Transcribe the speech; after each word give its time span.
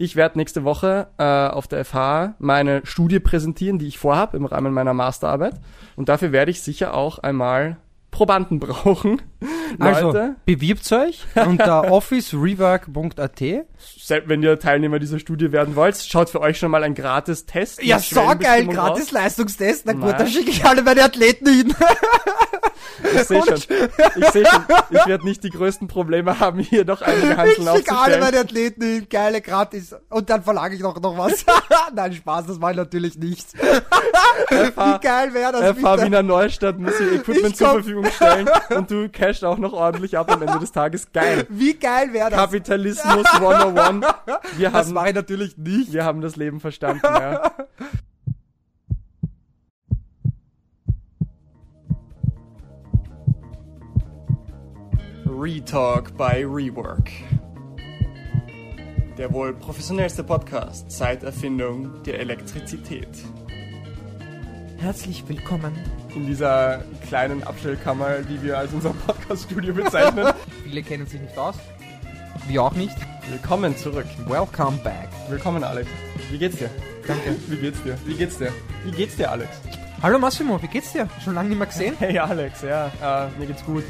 Ich 0.00 0.14
werde 0.14 0.38
nächste 0.38 0.62
Woche 0.62 1.08
äh, 1.18 1.24
auf 1.24 1.66
der 1.66 1.84
FH 1.84 2.34
meine 2.38 2.86
Studie 2.86 3.18
präsentieren, 3.18 3.80
die 3.80 3.88
ich 3.88 3.98
vorhabe 3.98 4.36
im 4.36 4.44
Rahmen 4.44 4.72
meiner 4.72 4.94
Masterarbeit. 4.94 5.54
Und 5.96 6.08
dafür 6.08 6.30
werde 6.30 6.52
ich 6.52 6.62
sicher 6.62 6.94
auch 6.94 7.18
einmal 7.18 7.78
Probanden 8.12 8.60
brauchen. 8.60 9.20
Also, 9.78 10.06
Leute, 10.08 10.36
bewirbt 10.44 10.90
euch 10.92 11.24
unter 11.34 11.90
officerework.at. 11.92 13.38
selbst 13.98 14.28
wenn 14.28 14.42
ihr 14.42 14.58
Teilnehmer 14.58 14.98
dieser 14.98 15.18
Studie 15.18 15.52
werden 15.52 15.76
wollt, 15.76 15.96
schaut 15.96 16.30
für 16.30 16.40
euch 16.40 16.58
schon 16.58 16.70
mal 16.70 16.82
ein 16.84 16.94
gratis 16.94 17.46
Test. 17.46 17.82
Ja, 17.82 17.98
so 17.98 18.20
geil, 18.38 18.66
gratis 18.66 19.06
raus. 19.06 19.12
Leistungstest. 19.12 19.86
Na 19.86 19.92
gut, 19.92 20.14
dann 20.18 20.26
schicke 20.28 20.50
ich 20.50 20.64
alle 20.64 20.82
meine 20.82 21.04
Athleten 21.04 21.46
hin. 21.48 21.74
Ich 23.14 23.22
sehe 23.24 23.42
schon. 23.44 23.54
Ich 24.16 24.26
sehe 24.30 24.44
schon. 24.46 24.64
Ich 24.90 25.06
werde 25.06 25.24
nicht 25.24 25.44
die 25.44 25.50
größten 25.50 25.86
Probleme 25.88 26.40
haben, 26.40 26.58
hier 26.58 26.84
noch 26.84 27.00
einige 27.02 27.28
Ich 27.32 27.36
Hanseln 27.36 27.54
schicke 27.56 27.70
alle 27.70 27.78
aufzustellen. 27.80 28.20
meine 28.20 28.38
Athleten 28.40 28.82
hin, 28.82 29.06
geile 29.08 29.40
gratis. 29.40 29.94
Und 30.08 30.28
dann 30.30 30.42
verlange 30.42 30.74
ich 30.74 30.80
noch, 30.80 31.00
noch 31.00 31.16
was. 31.16 31.44
Nein, 31.94 32.12
Spaß, 32.12 32.46
das 32.46 32.60
war 32.60 32.74
natürlich 32.74 33.16
nicht. 33.18 33.46
Wie 33.54 34.98
geil 35.00 35.32
wäre 35.34 35.52
das 35.52 35.76
FH 35.76 35.94
bitte? 35.96 36.06
Wiener 36.06 36.22
Neustadt 36.22 36.78
muss 36.78 36.98
ihr 37.00 37.12
Equipment 37.14 37.50
Ich 37.52 37.56
zur. 37.56 37.68
Verfügung 37.70 38.06
stellen 38.06 38.48
und 38.74 38.90
du 38.90 39.08
cashst 39.08 39.44
auch 39.44 39.57
noch 39.58 39.72
ordentlich 39.72 40.16
ab 40.18 40.30
am 40.32 40.42
Ende 40.42 40.58
des 40.58 40.72
Tages. 40.72 41.12
Geil. 41.12 41.46
Wie 41.48 41.74
geil 41.74 42.12
wäre 42.12 42.30
das? 42.30 42.38
Kapitalismus 42.38 43.26
101. 43.34 44.06
Wir 44.56 44.70
Das 44.70 44.86
haben, 44.86 44.94
mache 44.94 45.08
ich 45.08 45.14
natürlich 45.14 45.56
nicht. 45.56 45.92
wir 45.92 46.04
haben 46.04 46.20
das 46.20 46.36
Leben 46.36 46.60
verstanden, 46.60 47.02
ja. 47.04 47.52
Retalk 55.26 56.16
by 56.16 56.44
Rework. 56.44 57.10
Der 59.16 59.32
wohl 59.32 59.52
professionellste 59.54 60.22
Podcast 60.24 60.90
seit 60.90 61.22
Erfindung 61.24 62.02
der 62.04 62.20
Elektrizität. 62.20 63.08
Herzlich 64.78 65.24
willkommen. 65.28 65.76
In 66.14 66.26
dieser 66.26 66.82
kleinen 67.08 67.42
Abstellkammer, 67.42 68.18
die 68.20 68.42
wir 68.42 68.58
als 68.58 68.72
unser 68.72 68.90
Podcast-Studio 68.90 69.74
bezeichnen. 69.74 70.32
Viele 70.64 70.82
kennen 70.82 71.06
sich 71.06 71.20
nicht 71.20 71.36
aus. 71.36 71.56
Wir 72.46 72.62
auch 72.62 72.72
nicht. 72.72 72.94
Willkommen 73.28 73.76
zurück. 73.76 74.06
Welcome 74.26 74.78
back. 74.78 75.08
Willkommen, 75.28 75.64
Alex. 75.64 75.88
Wie 76.30 76.38
geht's 76.38 76.56
dir? 76.56 76.70
Danke. 77.06 77.34
Wie 77.48 77.56
geht's 77.56 77.82
dir? 77.82 77.98
Wie 78.04 78.14
geht's 78.14 78.38
dir? 78.38 78.52
Wie 78.84 78.90
geht's 78.92 79.16
dir, 79.16 79.30
Alex? 79.30 79.50
Hallo 80.00 80.16
Massimo, 80.20 80.62
wie 80.62 80.68
geht's 80.68 80.92
dir? 80.92 81.08
Schon 81.24 81.34
lange 81.34 81.48
nicht 81.48 81.58
mehr 81.58 81.66
gesehen? 81.66 81.96
Hey, 81.98 82.16
Alex, 82.20 82.62
ja, 82.62 82.86
äh, 83.02 83.28
mir 83.36 83.46
geht's 83.46 83.64
gut. 83.64 83.82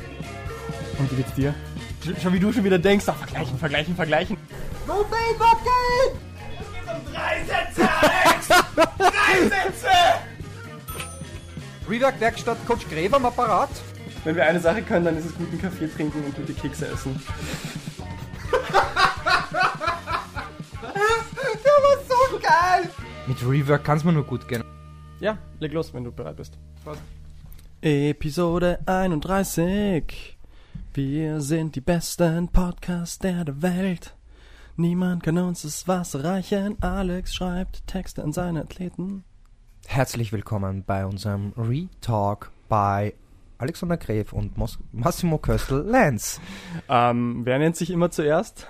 Und 0.98 1.12
wie 1.12 1.16
geht's 1.16 1.34
dir? 1.34 1.54
Sch- 2.02 2.18
Schon 2.22 2.32
wie 2.32 2.40
du 2.40 2.50
schon 2.50 2.64
wieder 2.64 2.78
denkst, 2.78 3.04
ach, 3.08 3.16
vergleichen, 3.16 3.58
vergleichen, 3.58 3.94
vergleichen. 3.94 4.38
No 4.86 5.04
faith, 5.04 5.38
what 5.38 5.58
game? 5.62 7.12
Drei 7.12 7.44
Sätze, 7.44 7.86
Alex! 8.00 8.48
Drei 8.98 9.42
Sätze! 9.42 9.88
Rework 11.88 12.20
Werkstatt 12.20 12.58
Coach 12.66 12.86
Gräber 12.88 13.16
am 13.16 13.24
Apparat. 13.24 13.70
Wenn 14.24 14.36
wir 14.36 14.44
eine 14.44 14.60
Sache 14.60 14.82
können, 14.82 15.06
dann 15.06 15.16
ist 15.16 15.24
es 15.24 15.34
guten 15.34 15.58
Kaffee 15.58 15.88
trinken 15.88 16.22
und 16.22 16.36
gute 16.36 16.52
Kekse 16.52 16.86
essen. 16.88 17.18
Der 20.82 21.78
war 21.84 21.98
so 22.06 22.38
geil. 22.38 22.90
Mit 23.26 23.42
Rework 23.42 23.84
kann's 23.84 24.04
mir 24.04 24.12
nur 24.12 24.24
gut 24.24 24.46
gehen. 24.48 24.62
Ja, 25.20 25.38
leg 25.60 25.72
los, 25.72 25.94
wenn 25.94 26.04
du 26.04 26.12
bereit 26.12 26.36
bist. 26.36 26.58
Episode 27.80 28.80
31. 28.84 30.36
Wir 30.92 31.40
sind 31.40 31.74
die 31.74 31.80
besten 31.80 32.48
Podcaster 32.48 33.44
der 33.44 33.62
Welt. 33.62 34.14
Niemand 34.76 35.22
kann 35.22 35.38
uns 35.38 35.62
das 35.62 35.88
Wasser 35.88 36.22
reichen. 36.22 36.76
Alex 36.82 37.34
schreibt 37.34 37.86
Texte 37.86 38.22
an 38.22 38.32
seine 38.32 38.60
Athleten. 38.60 39.24
Herzlich 39.90 40.32
willkommen 40.32 40.84
bei 40.86 41.06
unserem 41.06 41.54
Retalk 41.56 42.50
bei 42.68 43.14
Alexander 43.56 43.96
Gräf 43.96 44.34
und 44.34 44.56
Mos 44.58 44.78
Massimo 44.92 45.38
Köstl-Lenz. 45.38 46.40
Ähm, 46.90 47.40
wer 47.44 47.58
nennt 47.58 47.74
sich 47.74 47.90
immer 47.90 48.10
zuerst? 48.10 48.68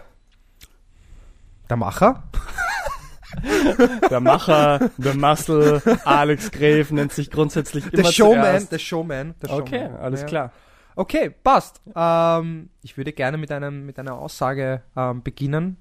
Der 1.69 1.77
Macher? 1.77 2.23
Der 4.11 4.21
Macher, 4.21 4.91
der 4.97 5.15
Muscle, 5.15 5.83
Alex 6.05 6.51
Gref 6.51 6.91
nennt 6.93 7.13
sich 7.13 7.31
grundsätzlich 7.31 7.85
immer 7.93 8.03
Der 8.05 8.11
Showman, 8.13 8.43
zuerst. 8.43 8.73
der 8.73 8.79
Showman. 8.79 9.35
Der 9.43 9.51
Okay, 9.53 9.81
Showman. 9.87 10.01
alles 10.01 10.21
Ja. 10.23 10.27
klar. 10.27 10.53
Okay, 10.97 11.31
passt. 11.31 11.81
Ähm, 11.95 12.71
ich 12.83 12.97
würde 12.97 13.13
gerne 13.13 13.37
mit, 13.37 13.53
einem, 13.53 13.85
mit 13.85 13.99
einer 13.99 14.15
Aussage 14.15 14.83
ähm, 14.97 15.23
beginnen. 15.23 15.77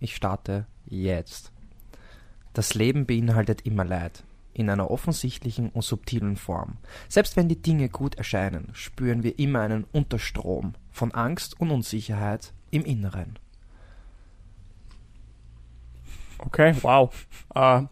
Ich 0.00 0.14
starte 0.16 0.66
jetzt. 0.86 1.52
Das 2.54 2.74
Leben 2.74 3.04
beinhaltet 3.06 3.66
immer 3.66 3.84
Leid, 3.84 4.24
in 4.56 4.70
einer 4.70 4.90
offensichtlichen 4.90 5.68
und 5.68 5.82
subtilen 5.82 6.36
Form. 6.36 6.78
Selbst 7.08 7.36
wenn 7.36 7.48
die 7.48 7.60
Dinge 7.60 7.90
gut 7.90 8.14
erscheinen, 8.14 8.70
spüren 8.72 9.22
wir 9.22 9.38
immer 9.38 9.60
einen 9.60 9.84
Unterstrom 9.92 10.74
von 10.90 11.12
Angst 11.12 11.60
und 11.60 11.70
Unsicherheit 11.70 12.54
im 12.70 12.84
Inneren. 12.84 13.38
Okay, 16.38 16.74
wow. 16.82 17.10
Äh, 17.54 17.82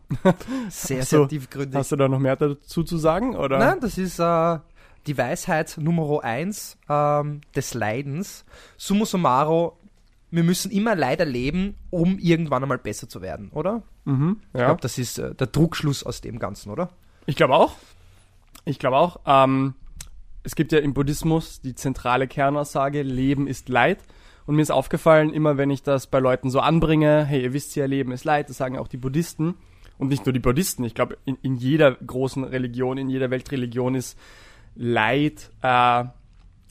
Sehr, 0.69 1.05
sehr 1.05 1.29
tiefgründig. 1.29 1.75
hast 1.77 1.93
du 1.93 1.97
da 1.97 2.09
noch 2.09 2.19
mehr 2.19 2.37
dazu 2.37 2.83
zu 2.83 2.97
sagen? 2.99 3.37
Oder? 3.37 3.59
Nein, 3.59 3.81
das 3.81 3.99
ist 3.99 4.19
äh, 4.19 4.59
die 5.07 5.19
Weisheit 5.19 5.77
Nummer 5.79 6.23
eins 6.25 6.79
ähm, 6.89 7.43
des 7.55 7.75
Leidens. 7.75 8.45
Summa 8.77 9.05
summarum, 9.05 9.73
wir 10.35 10.43
müssen 10.45 10.71
immer 10.71 10.97
Leid 10.97 11.21
erleben, 11.21 11.77
um 11.91 12.19
irgendwann 12.19 12.63
einmal 12.63 12.79
besser 12.79 13.09
zu 13.09 13.23
werden, 13.23 13.51
oder? 13.53 13.83
Mhm, 14.05 14.41
Ich 14.53 14.61
ja. 14.61 14.67
glaube, 14.67 14.81
das 14.81 14.99
ist 14.99 15.19
äh, 15.19 15.35
der 15.35 15.47
Druckschluss 15.47 16.03
aus 16.03 16.21
dem 16.21 16.39
Ganzen, 16.39 16.71
oder? 16.71 16.91
Ich 17.27 17.37
glaube 17.37 17.55
auch. 17.55 17.77
Ich 18.65 18.79
glaube 18.79 18.97
auch. 18.97 19.21
Ähm, 19.27 19.75
es 20.43 20.55
gibt 20.57 20.73
ja 20.73 20.79
im 20.81 20.93
Buddhismus 20.95 21.61
die 21.61 21.75
zentrale 21.75 22.27
Kernaussage, 22.27 23.03
Leben 23.03 23.47
ist 23.47 23.69
Leid. 23.69 23.99
Und 24.47 24.57
mir 24.57 24.63
ist 24.63 24.71
aufgefallen, 24.73 25.33
immer 25.33 25.57
wenn 25.57 25.71
ich 25.71 25.83
das 25.83 26.07
bei 26.07 26.19
Leuten 26.19 26.51
so 26.51 26.61
anbringe, 26.61 27.25
hey, 27.25 27.43
ihr 27.43 27.53
wisst 27.55 27.75
ja, 27.77 27.87
Leben 27.87 28.13
ist 28.13 28.25
Leid, 28.25 28.51
das 28.51 28.59
sagen 28.59 28.77
auch 28.77 28.89
die 28.89 28.99
Buddhisten. 28.99 29.55
Und 29.97 30.09
nicht 30.09 30.27
nur 30.27 30.33
die 30.33 30.41
Buddhisten, 30.41 30.85
ich 30.85 30.95
glaube, 30.95 31.17
in, 31.25 31.37
in 31.43 31.55
jeder 31.57 31.93
großen 31.93 32.45
Religion, 32.45 32.99
in 32.99 33.09
jeder 33.09 33.31
Weltreligion 33.31 33.95
ist 33.95 34.19
Leid 34.75 35.51
äh, 35.63 36.05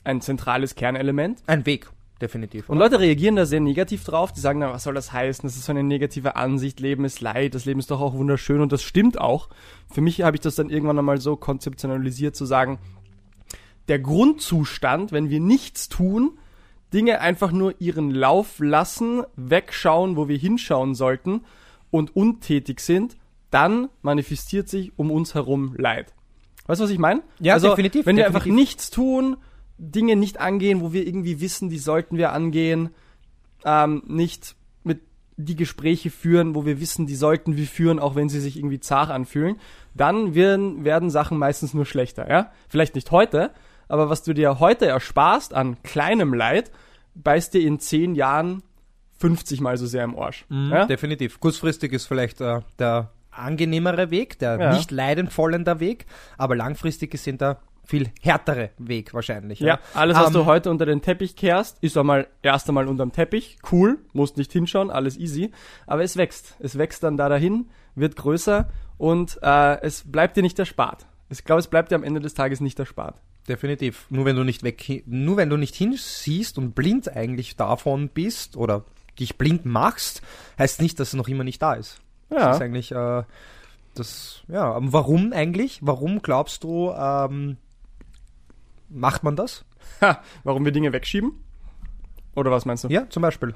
ein 0.04 0.20
zentrales 0.20 0.74
Kernelement. 0.74 1.42
Ein 1.46 1.64
Weg, 1.66 1.88
definitiv. 2.24 2.68
Und 2.68 2.78
Leute 2.78 2.98
reagieren 2.98 3.36
da 3.36 3.46
sehr 3.46 3.60
negativ 3.60 4.04
drauf. 4.04 4.32
Die 4.32 4.40
sagen 4.40 4.60
dann, 4.60 4.72
was 4.72 4.84
soll 4.84 4.94
das 4.94 5.12
heißen? 5.12 5.46
Das 5.46 5.56
ist 5.56 5.66
so 5.66 5.72
eine 5.72 5.82
negative 5.82 6.36
Ansicht. 6.36 6.80
Leben 6.80 7.04
ist 7.04 7.20
Leid. 7.20 7.54
Das 7.54 7.64
Leben 7.66 7.80
ist 7.80 7.90
doch 7.90 8.00
auch 8.00 8.14
wunderschön. 8.14 8.60
Und 8.60 8.72
das 8.72 8.82
stimmt 8.82 9.20
auch. 9.20 9.48
Für 9.92 10.00
mich 10.00 10.22
habe 10.22 10.36
ich 10.36 10.40
das 10.40 10.54
dann 10.56 10.70
irgendwann 10.70 10.98
einmal 10.98 11.20
so 11.20 11.36
konzeptionalisiert 11.36 12.34
zu 12.34 12.46
sagen, 12.46 12.78
der 13.88 13.98
Grundzustand, 13.98 15.12
wenn 15.12 15.28
wir 15.28 15.40
nichts 15.40 15.88
tun, 15.88 16.38
Dinge 16.92 17.20
einfach 17.20 17.52
nur 17.52 17.74
ihren 17.80 18.10
Lauf 18.10 18.58
lassen, 18.58 19.24
wegschauen, 19.36 20.16
wo 20.16 20.28
wir 20.28 20.38
hinschauen 20.38 20.94
sollten 20.94 21.42
und 21.90 22.16
untätig 22.16 22.80
sind, 22.80 23.16
dann 23.50 23.88
manifestiert 24.00 24.68
sich 24.68 24.92
um 24.96 25.10
uns 25.10 25.34
herum 25.34 25.74
Leid. 25.76 26.14
Weißt 26.66 26.80
du, 26.80 26.84
was 26.84 26.90
ich 26.90 26.98
meine? 26.98 27.22
Ja, 27.40 27.54
also, 27.54 27.70
definitiv, 27.70 28.06
Wenn 28.06 28.16
wir 28.16 28.24
definitiv. 28.24 28.46
einfach 28.46 28.56
nichts 28.56 28.90
tun, 28.90 29.36
Dinge 29.78 30.16
nicht 30.16 30.40
angehen, 30.40 30.80
wo 30.80 30.92
wir 30.92 31.06
irgendwie 31.06 31.40
wissen, 31.40 31.68
die 31.68 31.78
sollten 31.78 32.16
wir 32.16 32.32
angehen, 32.32 32.90
ähm, 33.64 34.02
nicht 34.06 34.54
mit 34.84 35.00
die 35.36 35.56
Gespräche 35.56 36.10
führen, 36.10 36.54
wo 36.54 36.64
wir 36.64 36.80
wissen, 36.80 37.06
die 37.06 37.16
sollten 37.16 37.56
wir 37.56 37.66
führen, 37.66 37.98
auch 37.98 38.14
wenn 38.14 38.28
sie 38.28 38.40
sich 38.40 38.56
irgendwie 38.56 38.80
zart 38.80 39.10
anfühlen, 39.10 39.56
dann 39.94 40.34
werden, 40.34 40.84
werden 40.84 41.10
Sachen 41.10 41.38
meistens 41.38 41.74
nur 41.74 41.86
schlechter, 41.86 42.28
ja? 42.30 42.52
Vielleicht 42.68 42.94
nicht 42.94 43.10
heute, 43.10 43.50
aber 43.88 44.08
was 44.10 44.22
du 44.22 44.32
dir 44.32 44.60
heute 44.60 44.86
ersparst 44.86 45.54
an 45.54 45.82
kleinem 45.82 46.34
Leid, 46.34 46.70
beißt 47.16 47.54
dir 47.54 47.62
in 47.66 47.78
zehn 47.80 48.14
Jahren 48.14 48.62
50 49.18 49.60
mal 49.60 49.76
so 49.76 49.86
sehr 49.86 50.04
im 50.04 50.16
Arsch. 50.18 50.44
ja? 50.50 50.86
Definitiv. 50.86 51.40
Kurzfristig 51.40 51.92
ist 51.92 52.06
vielleicht 52.06 52.40
äh, 52.40 52.60
der 52.78 53.10
angenehmere 53.30 54.10
Weg, 54.10 54.38
der 54.38 54.58
Ja. 54.60 54.72
nicht 54.74 54.90
leidenvollender 54.90 55.80
Weg, 55.80 56.06
aber 56.38 56.54
langfristig 56.56 57.10
gesehen 57.10 57.38
der 57.38 57.58
viel 57.84 58.10
härtere 58.22 58.70
Weg 58.78 59.12
wahrscheinlich. 59.14 59.60
Ja, 59.60 59.78
alles, 59.94 60.16
was 60.16 60.28
Ähm, 60.28 60.32
du 60.32 60.44
heute 60.46 60.70
unter 60.70 60.86
den 60.86 61.02
Teppich 61.02 61.36
kehrst, 61.36 61.78
ist 61.82 61.96
einmal 61.96 62.26
erst 62.42 62.68
einmal 62.68 62.88
unterm 62.88 63.12
Teppich. 63.12 63.58
Cool, 63.70 63.98
musst 64.12 64.36
nicht 64.36 64.52
hinschauen, 64.52 64.90
alles 64.90 65.16
easy. 65.18 65.50
Aber 65.86 66.02
es 66.02 66.16
wächst. 66.16 66.56
Es 66.60 66.78
wächst 66.78 67.02
dann 67.02 67.16
da 67.16 67.28
dahin, 67.28 67.68
wird 67.94 68.16
größer 68.16 68.68
und 68.98 69.38
äh, 69.42 69.80
es 69.82 70.04
bleibt 70.10 70.36
dir 70.36 70.42
nicht 70.42 70.58
erspart. 70.58 71.06
Ich 71.30 71.44
glaube, 71.44 71.60
es 71.60 71.68
bleibt 71.68 71.90
dir 71.90 71.96
am 71.96 72.04
Ende 72.04 72.20
des 72.20 72.34
Tages 72.34 72.60
nicht 72.60 72.78
erspart. 72.78 73.20
Definitiv. 73.48 74.06
Nur 74.08 74.24
wenn 74.24 74.36
du 74.36 74.44
nicht 74.44 74.62
weg, 74.62 75.02
nur 75.06 75.36
wenn 75.36 75.50
du 75.50 75.56
nicht 75.56 75.74
hinsiehst 75.74 76.56
und 76.58 76.74
blind 76.74 77.14
eigentlich 77.14 77.56
davon 77.56 78.08
bist 78.08 78.56
oder 78.56 78.84
dich 79.18 79.36
blind 79.36 79.66
machst, 79.66 80.22
heißt 80.58 80.80
nicht, 80.80 80.98
dass 80.98 81.08
es 81.08 81.14
noch 81.14 81.28
immer 81.28 81.44
nicht 81.44 81.60
da 81.60 81.74
ist. 81.74 82.00
Das 82.30 82.42
Ja. 82.42 82.50
ist 82.52 82.62
eigentlich 82.62 82.92
äh, 82.92 83.22
das, 83.94 84.42
ja, 84.48 84.72
aber 84.72 84.92
warum 84.92 85.32
eigentlich? 85.32 85.78
Warum 85.82 86.20
glaubst 86.22 86.64
du, 86.64 86.90
ähm, 86.90 87.58
macht 88.94 89.22
man 89.24 89.36
das? 89.36 89.64
Ha, 90.00 90.22
warum 90.44 90.64
wir 90.64 90.72
Dinge 90.72 90.92
wegschieben? 90.92 91.32
Oder 92.34 92.50
was 92.50 92.64
meinst 92.64 92.84
du? 92.84 92.88
Ja, 92.88 93.08
zum 93.10 93.22
Beispiel. 93.22 93.54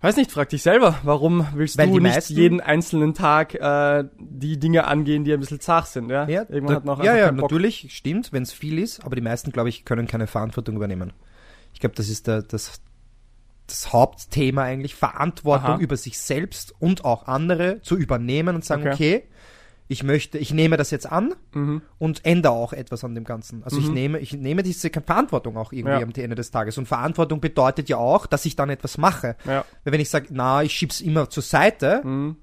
Weiß 0.00 0.16
nicht, 0.16 0.30
frag 0.30 0.48
dich 0.48 0.62
selber, 0.62 0.96
warum 1.02 1.48
willst 1.54 1.76
Weil 1.76 1.90
du 1.90 1.98
nicht 1.98 2.30
jeden 2.30 2.60
einzelnen 2.60 3.14
Tag 3.14 3.54
äh, 3.56 4.04
die 4.16 4.56
Dinge 4.58 4.86
angehen, 4.86 5.24
die 5.24 5.32
ein 5.32 5.40
bisschen 5.40 5.58
zart 5.60 5.88
sind, 5.88 6.08
ja? 6.08 6.28
Irgendwann 6.28 6.66
da- 6.66 6.74
hat 6.76 6.84
man 6.84 7.00
auch 7.00 7.02
ja, 7.04 7.16
ja, 7.16 7.32
natürlich, 7.32 7.88
stimmt, 7.90 8.32
wenn 8.32 8.44
es 8.44 8.52
viel 8.52 8.78
ist, 8.78 9.04
aber 9.04 9.16
die 9.16 9.22
meisten, 9.22 9.50
glaube 9.50 9.70
ich, 9.70 9.84
können 9.84 10.06
keine 10.06 10.28
Verantwortung 10.28 10.76
übernehmen. 10.76 11.12
Ich 11.74 11.80
glaube, 11.80 11.96
das 11.96 12.08
ist 12.08 12.28
der, 12.28 12.42
das, 12.42 12.80
das 13.66 13.92
Hauptthema 13.92 14.62
eigentlich, 14.62 14.94
Verantwortung 14.94 15.70
Aha. 15.74 15.78
über 15.80 15.96
sich 15.96 16.16
selbst 16.20 16.74
und 16.78 17.04
auch 17.04 17.26
andere 17.26 17.82
zu 17.82 17.96
übernehmen 17.96 18.54
und 18.54 18.64
sagen, 18.64 18.82
Okay. 18.82 18.92
okay, 18.92 19.24
ich 19.90 20.02
möchte, 20.02 20.36
ich 20.38 20.52
nehme 20.52 20.76
das 20.76 20.90
jetzt 20.90 21.10
an 21.10 21.34
Mhm. 21.54 21.80
und 21.98 22.24
ändere 22.24 22.52
auch 22.52 22.72
etwas 22.74 23.04
an 23.04 23.14
dem 23.14 23.24
Ganzen. 23.24 23.64
Also 23.64 23.78
ich 23.78 23.88
nehme, 23.88 24.18
ich 24.18 24.34
nehme 24.34 24.62
diese 24.62 24.90
Verantwortung 24.90 25.56
auch 25.56 25.72
irgendwie 25.72 25.92
Ja. 25.94 26.02
am 26.02 26.12
Ende 26.14 26.36
des 26.36 26.50
Tages. 26.50 26.76
Und 26.78 26.86
Verantwortung 26.86 27.40
bedeutet 27.40 27.88
ja 27.88 27.96
auch, 27.96 28.26
dass 28.26 28.44
ich 28.44 28.54
dann 28.54 28.68
etwas 28.70 28.98
mache. 28.98 29.36
Ja. 29.46 29.64
Weil 29.84 29.92
wenn 29.94 30.00
ich 30.00 30.10
sage, 30.10 30.26
na, 30.30 30.62
ich 30.62 30.72
schieb's 30.74 31.00
immer 31.00 31.30
zur 31.30 31.42
Seite, 31.42 32.02
Mhm. 32.04 32.36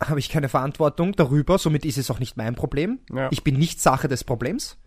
habe 0.00 0.20
ich 0.20 0.28
keine 0.28 0.48
Verantwortung 0.48 1.12
darüber, 1.12 1.58
somit 1.58 1.84
ist 1.84 1.98
es 1.98 2.08
auch 2.10 2.20
nicht 2.20 2.36
mein 2.36 2.54
Problem. 2.54 3.00
Ja. 3.12 3.28
Ich 3.32 3.42
bin 3.42 3.56
nicht 3.58 3.80
Sache 3.80 4.06
des 4.06 4.22
Problems, 4.22 4.78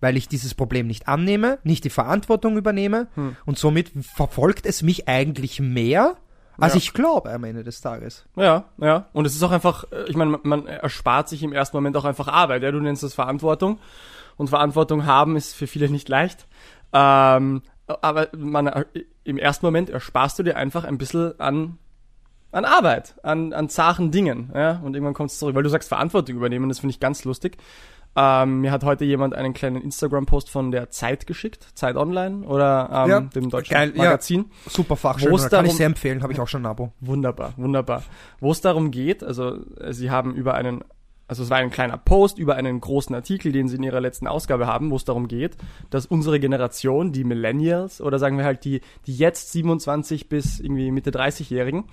weil 0.00 0.18
ich 0.18 0.28
dieses 0.28 0.52
Problem 0.54 0.86
nicht 0.86 1.08
annehme, 1.08 1.58
nicht 1.64 1.84
die 1.84 1.90
Verantwortung 1.90 2.58
übernehme 2.58 3.08
Hm. 3.14 3.36
und 3.46 3.58
somit 3.58 3.92
verfolgt 4.02 4.66
es 4.66 4.82
mich 4.82 5.08
eigentlich 5.08 5.60
mehr, 5.60 6.18
als 6.58 6.74
Ja. 6.74 6.78
ich 6.78 6.92
glaube 6.92 7.30
am 7.32 7.44
Ende 7.44 7.64
des 7.64 7.80
Tages. 7.80 8.24
Ja, 8.36 8.64
ja. 8.78 9.06
Und 9.12 9.26
es 9.26 9.34
ist 9.34 9.42
auch 9.42 9.50
einfach, 9.50 9.84
äh, 9.92 10.04
ich 10.08 10.16
meine, 10.16 10.30
man- 10.32 10.40
man 10.44 10.66
erspart 10.66 11.28
sich 11.28 11.42
im 11.42 11.52
ersten 11.52 11.76
Moment 11.76 11.96
auch 11.96 12.04
einfach 12.04 12.28
Arbeit. 12.28 12.62
Ja, 12.62 12.70
du 12.70 12.80
nennst 12.80 13.02
das 13.02 13.14
Verantwortung. 13.14 13.78
Und 14.36 14.50
Verantwortung 14.50 15.06
haben 15.06 15.36
ist 15.36 15.54
für 15.54 15.66
viele 15.66 15.88
nicht 15.88 16.08
leicht. 16.08 16.46
Ähm, 16.92 17.62
aber 17.86 18.28
man, 18.36 18.66
äh, 18.66 18.84
im 19.24 19.38
ersten 19.38 19.66
Moment 19.66 19.90
ersparst 19.90 20.38
du 20.38 20.42
dir 20.42 20.56
einfach 20.56 20.84
ein 20.84 20.98
bisschen 20.98 21.38
an, 21.40 21.78
an 22.52 22.64
Arbeit, 22.64 23.14
an, 23.22 23.52
an 23.52 23.68
zarten 23.68 24.10
Dingen. 24.10 24.50
Ja? 24.54 24.80
Und 24.82 24.94
irgendwann 24.94 25.14
kommt 25.14 25.30
es 25.30 25.38
zurück, 25.38 25.54
weil 25.54 25.62
du 25.64 25.68
sagst 25.70 25.88
Verantwortung 25.88 26.36
übernehmen, 26.36 26.68
das 26.68 26.78
finde 26.80 26.92
ich 26.92 27.00
ganz 27.00 27.24
lustig. 27.24 27.56
Ähm, 28.16 28.60
mir 28.60 28.70
hat 28.70 28.84
heute 28.84 29.04
jemand 29.04 29.34
einen 29.34 29.54
kleinen 29.54 29.82
Instagram-Post 29.82 30.48
von 30.48 30.70
der 30.70 30.90
Zeit 30.90 31.26
geschickt, 31.26 31.66
Zeit 31.74 31.96
Online 31.96 32.46
oder 32.46 32.88
ähm, 32.92 33.10
Ja, 33.10 33.20
dem 33.20 33.50
deutschen 33.50 33.74
geil, 33.74 33.92
ja. 33.94 34.04
Magazin. 34.04 34.46
Super 34.66 34.90
Wo 34.90 34.96
Fachschön, 34.96 35.34
es 35.34 35.50
kann 35.50 35.66
ich 35.66 35.74
sehr 35.74 35.86
empfehlen, 35.86 36.22
habe 36.22 36.32
ich 36.32 36.40
auch 36.40 36.46
schon 36.46 36.62
ein 36.62 36.66
Abo. 36.66 36.92
Wunderbar, 37.00 37.54
wunderbar. 37.56 38.04
Wo 38.38 38.52
es 38.52 38.60
darum 38.60 38.92
geht, 38.92 39.24
also 39.24 39.58
äh, 39.80 39.92
sie 39.92 40.10
haben 40.12 40.32
über 40.32 40.54
einen, 40.54 40.84
also 41.26 41.42
es 41.42 41.50
war 41.50 41.58
ein 41.58 41.70
kleiner 41.70 41.98
Post 41.98 42.38
über 42.38 42.54
einen 42.54 42.80
großen 42.80 43.14
Artikel, 43.16 43.50
den 43.50 43.66
sie 43.66 43.76
in 43.76 43.82
ihrer 43.82 44.00
letzten 44.00 44.28
Ausgabe 44.28 44.68
haben, 44.68 44.92
wo 44.92 44.96
es 44.96 45.04
darum 45.04 45.26
geht, 45.26 45.56
dass 45.90 46.06
unsere 46.06 46.38
Generation, 46.38 47.10
die 47.10 47.24
Millennials 47.24 48.00
oder 48.00 48.20
sagen 48.20 48.38
wir 48.38 48.44
halt 48.44 48.64
die, 48.64 48.80
die 49.08 49.16
jetzt 49.16 49.50
27 49.50 50.28
bis 50.28 50.60
irgendwie 50.60 50.92
Mitte 50.92 51.10
30-Jährigen, 51.10 51.84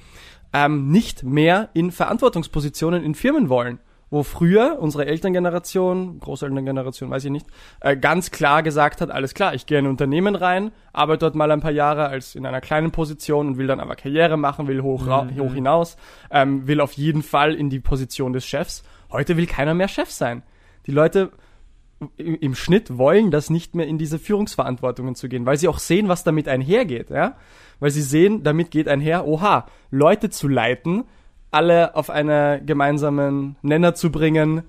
ähm, 0.53 0.91
nicht 0.91 1.23
mehr 1.23 1.69
in 1.73 1.91
Verantwortungspositionen 1.91 3.03
in 3.03 3.15
Firmen 3.15 3.49
wollen. 3.49 3.79
Wo 4.13 4.23
früher 4.23 4.77
unsere 4.79 5.05
Elterngeneration, 5.05 6.19
Großelterngeneration, 6.19 7.09
weiß 7.09 7.23
ich 7.25 7.31
nicht, 7.31 7.47
äh, 7.79 7.95
ganz 7.95 8.29
klar 8.29 8.61
gesagt 8.61 8.99
hat, 8.99 9.09
alles 9.09 9.33
klar, 9.33 9.53
ich 9.55 9.65
gehe 9.65 9.79
in 9.79 9.85
ein 9.85 9.89
Unternehmen 9.89 10.35
rein, 10.35 10.71
arbeite 10.91 11.19
dort 11.19 11.35
mal 11.35 11.49
ein 11.49 11.61
paar 11.61 11.71
Jahre 11.71 12.07
als 12.09 12.35
in 12.35 12.45
einer 12.45 12.59
kleinen 12.59 12.91
Position 12.91 13.47
und 13.47 13.57
will 13.57 13.67
dann 13.67 13.79
aber 13.79 13.95
Karriere 13.95 14.35
machen, 14.35 14.67
will 14.67 14.81
hoch, 14.83 15.07
ra- 15.07 15.29
hoch 15.39 15.53
hinaus, 15.53 15.95
ähm, 16.29 16.67
will 16.67 16.81
auf 16.81 16.91
jeden 16.91 17.23
Fall 17.23 17.55
in 17.55 17.69
die 17.69 17.79
Position 17.79 18.33
des 18.33 18.45
Chefs. 18.45 18.83
Heute 19.11 19.37
will 19.37 19.47
keiner 19.47 19.73
mehr 19.73 19.87
Chef 19.87 20.11
sein. 20.11 20.43
Die 20.87 20.91
Leute 20.91 21.31
im 22.17 22.55
Schnitt 22.55 22.97
wollen 22.97 23.31
das 23.31 23.49
nicht 23.49 23.75
mehr 23.75 23.87
in 23.87 23.97
diese 23.97 24.19
Führungsverantwortungen 24.19 25.15
zu 25.15 25.29
gehen, 25.29 25.45
weil 25.45 25.57
sie 25.57 25.67
auch 25.69 25.79
sehen, 25.79 26.09
was 26.09 26.23
damit 26.25 26.47
einhergeht, 26.47 27.11
ja? 27.11 27.37
Weil 27.79 27.91
sie 27.91 28.01
sehen, 28.01 28.43
damit 28.43 28.71
geht 28.71 28.87
einher, 28.87 29.25
oha, 29.27 29.67
Leute 29.91 30.29
zu 30.31 30.47
leiten, 30.47 31.03
alle 31.51 31.95
auf 31.95 32.09
einen 32.09 32.65
gemeinsamen 32.65 33.57
Nenner 33.61 33.93
zu 33.93 34.11
bringen, 34.11 34.63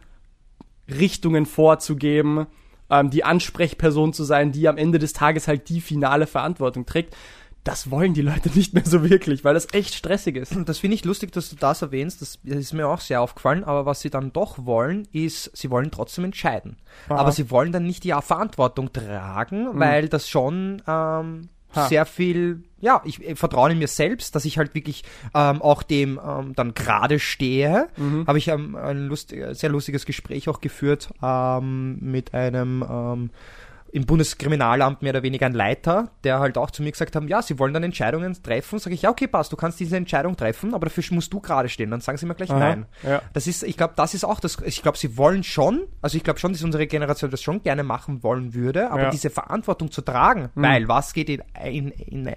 Richtungen 0.89 1.47
vorzugeben, 1.47 2.47
ähm, 2.91 3.11
die 3.11 3.25
Ansprechperson 3.25 4.13
zu 4.13 4.25
sein, 4.25 4.53
die 4.53 4.69
am 4.69 4.77
Ende 4.77 4.99
des 4.99 5.13
Tages 5.13 5.49
halt 5.49 5.69
die 5.69 5.81
finale 5.81 6.27
Verantwortung 6.27 6.85
trägt. 6.85 7.17
Das 7.65 7.93
wollen 7.93 8.13
die 8.13 8.23
Leute 8.23 8.51
nicht 8.55 8.75
mehr 8.75 8.85
so 8.85 9.09
wirklich, 9.09 9.45
weil 9.45 9.55
das 9.55 9.73
echt 9.73 9.95
stressig 9.95 10.37
ist. 10.37 10.57
Das 10.67 10.79
finde 10.79 10.97
ich 10.97 11.05
lustig, 11.05 11.31
dass 11.31 11.49
du 11.49 11.55
das 11.55 11.81
erwähnst. 11.81 12.21
Das 12.21 12.39
ist 12.43 12.73
mir 12.73 12.89
auch 12.89 13.01
sehr 13.01 13.21
aufgefallen. 13.21 13.63
Aber 13.63 13.87
was 13.87 14.01
sie 14.01 14.11
dann 14.11 14.33
doch 14.33 14.67
wollen, 14.67 15.07
ist, 15.13 15.57
sie 15.57 15.71
wollen 15.71 15.93
trotzdem 15.93 16.25
entscheiden. 16.25 16.77
Aha. 17.09 17.19
Aber 17.19 17.31
sie 17.31 17.51
wollen 17.53 17.71
dann 17.71 17.87
nicht 17.87 18.03
die 18.03 18.15
Verantwortung 18.21 18.93
tragen, 18.93 19.69
weil 19.79 20.09
das 20.09 20.29
schon 20.29 20.83
ähm, 20.89 21.49
Ha. 21.75 21.89
sehr 21.89 22.07
viel, 22.07 22.63
ja, 22.81 23.03
ich 23.05 23.23
äh, 23.27 23.35
vertraue 23.35 23.73
in 23.73 23.79
mir 23.79 23.89
selbst, 23.89 24.35
dass 24.35 24.45
ich 24.45 24.59
halt 24.59 24.75
wirklich 24.75 25.05
ähm, 25.35 25.63
auch 25.63 25.83
dem 25.83 26.21
ähm, 26.25 26.55
dann 26.55 26.75
gerade 26.75 27.19
stehe. 27.19 27.89
Habe 28.27 28.39
ich 28.39 28.49
ähm, 28.49 28.77
ein 28.77 29.07
lustig, 29.07 29.43
sehr 29.53 29.71
lustiges 29.71 30.07
Gespräch 30.07 30.49
auch 30.49 30.61
geführt 30.61 31.11
ähm, 31.23 31.99
mit 32.01 32.35
einem 32.35 32.85
ähm, 32.89 33.31
im 33.93 34.07
Bundeskriminalamt 34.07 35.03
mehr 35.03 35.11
oder 35.13 35.23
weniger 35.23 35.45
ein 35.45 35.53
Leiter, 35.53 36.09
der 36.25 36.41
halt 36.41 36.57
auch 36.57 36.71
zu 36.71 36.83
mir 36.83 36.91
gesagt 36.91 37.15
haben, 37.15 37.29
ja, 37.29 37.43
sie 37.43 37.59
wollen 37.59 37.75
dann 37.75 37.83
Entscheidungen 37.83 38.35
treffen. 38.43 38.79
Sag 38.79 38.91
ich, 38.93 39.03
ja, 39.03 39.11
okay, 39.11 39.27
passt, 39.27 39.53
du 39.53 39.57
kannst 39.57 39.79
diese 39.81 39.99
Entscheidung 39.99 40.35
treffen, 40.35 40.73
aber 40.75 40.87
dafür 40.87 41.05
musst 41.11 41.31
du 41.33 41.41
gerade 41.41 41.69
stehen. 41.69 41.91
Dann 41.91 42.01
sagen 42.01 42.17
sie 42.17 42.25
mir 42.25 42.35
gleich 42.35 42.51
Aha, 42.51 42.59
nein. 42.59 42.87
ja. 43.03 43.21
Das 43.35 43.47
ist, 43.47 43.63
ich 43.63 43.77
glaube, 43.77 43.93
das 43.95 44.15
ist 44.15 44.25
auch 44.25 44.41
das, 44.41 44.57
ich 44.65 44.81
glaube, 44.83 44.97
sie 44.97 45.19
wollen 45.19 45.45
schon, 45.45 45.83
also 46.01 46.17
ich 46.17 46.25
glaube 46.25 46.41
schon, 46.41 46.53
dass 46.53 46.63
unsere 46.63 46.87
Generation 46.87 47.31
das 47.31 47.43
schon 47.43 47.63
gerne 47.63 47.83
machen 47.83 48.23
wollen 48.23 48.55
würde, 48.55 48.91
aber 48.91 49.03
Ja. 49.05 49.11
diese 49.11 49.29
Verantwortung 49.29 49.91
zu 49.91 50.01
tragen, 50.01 50.49
weil 50.55 50.89
was 50.89 51.13
geht 51.13 51.29
in, 51.29 51.43
in, 51.63 51.89
in, 51.91 52.33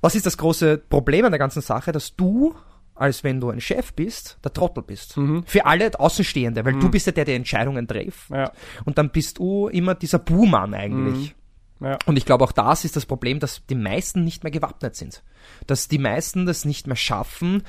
was 0.00 0.14
ist 0.14 0.24
das 0.24 0.38
große 0.38 0.78
Problem 0.78 1.24
an 1.24 1.32
der 1.32 1.40
ganzen 1.40 1.62
Sache, 1.62 1.90
dass 1.90 2.14
du 2.14 2.54
als 2.94 3.24
wenn 3.24 3.40
du 3.40 3.50
ein 3.50 3.60
Chef 3.60 3.92
bist, 3.92 4.38
der 4.44 4.52
Trottel 4.52 4.82
bist. 4.82 5.18
Für 5.46 5.66
alle 5.66 5.98
Außenstehende, 5.98 6.64
weil 6.64 6.78
du 6.78 6.90
bist 6.90 7.06
ja 7.06 7.12
der, 7.12 7.24
der 7.24 7.36
Entscheidungen 7.36 7.86
trifft. 7.88 8.30
Ja. 8.30 8.52
Und 8.84 8.98
dann 8.98 9.10
bist 9.10 9.38
du 9.38 9.68
immer 9.68 9.94
dieser 9.94 10.18
Buhmann 10.18 10.74
eigentlich. 10.74 11.34
Ja. 11.80 11.98
Und 12.06 12.16
ich 12.16 12.24
glaube, 12.24 12.44
auch 12.44 12.52
das 12.52 12.84
ist 12.84 12.96
das 12.96 13.04
Problem, 13.04 13.40
dass 13.40 13.66
die 13.66 13.74
meisten 13.74 14.24
nicht 14.24 14.44
mehr 14.44 14.52
gewappnet 14.52 14.96
sind. 14.96 15.22
Dass 15.66 15.88
die 15.88 15.98
meisten 15.98 16.46
das 16.46 16.64
nicht 16.64 16.86
mehr 16.86 16.96
schaffen, 16.96 17.62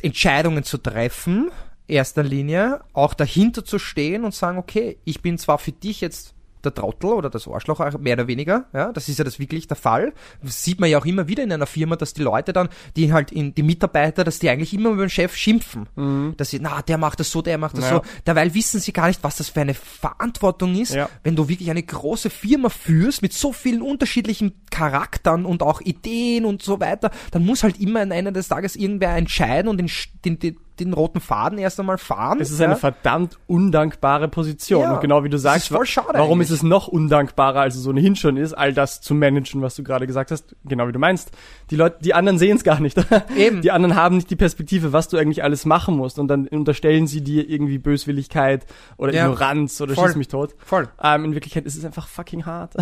Entscheidungen 0.00 0.64
zu 0.64 0.78
treffen, 0.78 1.50
erster 1.86 2.22
Linie, 2.22 2.80
auch 2.92 3.14
dahinter 3.14 3.64
zu 3.64 3.78
stehen 3.78 4.24
und 4.24 4.34
sagen, 4.34 4.58
okay, 4.58 4.98
ich 5.04 5.20
bin 5.20 5.38
zwar 5.38 5.58
für 5.58 5.72
dich 5.72 6.00
jetzt 6.00 6.34
der 6.64 6.74
Trottel 6.74 7.10
oder 7.10 7.30
das 7.30 7.46
Arschloch, 7.48 7.80
mehr 7.98 8.14
oder 8.14 8.26
weniger, 8.26 8.66
ja, 8.72 8.92
das 8.92 9.08
ist 9.08 9.18
ja 9.18 9.24
das 9.24 9.38
wirklich 9.38 9.66
der 9.68 9.76
Fall. 9.76 10.12
Das 10.42 10.62
sieht 10.64 10.80
man 10.80 10.88
ja 10.90 10.98
auch 10.98 11.04
immer 11.06 11.28
wieder 11.28 11.42
in 11.42 11.52
einer 11.52 11.66
Firma, 11.66 11.96
dass 11.96 12.14
die 12.14 12.22
Leute 12.22 12.52
dann, 12.52 12.68
die 12.96 13.12
halt 13.12 13.32
in, 13.32 13.54
die 13.54 13.62
Mitarbeiter, 13.62 14.24
dass 14.24 14.38
die 14.38 14.48
eigentlich 14.48 14.72
immer 14.74 14.90
über 14.90 15.04
den 15.04 15.10
Chef 15.10 15.34
schimpfen. 15.36 16.34
Dass 16.36 16.50
sie, 16.50 16.58
na, 16.60 16.82
der 16.82 16.98
macht 16.98 17.20
das 17.20 17.30
so, 17.30 17.42
der 17.42 17.58
macht 17.58 17.76
das 17.78 17.84
Ja. 17.84 17.96
so. 17.96 18.02
Dabei 18.24 18.52
wissen 18.54 18.80
sie 18.80 18.92
gar 18.92 19.08
nicht, 19.08 19.22
was 19.22 19.36
das 19.36 19.48
für 19.48 19.60
eine 19.60 19.74
Verantwortung 19.74 20.74
ist, 20.74 20.94
Ja. 20.94 21.08
wenn 21.24 21.36
du 21.36 21.48
wirklich 21.48 21.70
eine 21.70 21.82
große 21.82 22.30
Firma 22.30 22.68
führst 22.68 23.22
mit 23.22 23.32
so 23.32 23.52
vielen 23.52 23.82
unterschiedlichen 23.82 24.52
Charaktern 24.70 25.44
und 25.46 25.62
auch 25.62 25.80
Ideen 25.80 26.44
und 26.44 26.62
so 26.62 26.80
weiter, 26.80 27.10
dann 27.30 27.44
muss 27.44 27.62
halt 27.62 27.80
immer 27.80 28.00
am 28.02 28.10
Ende 28.10 28.32
des 28.32 28.48
Tages 28.48 28.76
irgendwer 28.76 29.16
entscheiden 29.16 29.68
und 29.68 29.78
den, 29.78 29.90
den, 30.24 30.38
den, 30.38 30.56
den 30.84 30.94
roten 30.94 31.20
Faden 31.20 31.58
erst 31.58 31.78
einmal 31.80 31.98
fahren. 31.98 32.40
Es 32.40 32.50
ist 32.50 32.60
eine 32.60 32.74
ja. 32.74 32.78
verdammt 32.78 33.38
undankbare 33.46 34.28
Position. 34.28 34.82
Ja, 34.82 34.94
und 34.94 35.00
genau 35.00 35.24
wie 35.24 35.28
du 35.28 35.36
das 35.36 35.42
sagst, 35.42 35.70
ist 35.70 35.72
warum 35.72 36.40
eigentlich. 36.40 36.48
ist 36.48 36.50
es 36.50 36.62
noch 36.62 36.88
undankbarer, 36.88 37.60
als 37.60 37.76
es 37.76 37.86
ohnehin 37.86 38.16
schon 38.16 38.36
ist, 38.36 38.52
all 38.52 38.72
das 38.72 39.00
zu 39.00 39.14
managen, 39.14 39.62
was 39.62 39.76
du 39.76 39.82
gerade 39.82 40.06
gesagt 40.06 40.30
hast? 40.30 40.54
Genau 40.64 40.88
wie 40.88 40.92
du 40.92 40.98
meinst. 40.98 41.30
Die 41.70 41.76
Leute, 41.76 41.98
die 42.00 42.14
anderen 42.14 42.38
sehen 42.38 42.56
es 42.56 42.64
gar 42.64 42.80
nicht. 42.80 42.96
Eben. 43.36 43.62
Die 43.62 43.70
anderen 43.70 43.96
haben 43.96 44.16
nicht 44.16 44.30
die 44.30 44.36
Perspektive, 44.36 44.92
was 44.92 45.08
du 45.08 45.16
eigentlich 45.16 45.42
alles 45.42 45.64
machen 45.64 45.96
musst. 45.96 46.18
Und 46.18 46.28
dann 46.28 46.48
unterstellen 46.48 47.06
sie 47.06 47.22
dir 47.22 47.48
irgendwie 47.48 47.78
Böswilligkeit 47.78 48.66
oder 48.96 49.12
Ja. 49.12 49.24
Ignoranz 49.26 49.80
oder 49.80 49.94
Voll. 49.94 50.08
schieß 50.08 50.16
mich 50.16 50.28
tot. 50.28 50.54
Voll. 50.64 50.88
Ähm, 51.02 51.26
in 51.26 51.34
Wirklichkeit 51.34 51.64
ist 51.64 51.76
es 51.76 51.84
einfach 51.84 52.06
fucking 52.06 52.46
hart. 52.46 52.74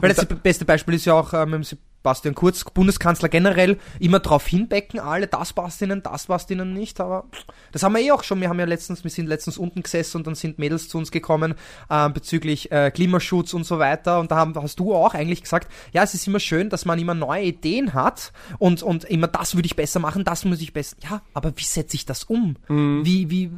Weil 0.00 0.08
das 0.14 0.26
beste 0.26 0.64
Beispiel 0.64 0.94
ist 0.94 1.04
ja 1.04 1.14
auch 1.14 1.32
ähm, 1.34 1.62
Sebastian 2.04 2.34
Kurz, 2.34 2.64
Bundeskanzler 2.64 3.30
generell, 3.30 3.78
immer 3.98 4.20
drauf 4.20 4.46
hinbecken, 4.46 5.00
alle, 5.00 5.26
das 5.26 5.54
passt 5.54 5.80
ihnen, 5.80 6.02
das 6.02 6.26
passt 6.26 6.50
ihnen 6.50 6.74
nicht, 6.74 7.00
aber 7.00 7.24
das 7.72 7.82
haben 7.82 7.94
wir 7.94 8.02
eh 8.02 8.12
auch 8.12 8.22
schon, 8.22 8.42
wir 8.42 8.50
haben 8.50 8.58
ja 8.58 8.66
letztens, 8.66 9.04
wir 9.04 9.10
sind 9.10 9.26
letztens 9.26 9.56
unten 9.56 9.82
gesessen 9.82 10.18
und 10.18 10.26
dann 10.26 10.34
sind 10.34 10.58
Mädels 10.58 10.90
zu 10.90 10.98
uns 10.98 11.10
gekommen 11.10 11.54
ähm, 11.88 12.12
bezüglich 12.12 12.70
äh, 12.70 12.90
Klimaschutz 12.90 13.54
und 13.54 13.64
so 13.64 13.78
weiter. 13.78 14.20
Und 14.20 14.30
da 14.30 14.36
haben, 14.36 14.54
hast 14.54 14.78
du 14.80 14.94
auch 14.94 15.14
eigentlich 15.14 15.42
gesagt, 15.42 15.72
ja, 15.94 16.02
es 16.02 16.12
ist 16.12 16.26
immer 16.26 16.40
schön, 16.40 16.68
dass 16.68 16.84
man 16.84 16.98
immer 16.98 17.14
neue 17.14 17.44
Ideen 17.44 17.94
hat 17.94 18.34
und, 18.58 18.82
und 18.82 19.04
immer 19.04 19.28
das 19.28 19.54
würde 19.54 19.64
ich 19.64 19.74
besser 19.74 19.98
machen, 19.98 20.24
das 20.24 20.44
muss 20.44 20.60
ich 20.60 20.74
besser, 20.74 20.96
ja, 21.02 21.22
aber 21.32 21.56
wie 21.56 21.64
setze 21.64 21.96
ich 21.96 22.04
das 22.04 22.24
um? 22.24 22.56
Wie, 23.02 23.30
wie, 23.30 23.50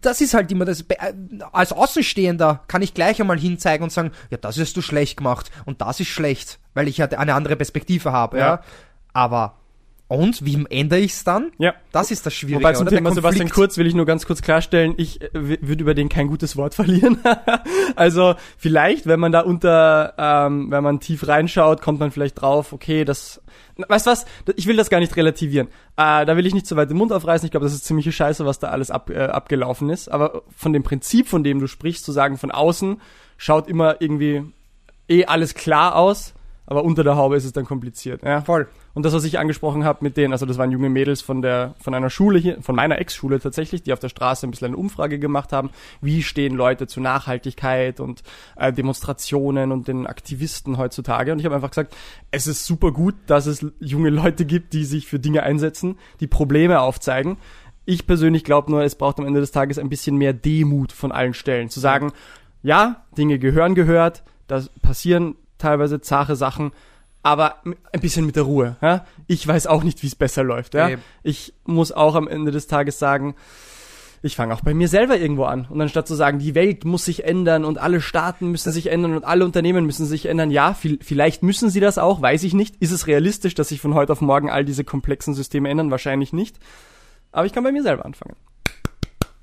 das 0.00 0.20
ist 0.20 0.34
halt 0.34 0.50
immer 0.52 0.64
das. 0.64 0.82
Äh, 0.82 1.12
Als 1.52 1.72
Außenstehender 1.72 2.64
kann 2.68 2.82
ich 2.82 2.94
gleich 2.94 3.20
einmal 3.20 3.38
hinzeigen 3.38 3.84
und 3.84 3.90
sagen, 3.90 4.12
ja, 4.30 4.36
das 4.38 4.58
hast 4.58 4.76
du 4.76 4.82
schlecht 4.82 5.16
gemacht 5.16 5.50
und 5.66 5.80
das 5.80 6.00
ist 6.00 6.08
schlecht, 6.08 6.58
weil 6.74 6.88
ich 6.88 7.00
halt 7.00 7.14
eine 7.14 7.34
andere 7.34 7.56
Perspektive 7.56 8.12
habe, 8.12 8.38
ja. 8.38 8.46
Ja. 8.46 8.60
Aber 9.12 9.57
Und 10.08 10.42
wie 10.42 10.64
ändere 10.70 11.00
ich 11.00 11.12
es 11.12 11.24
dann? 11.24 11.52
Ja. 11.58 11.74
Das 11.92 12.10
ist 12.10 12.24
das 12.24 12.32
Schwierige. 12.32 12.60
Wobei 12.60 12.72
zum 12.72 12.82
oder? 12.82 12.92
Der 12.92 12.98
Thema 12.98 13.12
Sebastian. 13.12 13.50
Kurz 13.50 13.76
will 13.76 13.86
ich 13.86 13.94
nur 13.94 14.06
ganz 14.06 14.24
kurz 14.24 14.40
klarstellen, 14.40 14.94
ich 14.96 15.20
äh, 15.20 15.28
würde 15.34 15.82
über 15.82 15.92
den 15.92 16.08
kein 16.08 16.28
gutes 16.28 16.56
Wort 16.56 16.74
verlieren. 16.74 17.18
also 17.94 18.34
vielleicht, 18.56 19.06
wenn 19.06 19.20
man 19.20 19.32
da 19.32 19.40
unter, 19.40 20.14
ähm, 20.16 20.70
wenn 20.70 20.82
man 20.82 21.00
tief 21.00 21.28
reinschaut, 21.28 21.82
kommt 21.82 22.00
man 22.00 22.10
vielleicht 22.10 22.40
drauf, 22.40 22.72
okay, 22.72 23.04
das, 23.04 23.42
weißt 23.76 24.06
du 24.06 24.10
was, 24.10 24.24
ich 24.56 24.66
will 24.66 24.76
das 24.76 24.88
gar 24.88 25.00
nicht 25.00 25.14
relativieren. 25.14 25.68
Äh, 25.98 26.24
da 26.24 26.36
will 26.38 26.46
ich 26.46 26.54
nicht 26.54 26.66
zu 26.66 26.76
weit 26.76 26.88
den 26.88 26.96
Mund 26.96 27.12
aufreißen, 27.12 27.44
ich 27.44 27.50
glaube, 27.50 27.66
das 27.66 27.74
ist 27.74 27.84
ziemliche 27.84 28.12
Scheiße, 28.12 28.46
was 28.46 28.58
da 28.58 28.68
alles 28.68 28.90
ab, 28.90 29.10
äh, 29.10 29.18
abgelaufen 29.18 29.90
ist. 29.90 30.10
Aber 30.10 30.42
von 30.56 30.72
dem 30.72 30.84
Prinzip, 30.84 31.28
von 31.28 31.44
dem 31.44 31.60
du 31.60 31.66
sprichst, 31.66 32.06
zu 32.06 32.12
sagen, 32.12 32.38
von 32.38 32.50
außen, 32.50 32.98
schaut 33.36 33.68
immer 33.68 34.00
irgendwie 34.00 34.42
eh 35.06 35.26
alles 35.26 35.54
klar 35.54 35.96
aus, 35.96 36.32
aber 36.70 36.84
unter 36.84 37.02
der 37.02 37.16
Haube 37.16 37.34
ist 37.36 37.46
es 37.46 37.54
dann 37.54 37.64
kompliziert. 37.64 38.22
Ja? 38.22 38.42
Voll. 38.42 38.68
Und 38.92 39.06
das, 39.06 39.14
was 39.14 39.24
ich 39.24 39.38
angesprochen 39.38 39.84
habe 39.84 40.00
mit 40.02 40.18
denen, 40.18 40.34
also 40.34 40.44
das 40.44 40.58
waren 40.58 40.70
junge 40.70 40.90
Mädels 40.90 41.22
von 41.22 41.40
der, 41.40 41.74
von 41.80 41.94
einer 41.94 42.10
Schule 42.10 42.38
hier, 42.38 42.60
von 42.60 42.76
meiner 42.76 42.98
Ex-Schule 42.98 43.40
tatsächlich, 43.40 43.82
die 43.82 43.94
auf 43.94 44.00
der 44.00 44.10
Straße 44.10 44.46
ein 44.46 44.50
bisschen 44.50 44.66
eine 44.66 44.76
Umfrage 44.76 45.18
gemacht 45.18 45.54
haben, 45.54 45.70
wie 46.02 46.22
stehen 46.22 46.54
Leute 46.54 46.86
zu 46.86 47.00
Nachhaltigkeit 47.00 48.00
und 48.00 48.22
äh, 48.56 48.70
Demonstrationen 48.70 49.72
und 49.72 49.88
den 49.88 50.06
Aktivisten 50.06 50.76
heutzutage. 50.76 51.32
Und 51.32 51.38
ich 51.38 51.46
habe 51.46 51.54
einfach 51.54 51.70
gesagt, 51.70 51.96
es 52.30 52.46
ist 52.46 52.66
super 52.66 52.92
gut, 52.92 53.14
dass 53.26 53.46
es 53.46 53.64
junge 53.80 54.10
Leute 54.10 54.44
gibt, 54.44 54.74
die 54.74 54.84
sich 54.84 55.06
für 55.06 55.18
Dinge 55.18 55.44
einsetzen, 55.44 55.96
die 56.20 56.26
Probleme 56.26 56.80
aufzeigen. 56.80 57.38
Ich 57.86 58.06
persönlich 58.06 58.44
glaube 58.44 58.70
nur, 58.70 58.82
es 58.82 58.94
braucht 58.94 59.18
am 59.18 59.26
Ende 59.26 59.40
des 59.40 59.52
Tages 59.52 59.78
ein 59.78 59.88
bisschen 59.88 60.16
mehr 60.16 60.34
Demut 60.34 60.92
von 60.92 61.12
allen 61.12 61.32
Stellen. 61.32 61.70
Zu 61.70 61.80
sagen, 61.80 62.12
ja, 62.62 63.06
Dinge 63.16 63.38
gehören 63.38 63.74
gehört, 63.74 64.22
da 64.48 64.62
passieren 64.82 65.36
teilweise 65.58 66.00
zache 66.00 66.36
Sachen, 66.36 66.72
aber 67.22 67.56
ein 67.64 68.00
bisschen 68.00 68.26
mit 68.26 68.36
der 68.36 68.44
Ruhe. 68.44 68.76
Ja? 68.80 69.04
Ich 69.26 69.46
weiß 69.46 69.66
auch 69.66 69.82
nicht, 69.82 70.02
wie 70.02 70.06
es 70.06 70.14
besser 70.14 70.44
läuft. 70.44 70.74
Ja? 70.74 70.88
Eben. 70.88 71.02
Ich 71.22 71.54
muss 71.64 71.92
auch 71.92 72.14
am 72.14 72.28
Ende 72.28 72.52
des 72.52 72.66
Tages 72.66 72.98
sagen, 72.98 73.34
ich 74.22 74.34
fange 74.34 74.52
auch 74.54 74.62
bei 74.62 74.74
mir 74.74 74.88
selber 74.88 75.16
irgendwo 75.18 75.44
an. 75.44 75.66
Und 75.70 75.80
anstatt 75.80 76.08
zu 76.08 76.14
sagen, 76.14 76.38
die 76.38 76.54
Welt 76.54 76.84
muss 76.84 77.04
sich 77.04 77.24
ändern 77.24 77.64
und 77.64 77.78
alle 77.78 78.00
Staaten 78.00 78.50
müssen 78.50 78.72
sich 78.72 78.90
ändern 78.90 79.14
und 79.14 79.24
alle 79.24 79.44
Unternehmen 79.44 79.86
müssen 79.86 80.06
sich 80.06 80.26
ändern, 80.26 80.50
ja, 80.50 80.74
viel, 80.74 80.98
vielleicht 81.02 81.42
müssen 81.42 81.70
sie 81.70 81.80
das 81.80 81.98
auch, 81.98 82.20
weiß 82.20 82.42
ich 82.42 82.54
nicht. 82.54 82.76
Ist 82.76 82.90
es 82.90 83.06
realistisch, 83.06 83.54
dass 83.54 83.68
sich 83.68 83.80
von 83.80 83.94
heute 83.94 84.12
auf 84.12 84.20
morgen 84.20 84.50
all 84.50 84.64
diese 84.64 84.84
komplexen 84.84 85.34
Systeme 85.34 85.68
ändern? 85.68 85.90
Wahrscheinlich 85.90 86.32
nicht. 86.32 86.58
Aber 87.30 87.46
ich 87.46 87.52
kann 87.52 87.62
bei 87.62 87.72
mir 87.72 87.82
selber 87.82 88.04
anfangen. 88.04 88.36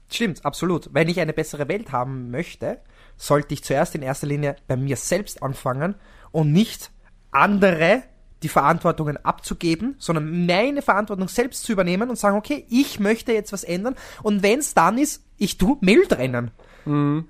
Stimmt, 0.10 0.46
absolut. 0.46 0.90
Wenn 0.94 1.08
ich 1.08 1.20
eine 1.20 1.34
bessere 1.34 1.68
Welt 1.68 1.92
haben 1.92 2.30
möchte, 2.32 2.80
sollte 3.18 3.54
ich 3.54 3.64
zuerst 3.64 3.96
in 3.96 4.02
erster 4.02 4.28
Linie 4.28 4.56
bei 4.68 4.76
mir 4.76 4.98
selbst 4.98 5.42
anfangen 5.42 5.96
und 6.32 6.52
nicht 6.52 6.92
andere 7.32 8.04
die 8.44 8.50
Verantwortungen 8.50 9.18
abzugeben, 9.24 9.96
sondern 9.98 10.46
meine 10.46 10.82
Verantwortung 10.82 11.28
selbst 11.28 11.64
zu 11.64 11.72
übernehmen 11.72 12.10
und 12.10 12.18
sagen, 12.18 12.38
okay, 12.38 12.66
ich 12.70 13.00
möchte 13.00 13.32
jetzt 13.32 13.54
was 13.54 13.64
ändern 13.64 13.96
und 14.24 14.44
wenn 14.44 14.60
es 14.60 14.74
dann 14.74 14.98
ist, 14.98 15.24
ich 15.38 15.58
tu 15.58 15.78
Müll 15.82 16.06
trennen. 16.08 16.52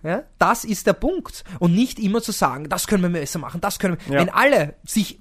Ja, 0.04 0.24
das 0.38 0.66
ist 0.66 0.86
der 0.86 0.94
Punkt. 0.94 1.46
Und 1.60 1.74
nicht 1.74 1.98
immer 1.98 2.22
zu 2.22 2.34
sagen, 2.34 2.68
das 2.68 2.88
können 2.88 3.04
wir 3.04 3.22
besser 3.22 3.40
machen, 3.40 3.62
das 3.62 3.80
können 3.80 3.98
wir. 4.06 4.16
Ja. 4.16 4.20
Wenn 4.20 4.30
alle 4.30 4.76
sich 4.84 5.20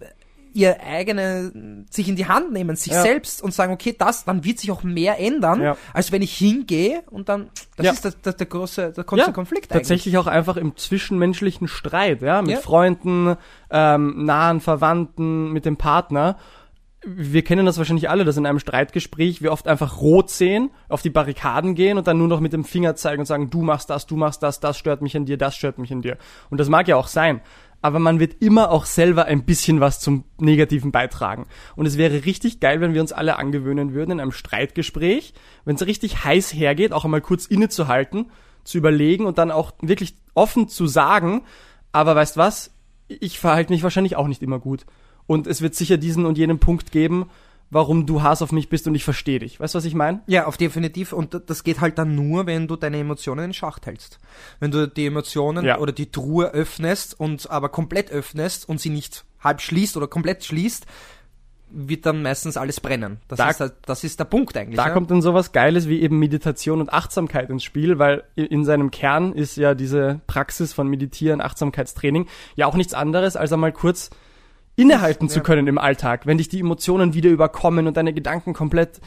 ihr 0.55 0.81
eigene, 0.81 1.85
sich 1.91 2.09
in 2.09 2.17
die 2.17 2.27
Hand 2.27 2.53
nehmen, 2.53 2.77
sich 2.77 2.93
Ja. 2.93 3.03
selbst 3.03 3.43
und 3.43 3.53
sagen, 3.53 3.73
okay, 3.73 3.95
das, 3.99 4.25
dann 4.25 4.45
wird 4.45 4.59
sich 4.61 4.71
auch 4.71 4.83
mehr 4.85 5.19
ändern, 5.21 5.61
Ja. 5.61 5.77
als 5.93 6.13
wenn 6.13 6.23
ich 6.23 6.35
hingehe 6.37 7.03
und 7.11 7.29
dann, 7.29 7.51
das 7.77 7.87
Ja. 7.87 7.93
ist 7.93 8.05
das, 8.05 8.21
das, 8.23 8.37
der 8.37 8.47
große, 8.47 8.93
der 8.93 9.05
große 9.05 9.33
Konflikt 9.33 9.71
eigentlich. 9.73 9.83
tatsächlich 9.83 10.17
auch 10.17 10.27
einfach 10.29 10.57
im 10.57 10.77
zwischenmenschlichen 10.77 11.69
Streit, 11.69 12.23
ja, 12.23 12.41
mit. 12.41 12.59
Freunden, 12.59 13.37
ähm, 13.71 14.25
nahen 14.25 14.61
Verwandten, 14.61 15.53
mit 15.53 15.65
dem 15.65 15.77
Partner. 15.77 16.39
Wir 17.07 17.45
kennen 17.45 17.67
das 17.67 17.77
wahrscheinlich 17.77 18.09
alle, 18.09 18.25
dass 18.25 18.39
in 18.39 18.47
einem 18.47 18.59
Streitgespräch 18.59 19.43
wir 19.43 19.53
oft 19.53 19.69
einfach 19.69 20.01
rot 20.01 20.31
sehen, 20.31 20.71
auf 20.89 21.03
die 21.03 21.11
Barrikaden 21.11 21.75
gehen 21.75 21.99
und 21.99 22.07
dann 22.07 22.17
nur 22.17 22.29
noch 22.29 22.41
mit 22.41 22.55
dem 22.55 22.65
Finger 22.65 22.97
zeigen 22.97 23.21
und 23.21 23.27
sagen, 23.27 23.51
du 23.51 23.61
machst 23.61 23.91
das, 23.91 24.07
du 24.07 24.17
machst 24.17 24.43
das, 24.43 24.59
das 24.59 24.79
stört 24.79 25.03
mich 25.03 25.15
an 25.15 25.27
dir, 25.27 25.37
das 25.37 25.55
stört 25.55 25.77
mich 25.79 25.93
an 25.93 26.01
dir. 26.01 26.17
Und 26.49 26.59
das 26.61 26.71
mag 26.71 26.89
ja 26.89 26.97
auch 26.97 27.09
sein. 27.09 27.43
Aber 27.85 27.99
man 27.99 28.19
wird 28.19 28.43
immer 28.43 28.71
auch 28.71 28.87
selber 28.87 29.27
ein 29.27 29.45
bisschen 29.45 29.79
was 29.79 30.01
zum 30.01 30.25
Negativen 30.39 30.91
beitragen. 30.91 31.45
Und 31.77 31.85
es 31.85 31.99
wäre 31.99 32.25
richtig 32.25 32.59
geil, 32.59 32.81
wenn 32.81 32.95
wir 32.95 33.03
uns 33.03 33.13
alle 33.13 33.37
angewöhnen 33.37 33.93
würden, 33.93 34.13
in 34.13 34.21
einem 34.21 34.33
Streitgespräch, 34.33 35.35
wenn 35.67 35.77
es 35.77 35.85
richtig 35.85 36.25
heiß 36.25 36.55
hergeht, 36.55 36.95
auch 36.95 37.05
einmal 37.05 37.21
kurz 37.21 37.45
innezuhalten, 37.45 38.31
zu 38.65 38.79
überlegen 38.79 39.27
und 39.27 39.37
dann 39.37 39.51
auch 39.51 39.73
wirklich 39.83 40.15
offen 40.33 40.67
zu 40.67 40.87
sagen, 40.87 41.43
aber 41.93 42.17
weißt 42.17 42.39
was, 42.39 42.71
ich 43.07 43.39
verhalte 43.39 43.71
mich 43.71 43.83
wahrscheinlich 43.83 44.17
auch 44.17 44.29
nicht 44.29 44.43
immer 44.43 44.61
gut. 44.61 44.87
Und 45.27 45.47
es 45.47 45.61
wird 45.61 45.75
sicher 45.75 45.99
diesen 45.99 46.25
und 46.25 46.39
jenen 46.39 46.61
Punkt 46.61 46.91
geben, 46.91 47.27
warum 47.75 48.07
du 48.07 48.23
Hass 48.23 48.41
auf 48.41 48.53
mich 48.53 48.69
bist 48.69 48.87
und 48.87 48.95
ich 48.95 49.05
verstehe 49.05 49.41
dich. 49.41 49.59
Weißt 49.61 49.75
du, 49.75 49.77
was 49.79 49.85
ich 49.85 49.95
meine? 49.95 50.23
Ja, 50.27 50.47
auf 50.47 50.57
definitiv. 50.57 51.13
Und 51.13 51.39
das 51.47 51.65
geht 51.65 51.81
halt 51.81 51.99
dann 51.99 52.15
nur, 52.15 52.47
wenn 52.47 52.69
du 52.69 52.77
deine 52.77 52.99
Emotionen 52.99 53.47
in 53.47 53.53
Schach 53.55 53.79
hältst. 53.85 54.19
Wenn 54.61 54.71
du 54.71 54.87
die 54.89 55.07
Emotionen 55.07 55.65
Ja. 55.65 55.79
oder 55.79 55.93
die 55.93 56.11
Truhe 56.11 56.47
öffnest 56.53 57.19
und 57.19 57.51
aber 57.51 57.69
komplett 57.69 58.11
öffnest 58.11 58.69
und 58.69 58.81
sie 58.81 58.91
nicht 58.91 59.25
halb 59.41 59.61
schließt 59.61 59.97
oder 59.97 60.07
komplett 60.07 60.45
schließt, 60.45 60.87
wird 61.77 62.07
dann 62.07 62.23
meistens 62.23 62.57
alles 62.57 62.79
brennen. 62.81 63.19
Das, 63.27 63.39
Da- 63.39 63.51
ist, 63.51 63.59
der, 63.59 63.73
das 63.85 64.05
ist 64.05 64.21
der 64.21 64.25
Punkt 64.27 64.57
eigentlich. 64.57 64.77
Da 64.77 64.87
ja? 64.87 64.93
kommt 64.95 65.11
dann 65.11 65.23
sowas 65.23 65.51
Geiles 65.51 65.89
wie 65.89 66.01
eben 66.01 66.21
Meditation 66.21 66.81
und 66.81 66.93
Achtsamkeit 66.93 67.51
ins 67.51 67.65
Spiel, 67.65 67.99
weil 67.99 68.23
in 68.37 68.65
seinem 68.65 68.93
Kern 68.93 69.33
ist 69.33 69.57
ja 69.57 69.75
diese 69.75 70.21
Praxis 70.29 70.73
von 70.73 70.87
Meditieren, 70.87 71.41
Achtsamkeitstraining 71.41 72.29
ja 72.55 72.67
auch 72.67 72.77
nichts 72.77 72.95
anderes, 72.95 73.35
als 73.35 73.53
einmal 73.53 73.73
kurz 73.73 74.11
innehalten 74.77 75.29
zu 75.29 75.41
können 75.41 75.67
im 75.67 75.79
Alltag, 75.79 76.27
wenn 76.27 76.39
dich 76.39 76.49
die 76.49 76.61
Emotionen 76.61 77.15
wieder 77.15 77.31
überkommen 77.31 77.87
und 77.87 77.97
deine 77.97 78.13
Gedanken 78.13 78.55
komplett 78.55 79.01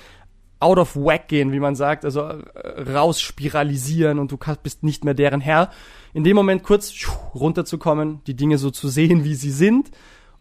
out 0.59 0.77
of 0.77 0.95
whack 0.95 1.27
gehen, 1.27 1.51
wie 1.51 1.59
man 1.59 1.75
sagt, 1.75 2.03
also 2.03 2.21
äh, 2.21 2.81
rausspiralisieren 2.91 4.17
und 4.17 4.31
du 4.31 4.37
bist 4.63 4.83
nicht 4.83 5.03
mehr 5.03 5.13
deren 5.13 5.41
Herr. 5.41 5.69
In 6.13 6.23
dem 6.23 6.35
Moment 6.35 6.63
kurz 6.63 6.93
runterzukommen, 7.35 8.23
die 8.25 8.35
Dinge 8.35 8.57
so 8.57 8.71
zu 8.71 8.87
sehen, 8.87 9.23
wie 9.23 9.35
sie 9.35 9.51
sind 9.51 9.91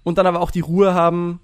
und 0.05 0.19
dann 0.19 0.27
aber 0.27 0.41
auch 0.41 0.51
die 0.51 0.61
Ruhe 0.61 0.95
haben, 0.95 1.41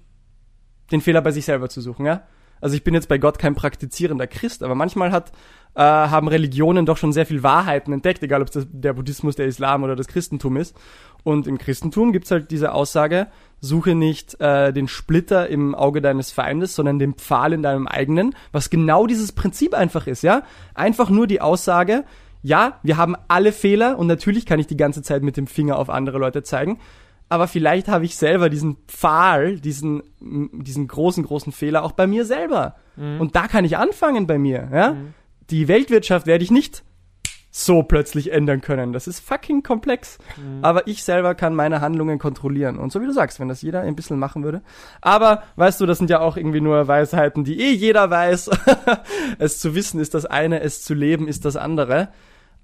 den 0.91 1.01
Fehler 1.01 1.21
bei 1.21 1.31
sich 1.31 1.45
selber 1.45 1.69
zu 1.69 1.81
suchen, 1.81 2.05
ja? 2.05 2.23
Also 2.63 2.77
ich 2.77 2.83
bin 2.85 2.93
jetzt 2.93 3.09
bei 3.09 3.17
Gott 3.17 3.39
kein 3.39 3.55
praktizierender 3.55 4.25
Christ, 4.25 4.63
aber 4.63 4.73
manchmal 4.73 5.11
hat, 5.11 5.33
äh, 5.75 5.81
haben 5.81 6.29
Religionen 6.29 6.85
doch 6.85 6.95
schon 6.95 7.11
sehr 7.11 7.25
viel 7.25 7.43
Wahrheiten 7.43 7.91
entdeckt, 7.91 8.23
egal 8.23 8.41
ob 8.41 8.55
es 8.55 8.65
der 8.71 8.93
Buddhismus, 8.93 9.35
der 9.35 9.47
Islam 9.47 9.83
oder 9.83 9.97
das 9.97 10.07
Christentum 10.07 10.55
ist. 10.55 10.73
Und 11.23 11.45
im 11.45 11.57
Christentum 11.57 12.13
gibt's 12.13 12.31
halt 12.31 12.51
diese 12.51 12.71
Aussage, 12.71 13.27
suche 13.59 13.95
nicht 13.95 14.39
äh, 14.39 14.71
den 14.71 14.87
Splitter 14.87 15.49
im 15.49 15.75
Auge 15.75 16.01
deines 16.01 16.31
Feindes, 16.31 16.73
sondern 16.73 16.99
den 16.99 17.15
Pfahl 17.15 17.51
in 17.51 17.63
deinem 17.63 17.85
eigenen, 17.85 18.33
was 18.53 18.69
genau 18.69 19.07
dieses 19.07 19.33
Prinzip 19.33 19.73
einfach 19.73 20.07
ist, 20.07 20.23
ja? 20.23 20.43
Einfach 20.73 21.09
nur 21.09 21.27
die 21.27 21.41
Aussage, 21.41 22.05
ja, 22.43 22.79
wir 22.81 22.95
haben 22.95 23.17
alle 23.27 23.51
Fehler 23.51 23.99
und 23.99 24.07
natürlich 24.07 24.45
kann 24.45 24.59
ich 24.59 24.67
die 24.67 24.77
ganze 24.77 25.01
Zeit 25.01 25.21
mit 25.21 25.35
dem 25.35 25.47
Finger 25.47 25.77
auf 25.77 25.89
andere 25.89 26.17
Leute 26.17 26.43
zeigen, 26.43 26.79
aber 27.29 27.47
vielleicht 27.47 27.87
habe 27.87 28.05
ich 28.05 28.15
selber 28.15 28.49
diesen 28.49 28.77
Pfahl, 28.87 29.59
diesen, 29.59 30.03
diesen 30.19 30.87
großen, 30.87 31.23
großen 31.23 31.51
Fehler 31.51 31.83
auch 31.83 31.93
bei 31.93 32.07
mir 32.07 32.25
selber. 32.25 32.75
Und 33.19 33.35
da 33.35 33.47
kann 33.47 33.65
ich 33.65 33.77
anfangen 33.77 34.27
bei 34.27 34.37
mir, 34.37 34.69
ja. 34.71 34.95
Die 35.49 35.67
Weltwirtschaft 35.67 36.27
werde 36.27 36.43
ich 36.43 36.51
nicht 36.51 36.83
so 37.55 37.83
plötzlich 37.83 38.31
ändern 38.31 38.61
können. 38.61 38.93
Das 38.93 39.05
ist 39.05 39.19
fucking 39.19 39.61
komplex. 39.61 40.17
Aber 40.63 40.87
ich 40.87 41.03
selber 41.03 41.35
kann 41.35 41.53
meine 41.53 41.81
Handlungen 41.81 42.17
kontrollieren. 42.17 42.79
Und 42.79 42.91
so 42.91 42.99
wie 42.99 43.05
du 43.05 43.13
sagst, 43.13 43.39
wenn 43.39 43.47
das 43.47 43.61
jeder 43.61 43.81
ein 43.81 43.95
bisschen 43.95 44.17
machen 44.17 44.43
würde. 44.43 44.63
Aber, 45.01 45.43
weißt 45.55 45.79
du, 45.79 45.85
das 45.85 45.99
sind 45.99 46.09
ja 46.09 46.19
auch 46.19 46.35
irgendwie 46.35 46.61
nur 46.61 46.87
Weisheiten, 46.87 47.43
die 47.43 47.59
eh 47.59 47.71
jeder 47.71 48.09
weiß. 48.09 48.49
es 49.37 49.59
zu 49.59 49.75
wissen 49.75 49.99
ist 49.99 50.15
das 50.15 50.25
eine, 50.25 50.61
es 50.61 50.83
zu 50.83 50.95
leben 50.95 51.27
ist 51.27 51.45
das 51.45 51.55
andere. 51.55 52.09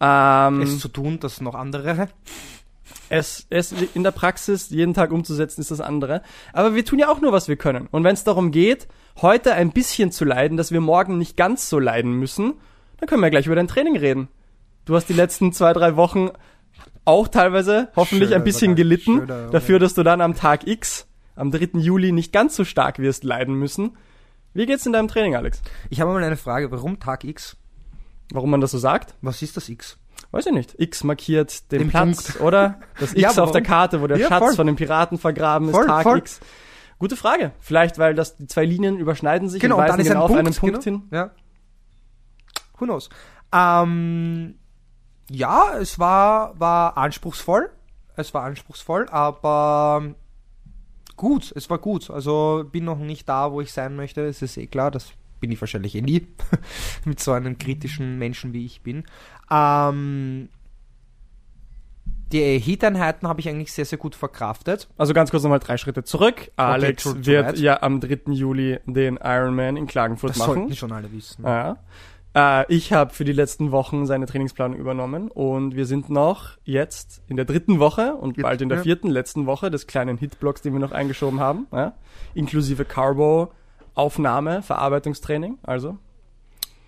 Ähm, 0.01 0.61
es 0.61 0.79
zu 0.79 0.87
tun, 0.87 1.19
das 1.19 1.39
noch 1.39 1.53
andere. 1.53 2.07
Es, 3.09 3.47
es 3.49 3.73
in 3.93 4.03
der 4.03 4.11
Praxis 4.11 4.69
jeden 4.69 4.93
Tag 4.93 5.11
umzusetzen, 5.11 5.61
ist 5.61 5.71
das 5.71 5.81
andere. 5.81 6.21
Aber 6.53 6.75
wir 6.75 6.85
tun 6.85 6.99
ja 6.99 7.09
auch 7.09 7.21
nur, 7.21 7.31
was 7.31 7.47
wir 7.47 7.57
können. 7.57 7.87
Und 7.91 8.03
wenn 8.03 8.13
es 8.13 8.23
darum 8.23 8.51
geht, 8.51 8.87
heute 9.21 9.53
ein 9.53 9.71
bisschen 9.71 10.11
zu 10.11 10.25
leiden, 10.25 10.57
dass 10.57 10.71
wir 10.71 10.81
morgen 10.81 11.17
nicht 11.17 11.35
ganz 11.35 11.69
so 11.69 11.79
leiden 11.79 12.13
müssen, 12.13 12.53
dann 12.97 13.07
können 13.09 13.21
wir 13.21 13.29
gleich 13.29 13.47
über 13.47 13.55
dein 13.55 13.67
Training 13.67 13.97
reden. 13.97 14.27
Du 14.85 14.95
hast 14.95 15.07
die 15.07 15.13
letzten 15.13 15.51
zwei, 15.53 15.73
drei 15.73 15.95
Wochen 15.95 16.29
auch 17.05 17.27
teilweise 17.27 17.89
hoffentlich 17.95 18.29
Schöner 18.29 18.41
ein 18.41 18.43
bisschen 18.43 18.75
gelitten 18.75 19.19
schöner 19.19 19.49
dafür, 19.49 19.79
dass 19.79 19.93
du 19.93 20.03
dann 20.03 20.21
am 20.21 20.35
Tag 20.35 20.67
X, 20.67 21.07
am 21.35 21.51
3. 21.51 21.79
Juli, 21.79 22.11
nicht 22.11 22.31
ganz 22.31 22.55
so 22.55 22.65
stark 22.65 22.99
wirst 22.99 23.23
leiden 23.23 23.55
müssen. 23.55 23.97
Wie 24.53 24.65
geht's 24.65 24.85
in 24.85 24.93
deinem 24.93 25.07
Training, 25.07 25.35
Alex? 25.35 25.61
Ich 25.89 26.01
habe 26.01 26.11
mal 26.11 26.23
eine 26.23 26.37
Frage, 26.37 26.71
warum 26.71 26.99
Tag 26.99 27.23
X? 27.23 27.55
Warum 28.31 28.51
man 28.51 28.61
das 28.61 28.71
so 28.71 28.77
sagt? 28.77 29.15
Was 29.21 29.41
ist 29.41 29.57
das 29.57 29.69
X? 29.69 29.97
Weiß 30.31 30.45
ich 30.45 30.51
nicht. 30.53 30.75
X 30.79 31.03
markiert 31.03 31.71
den, 31.71 31.79
Den 31.79 31.89
Platz, 31.89 32.23
Punkt. 32.33 32.41
oder? 32.41 32.79
Das 32.99 33.13
X 33.15 33.35
Ja, 33.35 33.43
auf 33.43 33.51
der 33.51 33.61
Karte, 33.63 34.01
wo 34.01 34.07
der 34.07 34.17
Ja, 34.17 34.27
Schatz 34.27 34.43
voll. 34.43 34.55
von 34.55 34.67
den 34.67 34.75
Piraten 34.75 35.17
vergraben 35.17 35.69
ist, 35.69 35.75
Voll, 35.75 35.85
Tag 35.87 36.03
voll. 36.03 36.17
X. 36.19 36.39
Gute 36.99 37.15
Frage. 37.15 37.51
Vielleicht, 37.59 37.97
weil 37.97 38.13
das 38.13 38.35
die 38.35 38.45
zwei 38.47 38.65
Linien 38.65 38.97
überschneiden 38.99 39.49
sich 39.49 39.61
Genau, 39.61 39.75
und 39.77 39.81
und 39.81 39.87
weisen 39.87 39.97
dann 39.97 40.01
ist 40.01 40.07
genau 40.07 40.19
ein 40.19 40.23
auf 40.23 40.31
Punkt, 40.31 40.45
einen 40.47 40.55
Punkt 40.55 40.83
genau. 40.83 40.99
hin. 40.99 41.07
Ja. 41.11 41.31
Who 42.77 42.85
knows? 42.85 43.09
Ähm, 43.53 44.55
ja, 45.31 45.77
es 45.79 45.97
war, 45.97 46.59
war 46.59 46.97
anspruchsvoll. 46.97 47.69
Es 48.15 48.33
war 48.33 48.43
anspruchsvoll, 48.43 49.07
aber 49.09 50.13
gut, 51.15 51.51
es 51.55 51.69
war 51.69 51.77
gut. 51.77 52.09
Also 52.09 52.65
bin 52.69 52.83
noch 52.83 52.97
nicht 52.99 53.27
da, 53.29 53.51
wo 53.51 53.61
ich 53.61 53.71
sein 53.71 53.95
möchte, 53.95 54.25
das 54.27 54.41
ist 54.41 54.57
eh 54.57 54.67
klar, 54.67 54.91
das 54.91 55.11
bin 55.39 55.51
ich 55.53 55.61
wahrscheinlich 55.61 55.95
eh 55.95 56.01
nie, 56.01 56.27
mit 57.05 57.21
so 57.21 57.31
einem 57.31 57.57
kritischen 57.57 58.17
Menschen 58.19 58.51
wie 58.51 58.65
ich 58.65 58.81
bin. 58.83 59.05
Ähm, 59.51 60.49
die 62.31 62.59
Heat-Einheiten 62.59 63.27
habe 63.27 63.39
ich 63.39 63.49
eigentlich 63.49 63.73
sehr, 63.73 63.85
sehr 63.85 63.97
gut 63.97 64.15
verkraftet. 64.15 64.87
Also 64.97 65.13
ganz 65.13 65.31
kurz 65.31 65.43
nochmal 65.43 65.59
drei 65.59 65.77
Schritte 65.77 66.03
zurück. 66.03 66.51
Alex 66.57 67.03
tut 67.03 67.25
wird 67.25 67.57
ja 67.57 67.81
am 67.81 67.99
3. 67.99 68.33
Juli 68.33 68.79
den 68.85 69.17
Ironman 69.17 69.77
in 69.77 69.87
Klagenfurt 69.87 70.31
Das 70.31 70.37
machen. 70.37 70.53
sollten 70.53 70.75
schon 70.75 70.91
alle 70.91 71.11
wissen. 71.11 71.43
Ja. 71.43 71.77
Äh, 72.35 72.65
ich 72.73 72.93
habe 72.93 73.13
für 73.13 73.25
die 73.25 73.31
letzten 73.33 73.71
Wochen 73.71 74.05
seine 74.05 74.27
Trainingsplanung 74.27 74.77
übernommen 74.77 75.29
und 75.29 75.75
wir 75.75 75.87
sind 75.87 76.09
noch 76.09 76.57
jetzt 76.63 77.23
in 77.27 77.35
der 77.35 77.45
dritten 77.45 77.79
Woche 77.79 78.13
und 78.13 78.37
Jetzt, 78.37 78.43
bald 78.43 78.61
in 78.61 78.69
der 78.69 78.79
ja. 78.79 78.83
vierten, 78.83 79.09
letzten 79.09 79.47
Woche 79.47 79.71
des 79.71 79.87
kleinen 79.87 80.17
Hitblocks, 80.17 80.61
den 80.61 80.73
wir 80.73 80.79
noch 80.79 80.91
eingeschoben 80.91 81.39
haben, 81.39 81.65
ja? 81.71 81.93
inklusive 82.35 82.85
Carbo, 82.85 83.51
Aufnahme, 83.95 84.61
Verarbeitungstraining, 84.61 85.57
also. 85.63 85.97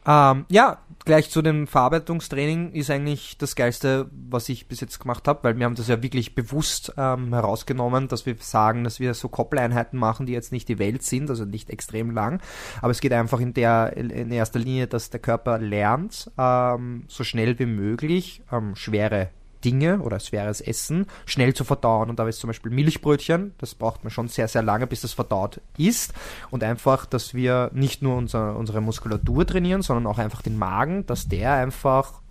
Ähm, 0.05 0.45
ja, 0.49 0.79
gleich 1.05 1.29
zu 1.29 1.41
dem 1.41 1.67
Verarbeitungstraining 1.67 2.71
ist 2.73 2.89
eigentlich 2.89 3.37
das 3.37 3.55
Geilste, 3.55 4.09
was 4.11 4.49
ich 4.49 4.67
bis 4.67 4.81
jetzt 4.81 4.99
gemacht 4.99 5.27
habe, 5.27 5.43
weil 5.43 5.57
wir 5.57 5.65
haben 5.65 5.75
das 5.75 5.87
ja 5.87 6.01
wirklich 6.01 6.35
bewusst 6.35 6.93
ähm, 6.97 7.33
herausgenommen, 7.33 8.07
dass 8.07 8.25
wir 8.25 8.35
sagen, 8.39 8.83
dass 8.83 8.99
wir 8.99 9.13
so 9.13 9.29
Koppeleinheiten 9.29 9.97
machen, 9.97 10.25
die 10.25 10.33
jetzt 10.33 10.51
nicht 10.51 10.69
die 10.69 10.79
Welt 10.79 11.03
sind, 11.03 11.29
also 11.29 11.45
nicht 11.45 11.69
extrem 11.69 12.11
lang, 12.11 12.41
aber 12.81 12.91
es 12.91 13.01
geht 13.01 13.13
einfach 13.13 13.39
in 13.39 13.53
der 13.53 13.95
in 13.97 14.31
erster 14.31 14.59
Linie, 14.59 14.87
dass 14.87 15.09
der 15.09 15.19
Körper 15.19 15.57
lernt, 15.57 16.31
ähm, 16.37 17.05
so 17.07 17.23
schnell 17.23 17.57
wie 17.59 17.65
möglich 17.65 18.41
ähm, 18.51 18.75
schwere 18.75 19.29
Dinge 19.63 19.99
oder 19.99 20.19
schweres 20.19 20.61
Essen 20.61 21.05
schnell 21.25 21.53
zu 21.53 21.63
verdauen. 21.63 22.09
Und 22.09 22.19
da 22.19 22.27
ist 22.27 22.39
zum 22.39 22.49
Beispiel 22.49 22.71
Milchbrötchen, 22.71 23.53
das 23.57 23.75
braucht 23.75 24.03
man 24.03 24.11
schon 24.11 24.27
sehr, 24.27 24.47
sehr 24.47 24.63
lange, 24.63 24.87
bis 24.87 25.01
das 25.01 25.13
verdaut 25.13 25.61
ist. 25.77 26.13
Und 26.49 26.63
einfach, 26.63 27.05
dass 27.05 27.33
wir 27.33 27.71
nicht 27.73 28.01
nur 28.01 28.15
unser, 28.15 28.55
unsere 28.55 28.81
Muskulatur 28.81 29.45
trainieren, 29.45 29.81
sondern 29.81 30.07
auch 30.07 30.17
einfach 30.17 30.41
den 30.41 30.57
Magen, 30.57 31.05
dass 31.05 31.27
der 31.27 31.53
einfach 31.53 32.21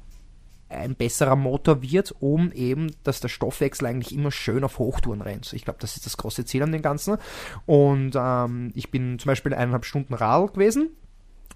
ein 0.71 0.95
besserer 0.95 1.37
Motor 1.37 1.83
wird, 1.83 2.15
um 2.21 2.53
eben, 2.53 2.95
dass 3.03 3.21
der 3.21 3.29
Stoffwechsel 3.29 3.87
eigentlich 3.87 4.15
immer 4.15 4.31
schön 4.31 4.65
auf 4.65 4.79
Hochtouren 4.79 5.21
rennt. 5.21 5.53
Ich 5.53 5.65
glaube, 5.65 5.81
das 5.81 5.97
ist 5.97 6.07
das 6.07 6.17
große 6.17 6.45
Ziel 6.45 6.63
an 6.63 6.73
dem 6.73 6.83
Ganzen. 6.83 7.19
Und 7.67 8.13
ähm, 8.15 8.71
ich 8.75 8.91
bin 8.91 9.19
zum 9.19 9.29
Beispiel 9.29 9.53
eineinhalb 9.53 9.85
Stunden 9.85 10.15
Radl 10.15 10.53
gewesen, 10.53 10.91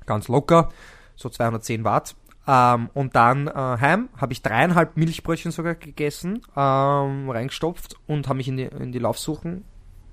ganz 0.06 0.28
locker, 0.28 0.70
so 1.16 1.28
210 1.28 1.84
Watt. 1.84 2.16
Ähm, 2.46 2.90
und 2.94 3.16
dann 3.16 3.46
äh, 3.46 3.52
heim 3.52 4.08
habe 4.16 4.32
ich 4.32 4.42
dreieinhalb 4.42 4.96
Milchbrötchen 4.96 5.50
sogar 5.50 5.74
gegessen, 5.74 6.42
ähm, 6.56 7.30
reingestopft 7.30 7.96
und 8.06 8.28
habe 8.28 8.36
mich 8.38 8.48
in 8.48 8.56
die, 8.56 8.64
in 8.64 8.92
die 8.92 8.98
Laufsuchen 8.98 9.64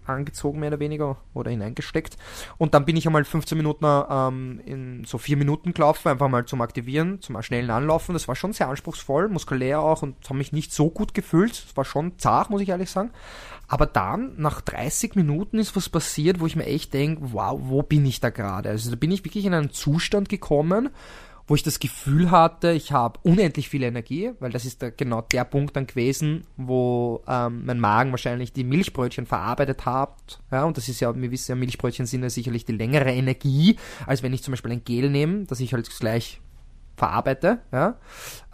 angezogen, 0.05 0.59
mehr 0.59 0.69
oder 0.69 0.79
weniger, 0.79 1.17
oder 1.33 1.51
hineingesteckt. 1.51 2.17
Und 2.57 2.73
dann 2.73 2.85
bin 2.85 2.97
ich 2.97 3.05
einmal 3.05 3.23
15 3.23 3.57
Minuten 3.57 3.85
ähm, 3.85 4.61
in 4.65 5.03
so 5.05 5.17
vier 5.17 5.37
Minuten 5.37 5.73
gelaufen, 5.73 6.09
einfach 6.09 6.27
mal 6.27 6.45
zum 6.45 6.61
Aktivieren, 6.61 7.21
zum 7.21 7.41
schnellen 7.41 7.69
Anlaufen. 7.69 8.13
Das 8.13 8.27
war 8.27 8.35
schon 8.35 8.53
sehr 8.53 8.67
anspruchsvoll, 8.67 9.29
muskulär 9.29 9.79
auch 9.79 10.01
und 10.01 10.15
habe 10.25 10.37
mich 10.37 10.51
nicht 10.51 10.73
so 10.73 10.89
gut 10.89 11.13
gefühlt. 11.13 11.51
Es 11.51 11.77
war 11.77 11.85
schon 11.85 12.17
zart, 12.17 12.49
muss 12.49 12.61
ich 12.61 12.69
ehrlich 12.69 12.89
sagen. 12.89 13.11
Aber 13.67 13.85
dann, 13.85 14.33
nach 14.37 14.59
30 14.61 15.15
Minuten, 15.15 15.57
ist 15.57 15.75
was 15.75 15.87
passiert, 15.87 16.39
wo 16.39 16.45
ich 16.45 16.55
mir 16.55 16.65
echt 16.65 16.93
denke, 16.93 17.33
wow, 17.33 17.57
wo 17.63 17.83
bin 17.83 18.05
ich 18.05 18.19
da 18.19 18.29
gerade? 18.29 18.69
Also 18.69 18.89
da 18.89 18.95
bin 18.97 19.11
ich 19.11 19.23
wirklich 19.23 19.45
in 19.45 19.53
einen 19.53 19.71
Zustand 19.71 20.27
gekommen, 20.27 20.89
wo 21.51 21.55
ich 21.55 21.63
das 21.63 21.81
Gefühl 21.81 22.31
hatte, 22.31 22.71
ich 22.71 22.93
habe 22.93 23.19
unendlich 23.23 23.67
viel 23.67 23.83
Energie, 23.83 24.31
weil 24.39 24.51
das 24.51 24.63
ist 24.63 24.81
da 24.81 24.89
genau 24.89 25.19
der 25.19 25.43
Punkt 25.43 25.75
dann 25.75 25.85
gewesen, 25.85 26.45
wo 26.55 27.21
ähm, 27.27 27.65
mein 27.65 27.77
Magen 27.77 28.11
wahrscheinlich 28.11 28.53
die 28.53 28.63
Milchbrötchen 28.63 29.25
verarbeitet 29.25 29.85
hat. 29.85 30.39
Ja, 30.49 30.63
und 30.63 30.77
das 30.77 30.87
ist 30.87 31.01
ja, 31.01 31.13
wir 31.13 31.29
wissen 31.29 31.51
ja, 31.51 31.57
Milchbrötchen 31.57 32.05
sind 32.05 32.23
ja 32.23 32.29
sicherlich 32.29 32.63
die 32.63 32.71
längere 32.71 33.11
Energie, 33.11 33.75
als 34.05 34.23
wenn 34.23 34.31
ich 34.31 34.43
zum 34.43 34.53
Beispiel 34.53 34.71
ein 34.71 34.85
Gel 34.85 35.09
nehme, 35.09 35.43
das 35.43 35.59
ich 35.59 35.73
halt 35.73 35.89
gleich 35.99 36.39
verarbeite. 36.95 37.59
Ja, 37.73 37.97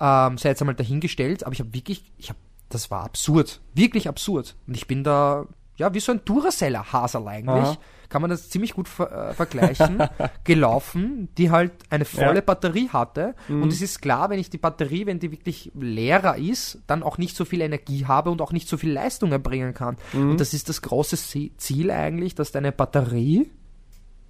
ähm, 0.01 0.39
sei 0.39 0.49
jetzt 0.49 0.63
einmal 0.63 0.73
dahingestellt, 0.73 1.43
aber 1.43 1.53
ich 1.53 1.59
habe 1.59 1.75
wirklich, 1.75 2.11
ich 2.17 2.29
habe, 2.29 2.39
das 2.69 2.89
war 2.89 3.03
absurd, 3.03 3.61
wirklich 3.75 4.09
absurd. 4.09 4.55
Und 4.65 4.75
ich 4.75 4.87
bin 4.87 5.03
da, 5.03 5.45
ja, 5.77 5.93
wie 5.93 5.99
so 5.99 6.11
ein 6.11 6.21
Duracell-Haserl 6.25 7.27
eigentlich. 7.27 7.55
Aha. 7.65 7.77
Kann 8.09 8.21
man 8.21 8.31
das 8.31 8.49
ziemlich 8.49 8.73
gut 8.73 8.87
ver 8.87 9.29
äh, 9.29 9.33
vergleichen, 9.33 10.01
gelaufen, 10.45 11.27
die 11.37 11.51
halt 11.51 11.73
eine 11.89 12.05
volle 12.05 12.35
Ja. 12.35 12.41
Batterie 12.41 12.89
hatte. 12.89 13.35
Und 13.49 13.67
es 13.71 13.81
ist 13.81 14.01
klar, 14.01 14.29
wenn 14.29 14.39
ich 14.39 14.49
die 14.49 14.57
Batterie, 14.57 15.05
wenn 15.05 15.19
die 15.19 15.31
wirklich 15.31 15.71
leerer 15.75 16.37
ist, 16.37 16.79
dann 16.87 17.03
auch 17.03 17.17
nicht 17.17 17.35
so 17.35 17.43
viel 17.43 17.59
Energie 17.61 18.05
habe 18.05 18.29
und 18.31 18.41
auch 18.41 18.53
nicht 18.53 18.69
so 18.69 18.77
viel 18.77 18.91
Leistung 18.93 19.31
erbringen 19.33 19.73
kann. 19.73 19.97
Und 20.13 20.39
das 20.39 20.53
ist 20.53 20.69
das 20.69 20.81
große 20.81 21.17
Ziel 21.57 21.91
eigentlich, 21.91 22.33
dass 22.33 22.51
deine 22.53 22.71
Batterie 22.71 23.51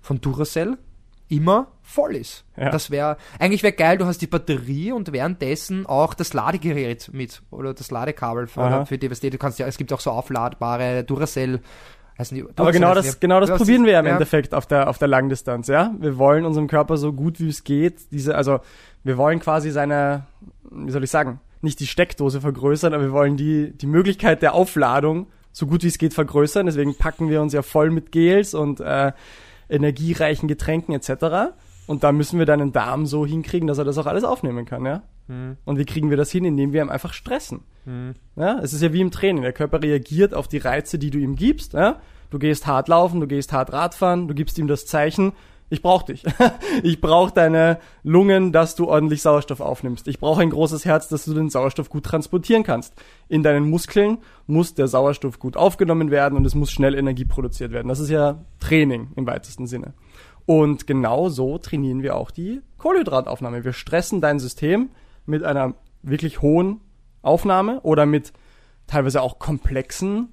von 0.02 0.22
Duracell 0.22 0.78
immer 1.30 1.68
voll 1.82 2.16
ist. 2.16 2.46
Ja. 2.56 2.70
Das 2.70 2.92
wäre, 2.92 3.18
eigentlich 3.40 3.63
wäre 3.63 3.74
geil, 3.74 3.98
du 3.98 4.06
hast 4.06 4.22
die 4.22 4.28
Batterie 4.28 4.92
und 4.92 5.12
währenddessen 5.12 5.86
auch 5.86 6.13
das 6.13 6.34
Ladegerät 6.34 7.10
mit 7.13 7.42
oder 7.52 7.74
das 7.74 7.92
Ladekabel 7.92 8.48
für, 8.48 8.62
Aha. 8.62 8.86
für 8.86 8.98
DVSD. 8.98 9.30
Du 9.30 9.38
kannst 9.38 9.60
ja, 9.60 9.68
es 9.68 9.78
gibt 9.78 9.92
auch 9.94 10.00
so 10.00 10.12
aufladbare 10.12 11.04
Duracell, 11.04 11.62
die, 12.32 12.44
Aber 12.56 12.72
genau 12.72 12.96
das, 12.96 13.13
die. 13.13 13.20
genau 13.20 13.40
das 13.40 13.52
probieren 13.52 13.86
wir 13.86 13.94
ja 13.94 14.00
im 14.00 14.08
ja. 14.08 14.13
Endeffekt 14.13 14.54
auf 14.56 14.66
der, 14.66 14.90
auf 14.90 14.98
der 14.98 15.08
Langdistanz, 15.08 15.68
ja. 15.68 15.94
Wir 16.00 16.18
wollen 16.18 16.46
unserem 16.46 16.68
Körper 16.68 16.98
so 16.98 17.13
gut 17.13 17.40
wie 17.40 17.50
es 17.50 17.63
geht, 17.63 18.12
diese, 18.12 18.36
also, 18.36 18.60
wir 19.04 19.18
wollen 19.18 19.40
quasi 19.40 19.70
seine, 19.70 20.26
wie 20.72 20.92
soll 20.92 21.04
ich 21.04 21.12
sagen, 21.12 21.40
nicht 21.62 21.80
die 21.80 21.88
Steckdose 21.88 22.42
vergrößern, 22.42 22.94
aber 22.94 23.04
wir 23.04 23.12
wollen 23.12 23.38
die, 23.38 23.72
die 23.72 23.88
Möglichkeit 23.88 24.42
der 24.42 24.54
Aufladung 24.54 25.28
so 25.52 25.66
gut 25.66 25.84
wie 25.84 25.88
es 25.88 25.98
geht 25.98 26.13
vergrößern. 26.13 26.68
Deswegen 26.68 26.96
packen 26.96 27.30
wir 27.30 27.42
uns 27.42 27.52
ja 27.52 27.63
voll 27.63 27.90
mit 27.90 28.12
Gels 28.12 28.54
und, 28.54 28.80
äh, 28.80 29.12
energiereichen 29.70 30.48
Getränken 30.48 30.94
etc. 30.94 31.54
Und 31.88 32.04
da 32.04 32.12
müssen 32.12 32.40
wir 32.40 32.46
deinen 32.46 32.72
Darm 32.72 33.06
so 33.06 33.26
hinkriegen, 33.26 33.68
dass 33.68 33.78
er 33.78 33.86
das 33.86 33.98
auch 33.98 34.06
alles 34.06 34.24
aufnehmen 34.24 34.66
kann, 34.66 34.86
ja. 34.86 35.04
Hm. 35.28 35.58
Und 35.66 35.78
wie 35.78 35.86
kriegen 35.86 36.10
wir 36.10 36.18
das 36.18 36.32
hin? 36.32 36.46
Indem 36.46 36.74
wir 36.74 36.82
ihm 36.82 36.90
einfach 36.90 37.14
stressen. 37.14 37.62
Ja, 38.36 38.60
es 38.60 38.74
ist 38.74 38.82
ja 38.82 38.92
wie 38.92 39.02
im 39.02 39.12
Training. 39.12 39.44
Der 39.44 39.54
Körper 39.54 39.82
reagiert 39.82 40.34
auf 40.34 40.48
die 40.48 40.58
Reize, 40.58 41.00
die 41.00 41.10
du 41.10 41.20
ihm 41.20 41.36
gibst. 41.36 41.74
Ja? 41.74 42.02
Du 42.30 42.38
gehst 42.38 42.68
hart 42.68 42.90
laufen, 42.90 43.22
du 43.22 43.28
gehst 43.28 43.54
hart 43.54 43.72
Radfahren, 43.72 44.28
du 44.28 44.34
gibst 44.34 44.58
ihm 44.58 44.68
das 44.68 44.86
Zeichen, 44.86 45.32
ich 45.70 45.82
brauche 45.82 46.06
dich. 46.06 46.24
ich 46.84 47.02
brauche 47.02 47.34
deine 47.34 47.80
Lungen, 48.04 48.52
dass 48.52 48.76
du 48.76 48.88
ordentlich 48.88 49.22
Sauerstoff 49.22 49.60
aufnimmst. 49.60 50.08
Ich 50.08 50.20
brauche 50.20 50.42
ein 50.42 50.50
großes 50.50 50.86
Herz, 50.86 51.10
dass 51.10 51.26
du 51.26 51.34
den 51.34 51.50
Sauerstoff 51.50 51.90
gut 51.90 52.06
transportieren 52.06 52.64
kannst. 52.64 52.94
In 53.28 53.44
deinen 53.44 53.70
Muskeln 53.70 54.20
muss 54.46 54.74
der 54.74 54.88
Sauerstoff 54.88 55.40
gut 55.40 55.58
aufgenommen 55.58 56.12
werden 56.12 56.38
und 56.38 56.46
es 56.46 56.56
muss 56.56 56.72
schnell 56.72 56.96
Energie 56.96 57.26
produziert 57.26 57.72
werden. 57.72 57.88
Das 57.88 58.00
ist 58.00 58.10
ja 58.10 58.46
Training 58.60 59.12
im 59.16 59.28
weitesten 59.28 59.68
Sinne. 59.68 59.94
Und 60.46 60.88
genau 60.88 61.28
so 61.28 61.58
trainieren 61.58 62.02
wir 62.02 62.16
auch 62.16 62.32
die 62.32 62.62
Kohlenhydrataufnahme. 62.78 63.66
Wir 63.66 63.74
stressen 63.74 64.22
dein 64.22 64.40
System 64.40 64.90
mit 65.26 65.44
einer 65.44 65.74
wirklich 66.02 66.42
hohen 66.42 66.80
Aufnahme 67.22 67.82
oder 67.82 68.06
mit 68.06 68.32
teilweise 68.88 69.22
auch 69.22 69.40
komplexen 69.40 70.30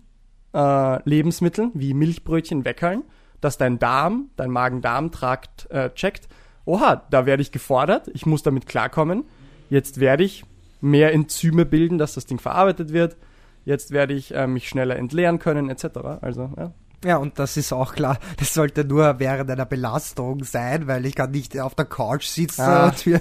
äh, 0.55 1.09
Lebensmitteln 1.09 1.73
wie 1.75 1.95
Milchbrötchen, 1.95 2.65
Weckerln, 2.65 3.03
dass 3.45 3.59
dein 3.59 3.79
Darm, 3.79 4.31
dein 4.37 4.51
Magen-Darm-Trakt 4.51 5.71
äh, 5.71 5.91
checkt, 5.91 6.29
oha, 6.65 7.03
da 7.11 7.27
werde 7.27 7.43
ich 7.43 7.53
gefordert, 7.53 8.09
ich 8.15 8.27
muss 8.27 8.43
damit 8.43 8.67
klarkommen, 8.67 9.25
jetzt 9.71 10.01
werde 10.01 10.25
ich 10.25 10.45
mehr 10.81 11.13
Enzyme 11.13 11.65
bilden, 11.67 11.99
dass 11.99 12.15
das 12.15 12.27
Ding 12.27 12.39
verarbeitet 12.39 12.93
wird, 12.93 13.17
jetzt 13.65 13.91
werde 13.91 14.15
ich 14.15 14.35
äh, 14.35 14.47
mich 14.47 14.69
schneller 14.69 14.97
entleeren 14.97 15.39
können, 15.39 15.69
etc. 15.71 15.87
Also, 16.21 16.51
ja. 16.57 16.73
Ja, 17.05 17.19
und 17.19 17.39
das 17.39 17.59
ist 17.59 17.71
auch 17.71 17.93
klar, 17.95 18.19
das 18.39 18.55
sollte 18.55 18.83
nur 18.83 19.19
während 19.19 19.51
einer 19.51 19.67
Belastung 19.67 20.43
sein, 20.43 20.87
weil 20.87 21.05
ich 21.05 21.15
kann 21.15 21.33
nicht 21.33 21.61
auf 21.61 21.75
der 21.75 21.85
Couch 21.85 22.25
sitzen 22.25 22.63
Ah. 22.63 22.87
und 22.87 23.07
mir 23.07 23.21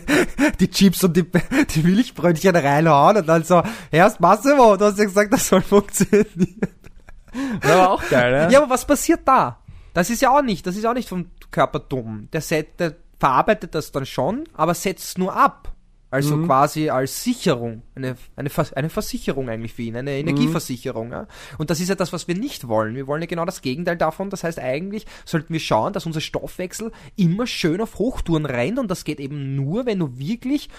die 0.62 0.70
Chips 0.70 1.04
und 1.04 1.18
die, 1.18 1.26
die 1.76 1.84
Milchbrötchen 1.84 2.56
reinhauen 2.56 3.18
und 3.18 3.28
dann 3.28 3.44
so, 3.44 3.62
erst 3.92 4.22
Massimo, 4.22 4.78
du 4.78 4.86
hast 4.86 4.98
ja 5.00 5.04
gesagt, 5.04 5.34
das 5.34 5.50
soll 5.50 5.62
funktionieren. 5.74 6.28
Das 7.62 7.78
war 7.78 7.92
auch 7.92 8.10
geil, 8.10 8.32
ne? 8.48 8.54
Ja, 8.54 8.62
aber 8.62 8.70
was 8.70 8.86
passiert 8.86 9.22
da? 9.26 9.58
Das 9.94 10.10
ist 10.10 10.22
ja 10.22 10.36
auch 10.36 10.42
nicht, 10.42 10.66
das 10.66 10.76
ist 10.76 10.86
auch 10.86 10.94
nicht 10.94 11.10
vom 11.10 11.28
Körper 11.52 11.80
dumm. 11.80 12.28
Der, 12.34 12.42
set, 12.42 12.80
der 12.80 12.96
verarbeitet 13.20 13.76
das 13.76 13.92
dann 13.92 14.06
schon, 14.06 14.44
aber 14.54 14.74
setzt 14.74 15.18
nur 15.18 15.36
ab. 15.36 15.70
Also 16.10 16.38
Mhm. 16.38 16.46
quasi 16.46 16.90
als 16.92 17.24
Sicherung, 17.24 17.82
eine, 17.96 18.16
eine, 18.36 18.52
eine 18.76 18.90
Versicherung 18.92 19.50
eigentlich 19.50 19.74
für 19.74 19.82
ihn, 19.82 19.96
eine 19.96 20.12
Energieversicherung. 20.12 21.12
Ja? 21.12 21.28
Und 21.58 21.72
das 21.72 21.80
ist 21.80 21.90
ja 21.90 21.96
das, 21.96 22.14
was 22.14 22.28
wir 22.28 22.36
nicht 22.36 22.68
wollen. 22.68 22.94
Wir 22.96 23.08
wollen 23.08 23.24
ja 23.24 23.28
genau 23.28 23.46
das 23.46 23.64
Gegenteil 23.64 23.98
davon. 23.98 24.30
Das 24.30 24.44
heißt, 24.44 24.60
eigentlich 24.60 25.08
sollten 25.26 25.52
wir 25.52 25.60
schauen, 25.60 25.92
dass 25.92 26.06
unser 26.06 26.22
Stoffwechsel 26.22 26.92
immer 27.16 27.48
schön 27.48 27.82
auf 27.82 27.98
Hochtouren 27.98 28.46
rennt 28.46 28.78
und 28.78 28.92
das 28.92 29.06
geht 29.06 29.20
eben 29.20 29.56
nur, 29.56 29.88
wenn 29.88 29.98
du 29.98 30.20
wirklich 30.20 30.70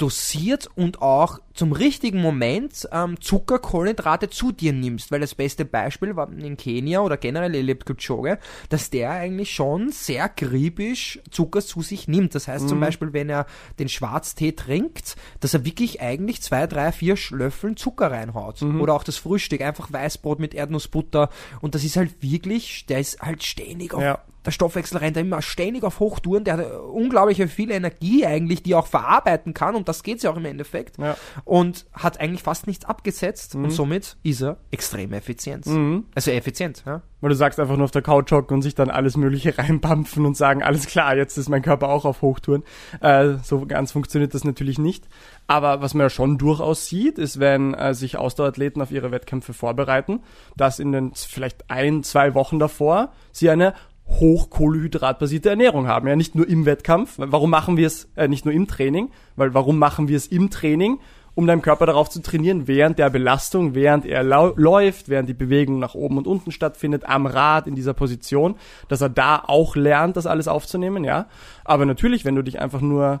dosiert 0.00 0.68
und 0.74 1.02
auch 1.02 1.38
zum 1.52 1.72
richtigen 1.72 2.22
Moment 2.22 2.88
ähm, 2.90 3.20
Zucker, 3.20 3.58
Kohlenhydrate 3.58 4.30
zu 4.30 4.50
dir 4.50 4.72
nimmst. 4.72 5.12
Weil 5.12 5.20
das 5.20 5.34
beste 5.34 5.64
Beispiel 5.64 6.16
war 6.16 6.30
in 6.32 6.56
Kenia 6.56 7.00
oder 7.00 7.16
generell 7.16 7.54
Eliud 7.54 7.84
Kipchoge, 7.84 8.38
dass 8.70 8.90
der 8.90 9.10
eigentlich 9.10 9.52
schon 9.52 9.90
sehr 9.90 10.28
griebisch 10.28 11.20
Zucker 11.30 11.60
zu 11.60 11.82
sich 11.82 12.08
nimmt. 12.08 12.34
Das 12.34 12.48
heißt 12.48 12.64
mhm. 12.64 12.68
zum 12.68 12.80
Beispiel, 12.80 13.12
wenn 13.12 13.28
er 13.28 13.46
den 13.78 13.88
Schwarztee 13.88 14.52
trinkt, 14.52 15.16
dass 15.40 15.54
er 15.54 15.64
wirklich 15.64 16.00
eigentlich 16.00 16.40
zwei, 16.40 16.66
drei, 16.66 16.92
vier 16.92 17.16
Löffeln 17.30 17.76
Zucker 17.76 18.10
reinhaut. 18.10 18.62
Mhm. 18.62 18.80
Oder 18.80 18.94
auch 18.94 19.04
das 19.04 19.18
Frühstück, 19.18 19.60
einfach 19.60 19.92
Weißbrot 19.92 20.40
mit 20.40 20.54
Erdnussbutter. 20.54 21.28
Und 21.60 21.74
das 21.74 21.84
ist 21.84 21.96
halt 21.96 22.22
wirklich, 22.22 22.86
der 22.86 23.00
ist 23.00 23.20
halt 23.20 23.42
ständig 23.42 23.92
auf 23.92 24.02
ja 24.02 24.18
der 24.44 24.50
Stoffwechsel 24.50 24.98
rennt 24.98 25.16
immer 25.16 25.42
ständig 25.42 25.82
auf 25.84 26.00
Hochtouren, 26.00 26.44
der 26.44 26.56
hat 26.56 26.80
unglaublich 26.92 27.42
viel 27.50 27.70
Energie 27.70 28.24
eigentlich, 28.26 28.62
die 28.62 28.72
er 28.72 28.80
auch 28.80 28.86
verarbeiten 28.86 29.54
kann 29.54 29.74
und 29.74 29.88
das 29.88 30.02
geht 30.02 30.22
ja 30.22 30.30
auch 30.30 30.36
im 30.36 30.44
Endeffekt 30.44 30.98
ja. 30.98 31.16
und 31.44 31.86
hat 31.92 32.20
eigentlich 32.20 32.42
fast 32.42 32.66
nichts 32.66 32.84
abgesetzt 32.84 33.54
mhm. 33.54 33.64
und 33.64 33.70
somit 33.70 34.16
ist 34.22 34.42
er 34.42 34.58
extrem 34.70 35.12
effizient. 35.12 35.66
Mhm. 35.66 36.06
Also 36.14 36.30
effizient, 36.30 36.82
ja. 36.86 37.02
Weil 37.20 37.30
du 37.30 37.36
sagst 37.36 37.60
einfach 37.60 37.76
nur 37.76 37.84
auf 37.84 37.90
der 37.90 38.02
Couch 38.02 38.32
hocken 38.32 38.54
und 38.54 38.62
sich 38.62 38.74
dann 38.74 38.90
alles 38.90 39.16
mögliche 39.16 39.58
reinpampfen 39.58 40.24
und 40.24 40.36
sagen, 40.36 40.62
alles 40.62 40.86
klar, 40.86 41.16
jetzt 41.16 41.36
ist 41.36 41.48
mein 41.48 41.62
Körper 41.62 41.88
auch 41.88 42.04
auf 42.04 42.22
Hochtouren. 42.22 42.62
Äh, 43.00 43.34
so 43.42 43.66
ganz 43.66 43.92
funktioniert 43.92 44.32
das 44.32 44.44
natürlich 44.44 44.78
nicht. 44.78 45.06
Aber 45.46 45.82
was 45.82 45.94
man 45.94 46.06
ja 46.06 46.10
schon 46.10 46.38
durchaus 46.38 46.86
sieht, 46.86 47.18
ist, 47.18 47.38
wenn 47.38 47.74
äh, 47.74 47.92
sich 47.92 48.16
Ausdauerathleten 48.16 48.80
auf 48.80 48.90
ihre 48.90 49.10
Wettkämpfe 49.10 49.52
vorbereiten, 49.52 50.20
dass 50.56 50.78
in 50.78 50.92
den 50.92 51.12
vielleicht 51.14 51.70
ein, 51.70 52.02
zwei 52.04 52.34
Wochen 52.34 52.58
davor 52.58 53.12
sie 53.32 53.50
eine 53.50 53.74
hochkohlehydratbasierte 54.10 55.50
Ernährung 55.50 55.86
haben. 55.86 56.08
Ja, 56.08 56.16
nicht 56.16 56.34
nur 56.34 56.48
im 56.48 56.66
Wettkampf. 56.66 57.14
Warum 57.16 57.50
machen 57.50 57.76
wir 57.76 57.86
es 57.86 58.10
äh, 58.16 58.28
nicht 58.28 58.44
nur 58.44 58.54
im 58.54 58.66
Training? 58.66 59.10
Weil 59.36 59.54
warum 59.54 59.78
machen 59.78 60.08
wir 60.08 60.16
es 60.16 60.26
im 60.26 60.50
Training? 60.50 60.98
Um 61.36 61.46
deinem 61.46 61.62
Körper 61.62 61.86
darauf 61.86 62.10
zu 62.10 62.20
trainieren, 62.20 62.66
während 62.66 62.98
der 62.98 63.08
Belastung, 63.08 63.74
während 63.74 64.04
er 64.04 64.24
läuft, 64.24 65.08
während 65.08 65.28
die 65.28 65.34
Bewegung 65.34 65.78
nach 65.78 65.94
oben 65.94 66.18
und 66.18 66.26
unten 66.26 66.50
stattfindet, 66.50 67.08
am 67.08 67.24
Rad 67.24 67.68
in 67.68 67.76
dieser 67.76 67.94
Position, 67.94 68.56
dass 68.88 69.00
er 69.00 69.10
da 69.10 69.44
auch 69.46 69.76
lernt, 69.76 70.16
das 70.16 70.26
alles 70.26 70.48
aufzunehmen, 70.48 71.04
ja. 71.04 71.26
Aber 71.64 71.86
natürlich, 71.86 72.24
wenn 72.24 72.34
du 72.34 72.42
dich 72.42 72.60
einfach 72.60 72.80
nur 72.80 73.20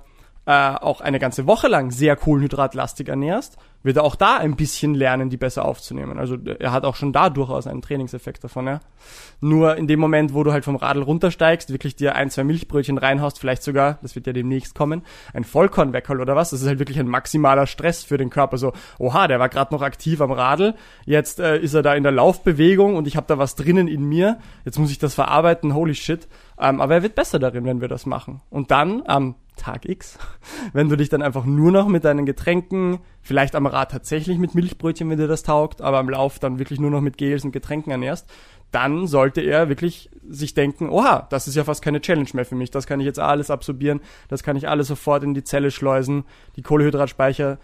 äh, 0.50 0.74
auch 0.80 1.00
eine 1.00 1.20
ganze 1.20 1.46
Woche 1.46 1.68
lang 1.68 1.92
sehr 1.92 2.16
kohlenhydratlastig 2.16 3.08
ernährst, 3.08 3.56
wird 3.84 3.98
er 3.98 4.02
auch 4.02 4.16
da 4.16 4.36
ein 4.36 4.56
bisschen 4.56 4.94
lernen, 4.94 5.30
die 5.30 5.36
besser 5.36 5.64
aufzunehmen. 5.64 6.18
Also 6.18 6.36
er 6.58 6.72
hat 6.72 6.84
auch 6.84 6.96
schon 6.96 7.12
da 7.12 7.30
durchaus 7.30 7.68
einen 7.68 7.82
Trainingseffekt 7.82 8.42
davon, 8.42 8.66
ja. 8.66 8.80
Nur 9.40 9.76
in 9.76 9.86
dem 9.86 10.00
Moment, 10.00 10.34
wo 10.34 10.42
du 10.42 10.50
halt 10.50 10.64
vom 10.64 10.74
Radl 10.74 11.02
runtersteigst, 11.02 11.72
wirklich 11.72 11.94
dir 11.94 12.16
ein, 12.16 12.30
zwei 12.30 12.42
Milchbrötchen 12.42 12.98
reinhaust, 12.98 13.38
vielleicht 13.38 13.62
sogar, 13.62 14.00
das 14.02 14.16
wird 14.16 14.26
ja 14.26 14.32
demnächst 14.32 14.74
kommen, 14.74 15.02
ein 15.34 15.44
Vollkornweckerl 15.44 16.20
oder 16.20 16.34
was, 16.34 16.50
das 16.50 16.62
ist 16.62 16.66
halt 16.66 16.80
wirklich 16.80 16.98
ein 16.98 17.06
maximaler 17.06 17.68
Stress 17.68 18.02
für 18.02 18.18
den 18.18 18.28
Körper. 18.28 18.58
So, 18.58 18.72
oha, 18.98 19.28
der 19.28 19.38
war 19.38 19.50
gerade 19.50 19.72
noch 19.72 19.82
aktiv 19.82 20.20
am 20.20 20.32
Radl, 20.32 20.74
jetzt 21.06 21.38
äh, 21.38 21.58
ist 21.58 21.74
er 21.74 21.82
da 21.82 21.94
in 21.94 22.02
der 22.02 22.12
Laufbewegung 22.12 22.96
und 22.96 23.06
ich 23.06 23.16
habe 23.16 23.28
da 23.28 23.38
was 23.38 23.54
drinnen 23.54 23.86
in 23.86 24.02
mir, 24.02 24.40
jetzt 24.64 24.80
muss 24.80 24.90
ich 24.90 24.98
das 24.98 25.14
verarbeiten, 25.14 25.74
holy 25.74 25.94
shit. 25.94 26.26
Ähm, 26.58 26.80
aber 26.80 26.94
er 26.94 27.02
wird 27.04 27.14
besser 27.14 27.38
darin, 27.38 27.64
wenn 27.64 27.80
wir 27.80 27.88
das 27.88 28.04
machen. 28.04 28.42
Und 28.50 28.72
dann 28.72 29.04
am 29.06 29.36
Tag 29.60 29.88
X, 29.88 30.18
wenn 30.72 30.88
du 30.88 30.96
dich 30.96 31.08
dann 31.08 31.22
einfach 31.22 31.44
nur 31.44 31.70
noch 31.70 31.86
mit 31.86 32.04
deinen 32.04 32.26
Getränken, 32.26 32.98
vielleicht 33.22 33.54
am 33.54 33.66
Rad 33.66 33.90
tatsächlich 33.90 34.38
mit 34.38 34.54
Milchbrötchen, 34.54 35.08
wenn 35.10 35.18
dir 35.18 35.28
das 35.28 35.42
taugt, 35.42 35.80
aber 35.80 35.98
am 35.98 36.08
Lauf 36.08 36.38
dann 36.38 36.58
wirklich 36.58 36.80
nur 36.80 36.90
noch 36.90 37.00
mit 37.00 37.18
Gels 37.18 37.44
und 37.44 37.52
Getränken 37.52 37.90
ernährst, 37.90 38.28
dann 38.70 39.06
sollte 39.06 39.40
er 39.40 39.68
wirklich 39.68 40.10
sich 40.28 40.54
denken, 40.54 40.88
oha, 40.88 41.26
das 41.30 41.48
ist 41.48 41.56
ja 41.56 41.64
fast 41.64 41.82
keine 41.82 42.00
Challenge 42.00 42.28
mehr 42.34 42.44
für 42.44 42.54
mich, 42.54 42.70
das 42.70 42.86
kann 42.86 43.00
ich 43.00 43.06
jetzt 43.06 43.18
alles 43.18 43.50
absorbieren, 43.50 44.00
das 44.28 44.42
kann 44.42 44.56
ich 44.56 44.68
alles 44.68 44.88
sofort 44.88 45.24
in 45.24 45.34
die 45.34 45.44
Zelle 45.44 45.70
schleusen, 45.70 46.24
die 46.56 46.62
Kohlehydratspeicher 46.62 47.58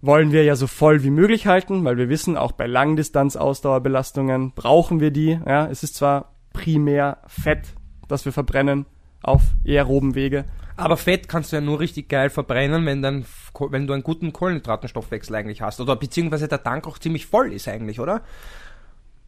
wollen 0.00 0.32
wir 0.32 0.44
ja 0.44 0.54
so 0.54 0.66
voll 0.66 1.02
wie 1.02 1.10
möglich 1.10 1.46
halten, 1.46 1.84
weil 1.84 1.96
wir 1.96 2.08
wissen, 2.08 2.36
auch 2.36 2.52
bei 2.52 2.66
Langdistanz-Ausdauerbelastungen 2.66 4.52
brauchen 4.52 5.00
wir 5.00 5.10
die. 5.10 5.40
Ja, 5.46 5.66
es 5.66 5.82
ist 5.82 5.94
zwar 5.94 6.34
primär 6.52 7.18
Fett, 7.26 7.74
das 8.06 8.26
wir 8.26 8.32
verbrennen 8.32 8.84
auf 9.22 9.42
aeroben 9.66 10.14
Wege, 10.14 10.44
aber 10.76 10.96
Fett 10.96 11.28
kannst 11.28 11.52
du 11.52 11.56
ja 11.56 11.62
nur 11.62 11.80
richtig 11.80 12.08
geil 12.08 12.30
verbrennen, 12.30 12.84
wenn, 12.86 13.02
dann, 13.02 13.24
wenn 13.70 13.86
du 13.86 13.92
einen 13.92 14.02
guten 14.02 14.32
Kohlenhydratenstoffwechsel 14.32 15.34
eigentlich 15.36 15.62
hast. 15.62 15.80
Oder 15.80 15.96
beziehungsweise 15.96 16.48
der 16.48 16.62
Tank 16.62 16.86
auch 16.86 16.98
ziemlich 16.98 17.26
voll 17.26 17.52
ist 17.52 17.68
eigentlich, 17.68 18.00
oder? 18.00 18.22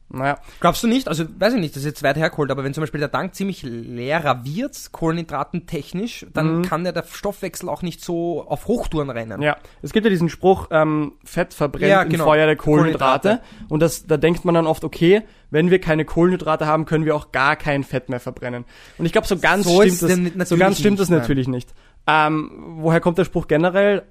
Naja. 0.09 0.38
Glaubst 0.61 0.83
du 0.83 0.87
nicht? 0.87 1.09
Also, 1.09 1.25
weiß 1.38 1.55
ich 1.55 1.61
nicht, 1.61 1.75
das 1.75 1.83
ist 1.83 1.87
jetzt 1.87 2.03
weit 2.05 2.16
hergeholt, 2.16 2.51
aber 2.51 2.62
wenn 2.62 2.73
zum 2.73 2.83
Beispiel 2.83 3.01
der 3.01 3.11
Tank 3.11 3.35
ziemlich 3.35 3.62
leerer 3.62 4.45
wird, 4.45 4.92
Kohlenhydraten 4.92 5.66
technisch, 5.66 6.27
dann 6.33 6.59
mhm. 6.59 6.62
kann 6.62 6.85
ja 6.87 6.92
der 6.92 7.05
Stoffwechsel 7.11 7.69
auch 7.69 7.83
nicht 7.83 8.05
so 8.05 8.47
auf 8.47 8.69
Hochtouren 8.69 9.11
rennen. 9.11 9.42
Ja, 9.42 9.57
es 9.83 9.92
gibt 9.92 10.05
ja 10.05 10.11
diesen 10.11 10.29
Spruch, 10.29 10.69
ähm, 10.71 11.14
Fett 11.25 11.55
verbrennt 11.55 11.90
ja, 11.90 12.05
genau. 12.05 12.25
im 12.25 12.29
Feuer 12.29 12.47
der 12.47 12.57
Kohlenhydrate. 12.57 13.29
Kohlenhydrate. 13.29 13.66
Und 13.69 13.81
das, 13.81 14.07
da 14.07 14.16
denkt 14.16 14.45
man 14.45 14.55
dann 14.55 14.66
oft, 14.66 14.85
okay, 14.85 15.23
wenn 15.51 15.71
wir 15.71 15.81
keine 15.81 16.05
Kohlenhydrate 16.05 16.66
haben, 16.66 16.85
können 16.85 17.05
wir 17.05 17.16
auch 17.16 17.33
gar 17.33 17.57
kein 17.57 17.83
Fett 17.83 18.09
mehr 18.09 18.21
verbrennen. 18.21 18.64
Und 18.99 19.07
ich 19.07 19.12
glaube, 19.12 19.27
so 19.27 19.38
ganz 19.38 19.66
so 19.66 19.83
stimmt 19.83 20.40
das, 20.40 20.49
so 20.49 20.57
ganz 20.57 20.79
stimmt 20.79 21.01
das 21.01 21.09
natürlich 21.09 21.49
nicht. 21.49 21.73
Ähm, 22.07 22.77
woher 22.79 23.01
kommt 23.01 23.19
der 23.19 23.25
Spruch 23.25 23.49
generell? 23.49 24.05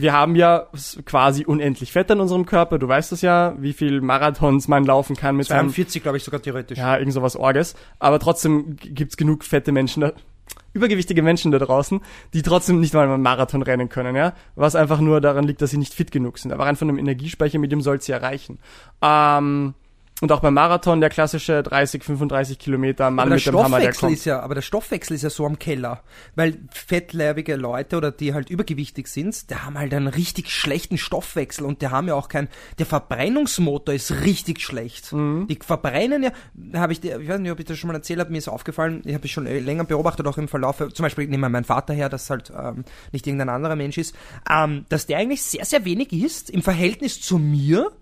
Wir 0.00 0.12
haben 0.12 0.36
ja 0.36 0.68
quasi 1.06 1.44
unendlich 1.44 1.90
Fett 1.90 2.08
in 2.10 2.20
unserem 2.20 2.46
Körper. 2.46 2.78
Du 2.78 2.86
weißt 2.86 3.10
es 3.10 3.20
ja, 3.20 3.56
wie 3.58 3.72
viel 3.72 4.00
Marathons 4.00 4.68
man 4.68 4.84
laufen 4.84 5.16
kann 5.16 5.34
mit 5.34 5.48
42, 5.48 6.04
glaube 6.04 6.18
ich, 6.18 6.24
sogar 6.24 6.40
theoretisch. 6.40 6.78
Ja, 6.78 6.96
irgend 6.96 7.14
sowas 7.14 7.34
Orges. 7.34 7.74
Aber 7.98 8.20
trotzdem 8.20 8.76
gibt's 8.76 9.16
genug 9.16 9.42
fette 9.42 9.72
Menschen 9.72 10.02
da, 10.02 10.12
übergewichtige 10.72 11.20
Menschen 11.20 11.50
da 11.50 11.58
draußen, 11.58 12.00
die 12.32 12.42
trotzdem 12.42 12.78
nicht 12.78 12.94
mal 12.94 13.08
einen 13.08 13.22
Marathon 13.22 13.62
rennen 13.62 13.88
können, 13.88 14.14
ja. 14.14 14.34
Was 14.54 14.76
einfach 14.76 15.00
nur 15.00 15.20
daran 15.20 15.48
liegt, 15.48 15.62
dass 15.62 15.70
sie 15.70 15.78
nicht 15.78 15.94
fit 15.94 16.12
genug 16.12 16.38
sind. 16.38 16.52
Aber 16.52 16.66
rein 16.66 16.76
von 16.76 16.88
einem 16.88 16.98
Energiespeicher, 16.98 17.58
mit 17.58 17.72
dem 17.72 17.80
soll 17.80 18.00
sie 18.00 18.12
erreichen. 18.12 18.60
Ähm, 19.02 19.74
und 20.20 20.32
auch 20.32 20.40
beim 20.40 20.54
Marathon 20.54 21.00
der 21.00 21.10
klassische 21.10 21.62
30, 21.62 22.02
35 22.02 22.58
Kilometer 22.58 23.10
Mann 23.10 23.28
mit 23.28 23.46
dem 23.46 23.56
Hammer, 23.56 23.78
der 23.78 23.92
kommt. 23.92 24.12
Ist 24.12 24.24
ja, 24.24 24.40
aber 24.40 24.54
der 24.54 24.62
Stoffwechsel 24.62 25.14
ist 25.14 25.22
ja 25.22 25.30
so 25.30 25.46
am 25.46 25.58
Keller. 25.58 26.02
Weil 26.34 26.58
fettleibige 26.72 27.56
Leute 27.56 27.96
oder 27.96 28.10
die 28.10 28.34
halt 28.34 28.50
übergewichtig 28.50 29.06
sind, 29.08 29.50
die 29.50 29.54
haben 29.54 29.78
halt 29.78 29.94
einen 29.94 30.08
richtig 30.08 30.50
schlechten 30.50 30.98
Stoffwechsel 30.98 31.64
und 31.64 31.82
die 31.82 31.88
haben 31.88 32.08
ja 32.08 32.14
auch 32.14 32.28
kein, 32.28 32.48
der 32.78 32.86
Verbrennungsmotor 32.86 33.94
ist 33.94 34.10
richtig 34.22 34.60
schlecht. 34.60 35.12
Mhm. 35.12 35.46
Die 35.48 35.58
verbrennen 35.60 36.24
ja, 36.24 36.32
habe 36.74 36.92
ich, 36.92 37.04
ich 37.04 37.28
weiß 37.28 37.38
nicht, 37.38 37.52
ob 37.52 37.60
ich 37.60 37.66
das 37.66 37.78
schon 37.78 37.88
mal 37.88 37.94
erzählt 37.94 38.18
habe, 38.18 38.32
mir 38.32 38.38
ist 38.38 38.48
aufgefallen, 38.48 39.02
ich 39.04 39.14
habe 39.14 39.24
es 39.24 39.30
schon 39.30 39.44
länger 39.44 39.84
beobachtet, 39.84 40.26
auch 40.26 40.38
im 40.38 40.48
Verlauf, 40.48 40.78
zum 40.78 41.02
Beispiel 41.02 41.28
nehmen 41.28 41.42
wir 41.42 41.48
meinen 41.48 41.64
Vater 41.64 41.94
her, 41.94 42.08
das 42.08 42.28
halt 42.28 42.52
ähm, 42.56 42.84
nicht 43.12 43.26
irgendein 43.26 43.50
anderer 43.50 43.76
Mensch 43.76 43.98
ist, 43.98 44.16
ähm, 44.50 44.84
dass 44.88 45.06
der 45.06 45.18
eigentlich 45.18 45.42
sehr, 45.42 45.64
sehr 45.64 45.84
wenig 45.84 46.12
isst 46.12 46.50
im 46.50 46.62
Verhältnis 46.62 47.20
zu 47.20 47.38
mir, 47.38 47.92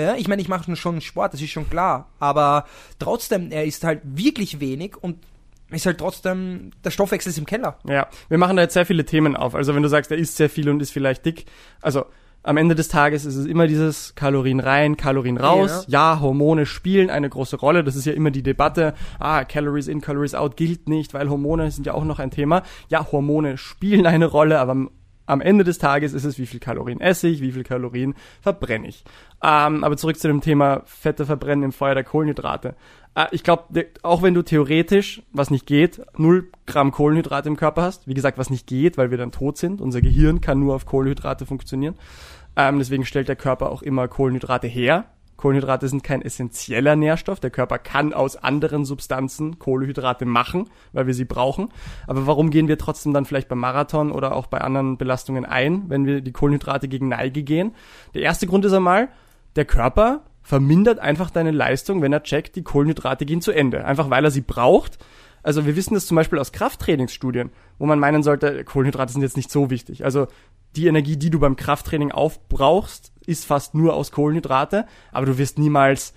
ja, 0.00 0.14
ich 0.16 0.28
meine, 0.28 0.42
ich 0.42 0.48
mache 0.48 0.74
schon 0.76 1.00
Sport, 1.00 1.32
das 1.32 1.40
ist 1.40 1.50
schon 1.50 1.68
klar. 1.68 2.08
Aber 2.18 2.64
trotzdem, 2.98 3.50
er 3.50 3.64
ist 3.64 3.84
halt 3.84 4.00
wirklich 4.04 4.60
wenig 4.60 4.96
und 4.96 5.18
ist 5.70 5.86
halt 5.86 5.98
trotzdem, 5.98 6.72
der 6.84 6.90
Stoffwechsel 6.90 7.30
ist 7.30 7.38
im 7.38 7.46
Keller. 7.46 7.78
Ja, 7.86 8.08
wir 8.28 8.38
machen 8.38 8.56
da 8.56 8.62
jetzt 8.62 8.74
sehr 8.74 8.86
viele 8.86 9.04
Themen 9.04 9.36
auf. 9.36 9.54
Also 9.54 9.74
wenn 9.74 9.82
du 9.82 9.88
sagst, 9.88 10.10
er 10.10 10.18
isst 10.18 10.36
sehr 10.36 10.50
viel 10.50 10.68
und 10.68 10.82
ist 10.82 10.90
vielleicht 10.90 11.24
dick, 11.24 11.46
also 11.80 12.06
am 12.42 12.56
Ende 12.56 12.74
des 12.74 12.88
Tages 12.88 13.26
ist 13.26 13.36
es 13.36 13.46
immer 13.46 13.66
dieses 13.66 14.14
Kalorien 14.14 14.60
rein, 14.60 14.96
Kalorien 14.96 15.36
raus. 15.36 15.84
Ja. 15.88 16.14
ja, 16.14 16.20
Hormone 16.20 16.64
spielen 16.64 17.10
eine 17.10 17.28
große 17.28 17.56
Rolle. 17.56 17.84
Das 17.84 17.96
ist 17.96 18.06
ja 18.06 18.14
immer 18.14 18.30
die 18.30 18.42
Debatte. 18.42 18.94
Ah, 19.18 19.44
Calories 19.44 19.88
in, 19.88 20.00
Calories 20.00 20.34
out 20.34 20.56
gilt 20.56 20.88
nicht, 20.88 21.12
weil 21.12 21.28
Hormone 21.28 21.70
sind 21.70 21.86
ja 21.86 21.92
auch 21.92 22.04
noch 22.04 22.18
ein 22.18 22.30
Thema. 22.30 22.62
Ja, 22.88 23.06
Hormone 23.12 23.58
spielen 23.58 24.06
eine 24.06 24.26
Rolle, 24.26 24.58
aber 24.58 24.88
am 25.30 25.40
Ende 25.40 25.64
des 25.64 25.78
Tages 25.78 26.12
ist 26.12 26.24
es, 26.24 26.38
wie 26.38 26.46
viel 26.46 26.60
Kalorien 26.60 27.00
esse 27.00 27.28
ich, 27.28 27.40
wie 27.40 27.52
viel 27.52 27.62
Kalorien 27.62 28.14
verbrenne 28.40 28.88
ich. 28.88 29.04
Ähm, 29.42 29.84
aber 29.84 29.96
zurück 29.96 30.18
zu 30.18 30.28
dem 30.28 30.40
Thema 30.40 30.82
Fette 30.84 31.24
verbrennen 31.24 31.64
im 31.64 31.72
Feuer 31.72 31.94
der 31.94 32.04
Kohlenhydrate. 32.04 32.74
Äh, 33.14 33.26
ich 33.30 33.42
glaube, 33.44 33.86
auch 34.02 34.22
wenn 34.22 34.34
du 34.34 34.42
theoretisch, 34.42 35.22
was 35.32 35.50
nicht 35.50 35.66
geht, 35.66 36.02
0 36.18 36.50
Gramm 36.66 36.90
Kohlenhydrate 36.90 37.48
im 37.48 37.56
Körper 37.56 37.82
hast, 37.82 38.08
wie 38.08 38.14
gesagt, 38.14 38.38
was 38.38 38.50
nicht 38.50 38.66
geht, 38.66 38.98
weil 38.98 39.10
wir 39.10 39.18
dann 39.18 39.32
tot 39.32 39.56
sind, 39.56 39.80
unser 39.80 40.00
Gehirn 40.00 40.40
kann 40.40 40.58
nur 40.58 40.74
auf 40.74 40.86
Kohlenhydrate 40.86 41.46
funktionieren. 41.46 41.94
Ähm, 42.56 42.78
deswegen 42.78 43.04
stellt 43.04 43.28
der 43.28 43.36
Körper 43.36 43.70
auch 43.70 43.82
immer 43.82 44.08
Kohlenhydrate 44.08 44.66
her, 44.66 45.06
Kohlenhydrate 45.40 45.88
sind 45.88 46.04
kein 46.04 46.20
essentieller 46.20 46.96
Nährstoff. 46.96 47.40
Der 47.40 47.50
Körper 47.50 47.78
kann 47.78 48.12
aus 48.12 48.36
anderen 48.36 48.84
Substanzen 48.84 49.58
Kohlenhydrate 49.58 50.26
machen, 50.26 50.68
weil 50.92 51.06
wir 51.06 51.14
sie 51.14 51.24
brauchen. 51.24 51.70
Aber 52.06 52.26
warum 52.26 52.50
gehen 52.50 52.68
wir 52.68 52.76
trotzdem 52.76 53.14
dann 53.14 53.24
vielleicht 53.24 53.48
beim 53.48 53.58
Marathon 53.58 54.12
oder 54.12 54.36
auch 54.36 54.48
bei 54.48 54.60
anderen 54.60 54.98
Belastungen 54.98 55.46
ein, 55.46 55.88
wenn 55.88 56.04
wir 56.04 56.20
die 56.20 56.32
Kohlenhydrate 56.32 56.88
gegen 56.88 57.08
Neige 57.08 57.42
gehen? 57.42 57.74
Der 58.12 58.20
erste 58.20 58.46
Grund 58.46 58.66
ist 58.66 58.74
einmal, 58.74 59.08
der 59.56 59.64
Körper 59.64 60.24
vermindert 60.42 60.98
einfach 60.98 61.30
deine 61.30 61.52
Leistung, 61.52 62.02
wenn 62.02 62.12
er 62.12 62.22
checkt, 62.22 62.54
die 62.56 62.62
Kohlenhydrate 62.62 63.24
gehen 63.24 63.40
zu 63.40 63.52
Ende. 63.52 63.86
Einfach 63.86 64.10
weil 64.10 64.24
er 64.24 64.30
sie 64.30 64.42
braucht. 64.42 64.98
Also 65.42 65.64
wir 65.64 65.74
wissen 65.74 65.94
das 65.94 66.04
zum 66.04 66.16
Beispiel 66.16 66.38
aus 66.38 66.52
Krafttrainingsstudien, 66.52 67.50
wo 67.78 67.86
man 67.86 67.98
meinen 67.98 68.22
sollte, 68.22 68.62
Kohlenhydrate 68.64 69.14
sind 69.14 69.22
jetzt 69.22 69.38
nicht 69.38 69.50
so 69.50 69.70
wichtig. 69.70 70.04
Also 70.04 70.26
die 70.76 70.86
Energie, 70.86 71.16
die 71.16 71.30
du 71.30 71.40
beim 71.40 71.56
Krafttraining 71.56 72.12
aufbrauchst, 72.12 73.12
ist 73.30 73.46
fast 73.46 73.74
nur 73.74 73.94
aus 73.94 74.12
Kohlenhydrate, 74.12 74.86
aber 75.12 75.26
du 75.26 75.38
wirst 75.38 75.58
niemals 75.58 76.12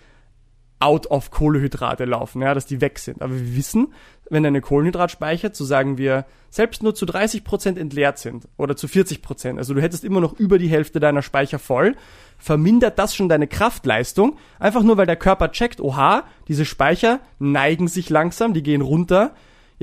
out 0.80 1.08
of 1.08 1.32
Kohlehydrate 1.32 2.04
laufen, 2.04 2.42
ja, 2.42 2.54
dass 2.54 2.66
die 2.66 2.82
weg 2.82 3.00
sind. 3.00 3.22
Aber 3.22 3.34
wir 3.34 3.56
wissen, 3.56 3.94
wenn 4.30 4.44
deine 4.44 4.60
Kohlenhydratspeicher, 4.60 5.54
zu 5.54 5.64
sagen 5.64 5.98
wir, 5.98 6.26
selbst 6.50 6.84
nur 6.84 6.94
zu 6.94 7.06
30 7.06 7.46
Prozent 7.46 7.78
entleert 7.78 8.18
sind 8.18 8.50
oder 8.58 8.76
zu 8.76 8.88
40%, 8.88 9.22
Prozent, 9.22 9.60
also 9.60 9.74
du 9.74 9.82
hättest 9.82 10.04
immer 10.04 10.20
noch 10.20 10.34
über 10.34 10.58
die 10.58 10.68
Hälfte 10.68 11.00
deiner 11.00 11.22
Speicher 11.22 11.58
voll, 11.58 11.96
vermindert 12.38 13.00
das 13.00 13.16
schon 13.16 13.30
deine 13.30 13.48
Kraftleistung, 13.48 14.38
einfach 14.60 14.84
nur 14.84 14.98
weil 14.98 15.06
der 15.06 15.16
Körper 15.16 15.52
checkt, 15.52 15.80
oha, 15.80 16.26
diese 16.50 16.66
Speicher 16.66 17.22
neigen 17.40 17.88
sich 17.88 18.10
langsam, 18.10 18.54
die 18.54 18.64
gehen 18.64 18.82
runter, 18.82 19.34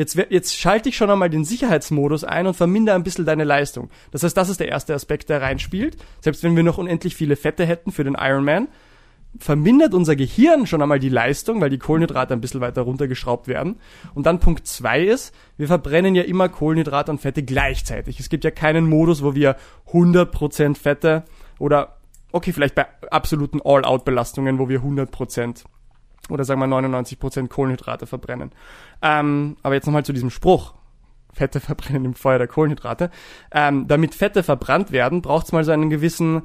Jetzt, 0.00 0.16
jetzt 0.30 0.58
schalte 0.58 0.88
ich 0.88 0.96
schon 0.96 1.10
einmal 1.10 1.28
den 1.28 1.44
Sicherheitsmodus 1.44 2.24
ein 2.24 2.46
und 2.46 2.54
vermindere 2.54 2.94
ein 2.94 3.02
bisschen 3.02 3.26
deine 3.26 3.44
Leistung. 3.44 3.90
Das 4.12 4.22
heißt, 4.22 4.34
das 4.34 4.48
ist 4.48 4.58
der 4.58 4.68
erste 4.68 4.94
Aspekt, 4.94 5.28
der 5.28 5.42
reinspielt. 5.42 5.98
Selbst 6.22 6.42
wenn 6.42 6.56
wir 6.56 6.62
noch 6.62 6.78
unendlich 6.78 7.14
viele 7.14 7.36
Fette 7.36 7.66
hätten 7.66 7.92
für 7.92 8.02
den 8.02 8.16
Ironman, 8.18 8.68
vermindert 9.38 9.92
unser 9.92 10.16
Gehirn 10.16 10.66
schon 10.66 10.80
einmal 10.80 11.00
die 11.00 11.10
Leistung, 11.10 11.60
weil 11.60 11.68
die 11.68 11.76
Kohlenhydrate 11.76 12.32
ein 12.32 12.40
bisschen 12.40 12.62
weiter 12.62 12.80
runtergeschraubt 12.80 13.46
werden. 13.46 13.76
Und 14.14 14.24
dann 14.24 14.40
Punkt 14.40 14.66
zwei 14.66 15.02
ist, 15.02 15.34
wir 15.58 15.66
verbrennen 15.66 16.14
ja 16.14 16.22
immer 16.22 16.48
Kohlenhydrate 16.48 17.12
und 17.12 17.20
Fette 17.20 17.42
gleichzeitig. 17.42 18.20
Es 18.20 18.30
gibt 18.30 18.44
ja 18.44 18.50
keinen 18.50 18.88
Modus, 18.88 19.22
wo 19.22 19.34
wir 19.34 19.56
100% 19.92 20.78
Fette 20.78 21.24
oder, 21.58 21.98
okay, 22.32 22.54
vielleicht 22.54 22.74
bei 22.74 22.86
absoluten 23.10 23.60
All-Out-Belastungen, 23.62 24.58
wo 24.58 24.70
wir 24.70 24.80
100% 24.80 25.64
oder 26.30 26.44
sagen 26.44 26.60
wir 26.60 26.66
99% 26.66 27.48
Kohlenhydrate 27.48 28.06
verbrennen. 28.06 28.52
Ähm, 29.02 29.56
aber 29.62 29.74
jetzt 29.74 29.86
nochmal 29.86 30.04
zu 30.04 30.12
diesem 30.12 30.30
Spruch. 30.30 30.74
Fette 31.32 31.60
verbrennen 31.60 32.04
im 32.04 32.14
Feuer 32.14 32.38
der 32.38 32.48
Kohlenhydrate. 32.48 33.10
Ähm, 33.52 33.86
damit 33.88 34.14
Fette 34.14 34.42
verbrannt 34.42 34.92
werden, 34.92 35.22
braucht 35.22 35.46
es 35.46 35.52
mal 35.52 35.64
so 35.64 35.72
einen 35.72 35.90
gewissen 35.90 36.42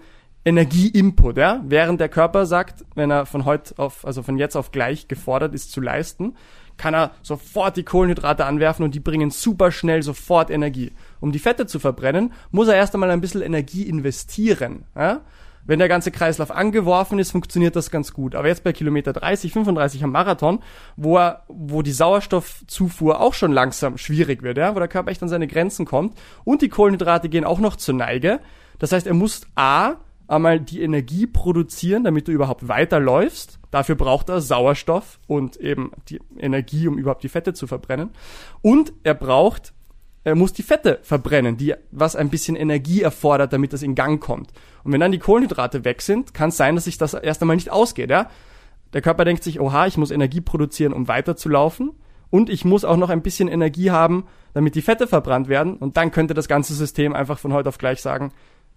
Energieinput, 0.48 1.38
ja, 1.38 1.64
während 1.66 2.00
der 2.00 2.08
Körper 2.08 2.46
sagt, 2.46 2.86
wenn 2.94 3.10
er 3.10 3.26
von 3.26 3.46
heute 3.46 3.74
auf, 3.80 4.06
also 4.06 4.22
von 4.22 4.38
jetzt 4.38 4.56
auf 4.56 4.72
gleich 4.72 5.08
gefordert 5.08 5.56
ist 5.56 5.72
zu 5.72 5.82
leisten, 5.82 6.36
kann 6.78 6.94
er 6.94 7.12
sofort 7.24 7.78
die 7.78 7.84
Kohlenhydrate 7.84 8.46
anwerfen 8.46 8.86
und 8.86 8.94
die 8.94 9.00
bringen 9.00 9.32
super 9.32 9.72
schnell 9.72 10.04
sofort 10.04 10.52
Energie. 10.52 10.92
Um 11.20 11.32
die 11.32 11.40
Fette 11.40 11.66
zu 11.66 11.80
verbrennen, 11.80 12.34
muss 12.52 12.68
er 12.68 12.76
erst 12.76 12.94
einmal 12.94 13.10
ein 13.10 13.22
bisschen 13.22 13.42
Energie 13.42 13.84
investieren. 13.84 14.86
Ja? 14.96 15.22
Wenn 15.66 15.80
der 15.80 15.88
ganze 15.88 16.12
Kreislauf 16.12 16.52
angeworfen 16.52 17.20
ist, 17.20 17.32
funktioniert 17.32 17.76
das 17.76 17.92
ganz 17.92 18.14
gut. 18.14 18.36
Aber 18.36 18.48
jetzt 18.48 18.64
bei 18.64 18.74
Kilometer 18.74 19.14
30, 19.14 19.52
35 19.52 20.04
am 20.04 20.12
Marathon, 20.12 20.60
wo 20.96 21.18
er, 21.18 21.44
wo 21.48 21.82
die 21.82 21.92
Sauerstoffzufuhr 21.92 23.20
auch 23.20 23.34
schon 23.34 23.52
langsam 23.52 23.98
schwierig 23.98 24.44
wird, 24.44 24.58
ja, 24.58 24.76
wo 24.76 24.80
der 24.80 24.88
Körper 24.88 25.12
echt 25.12 25.24
an 25.24 25.30
seine 25.30 25.48
Grenzen 25.48 25.86
kommt 25.86 26.18
und 26.44 26.62
die 26.62 26.70
Kohlenhydrate 26.70 27.30
gehen 27.30 27.46
auch 27.46 27.60
noch 27.60 27.76
zur 27.76 27.96
Neige. 27.96 28.40
Das 28.80 28.92
heißt, 28.92 29.08
er 29.08 29.14
muss 29.14 29.48
A, 29.56 29.96
einmal 30.28 30.60
die 30.60 30.82
Energie 30.82 31.28
produzieren, 31.28 32.04
damit 32.04 32.28
du 32.28 32.32
überhaupt 32.32 32.68
weiterläufst. 32.68 33.60
Dafür 33.72 33.96
braucht 33.96 34.30
er 34.30 34.42
Sauerstoff 34.42 35.20
und 35.28 35.58
eben 35.58 35.92
die 36.10 36.20
Energie, 36.38 36.88
um 36.88 36.98
überhaupt 36.98 37.24
die 37.24 37.30
Fette 37.30 37.54
zu 37.54 37.68
verbrennen. 37.68 38.10
Und 38.62 38.94
er 39.04 39.14
braucht, 39.14 39.74
er 40.26 40.36
muss 40.36 40.54
die 40.54 40.64
Fette 40.64 41.00
verbrennen, 41.04 41.56
die, 41.56 41.76
was 41.92 42.16
ein 42.16 42.30
bisschen 42.30 42.56
Energie 42.56 43.04
erfordert, 43.04 43.54
damit 43.54 43.74
das 43.74 43.84
in 43.84 43.94
Gang 43.94 44.20
kommt. 44.20 44.52
Und 44.84 44.92
wenn 44.92 45.00
dann 45.00 45.12
die 45.12 45.20
Kohlenhydrate 45.20 45.86
weg 45.86 46.02
sind, 46.02 46.34
kann 46.34 46.50
es 46.50 46.58
sein, 46.58 46.76
dass 46.76 46.86
sich 46.86 46.98
das 46.98 47.14
erst 47.14 47.42
einmal 47.42 47.56
nicht 47.56 47.72
ausgeht, 47.72 48.10
ja. 48.10 48.30
Der 48.94 49.02
Körper 49.02 49.24
denkt 49.24 49.44
sich, 49.44 49.60
oha, 49.60 49.86
ich 49.86 49.98
muss 49.98 50.10
Energie 50.10 50.42
produzieren, 50.42 50.94
um 50.94 51.08
weiterzulaufen. 51.08 51.92
Und 52.32 52.50
ich 52.50 52.66
muss 52.66 52.86
auch 52.86 52.98
noch 52.98 53.10
ein 53.10 53.22
bisschen 53.22 53.48
Energie 53.48 53.92
haben, 53.92 54.26
damit 54.54 54.74
die 54.74 54.82
Fette 54.82 55.06
verbrannt 55.06 55.48
werden. 55.48 55.78
Und 55.78 55.96
dann 55.96 56.12
könnte 56.12 56.34
das 56.34 56.48
ganze 56.48 56.74
System 56.74 57.14
einfach 57.14 57.38
von 57.38 57.54
heute 57.54 57.70
auf 57.70 57.78
gleich 57.78 58.02
sagen, 58.02 58.32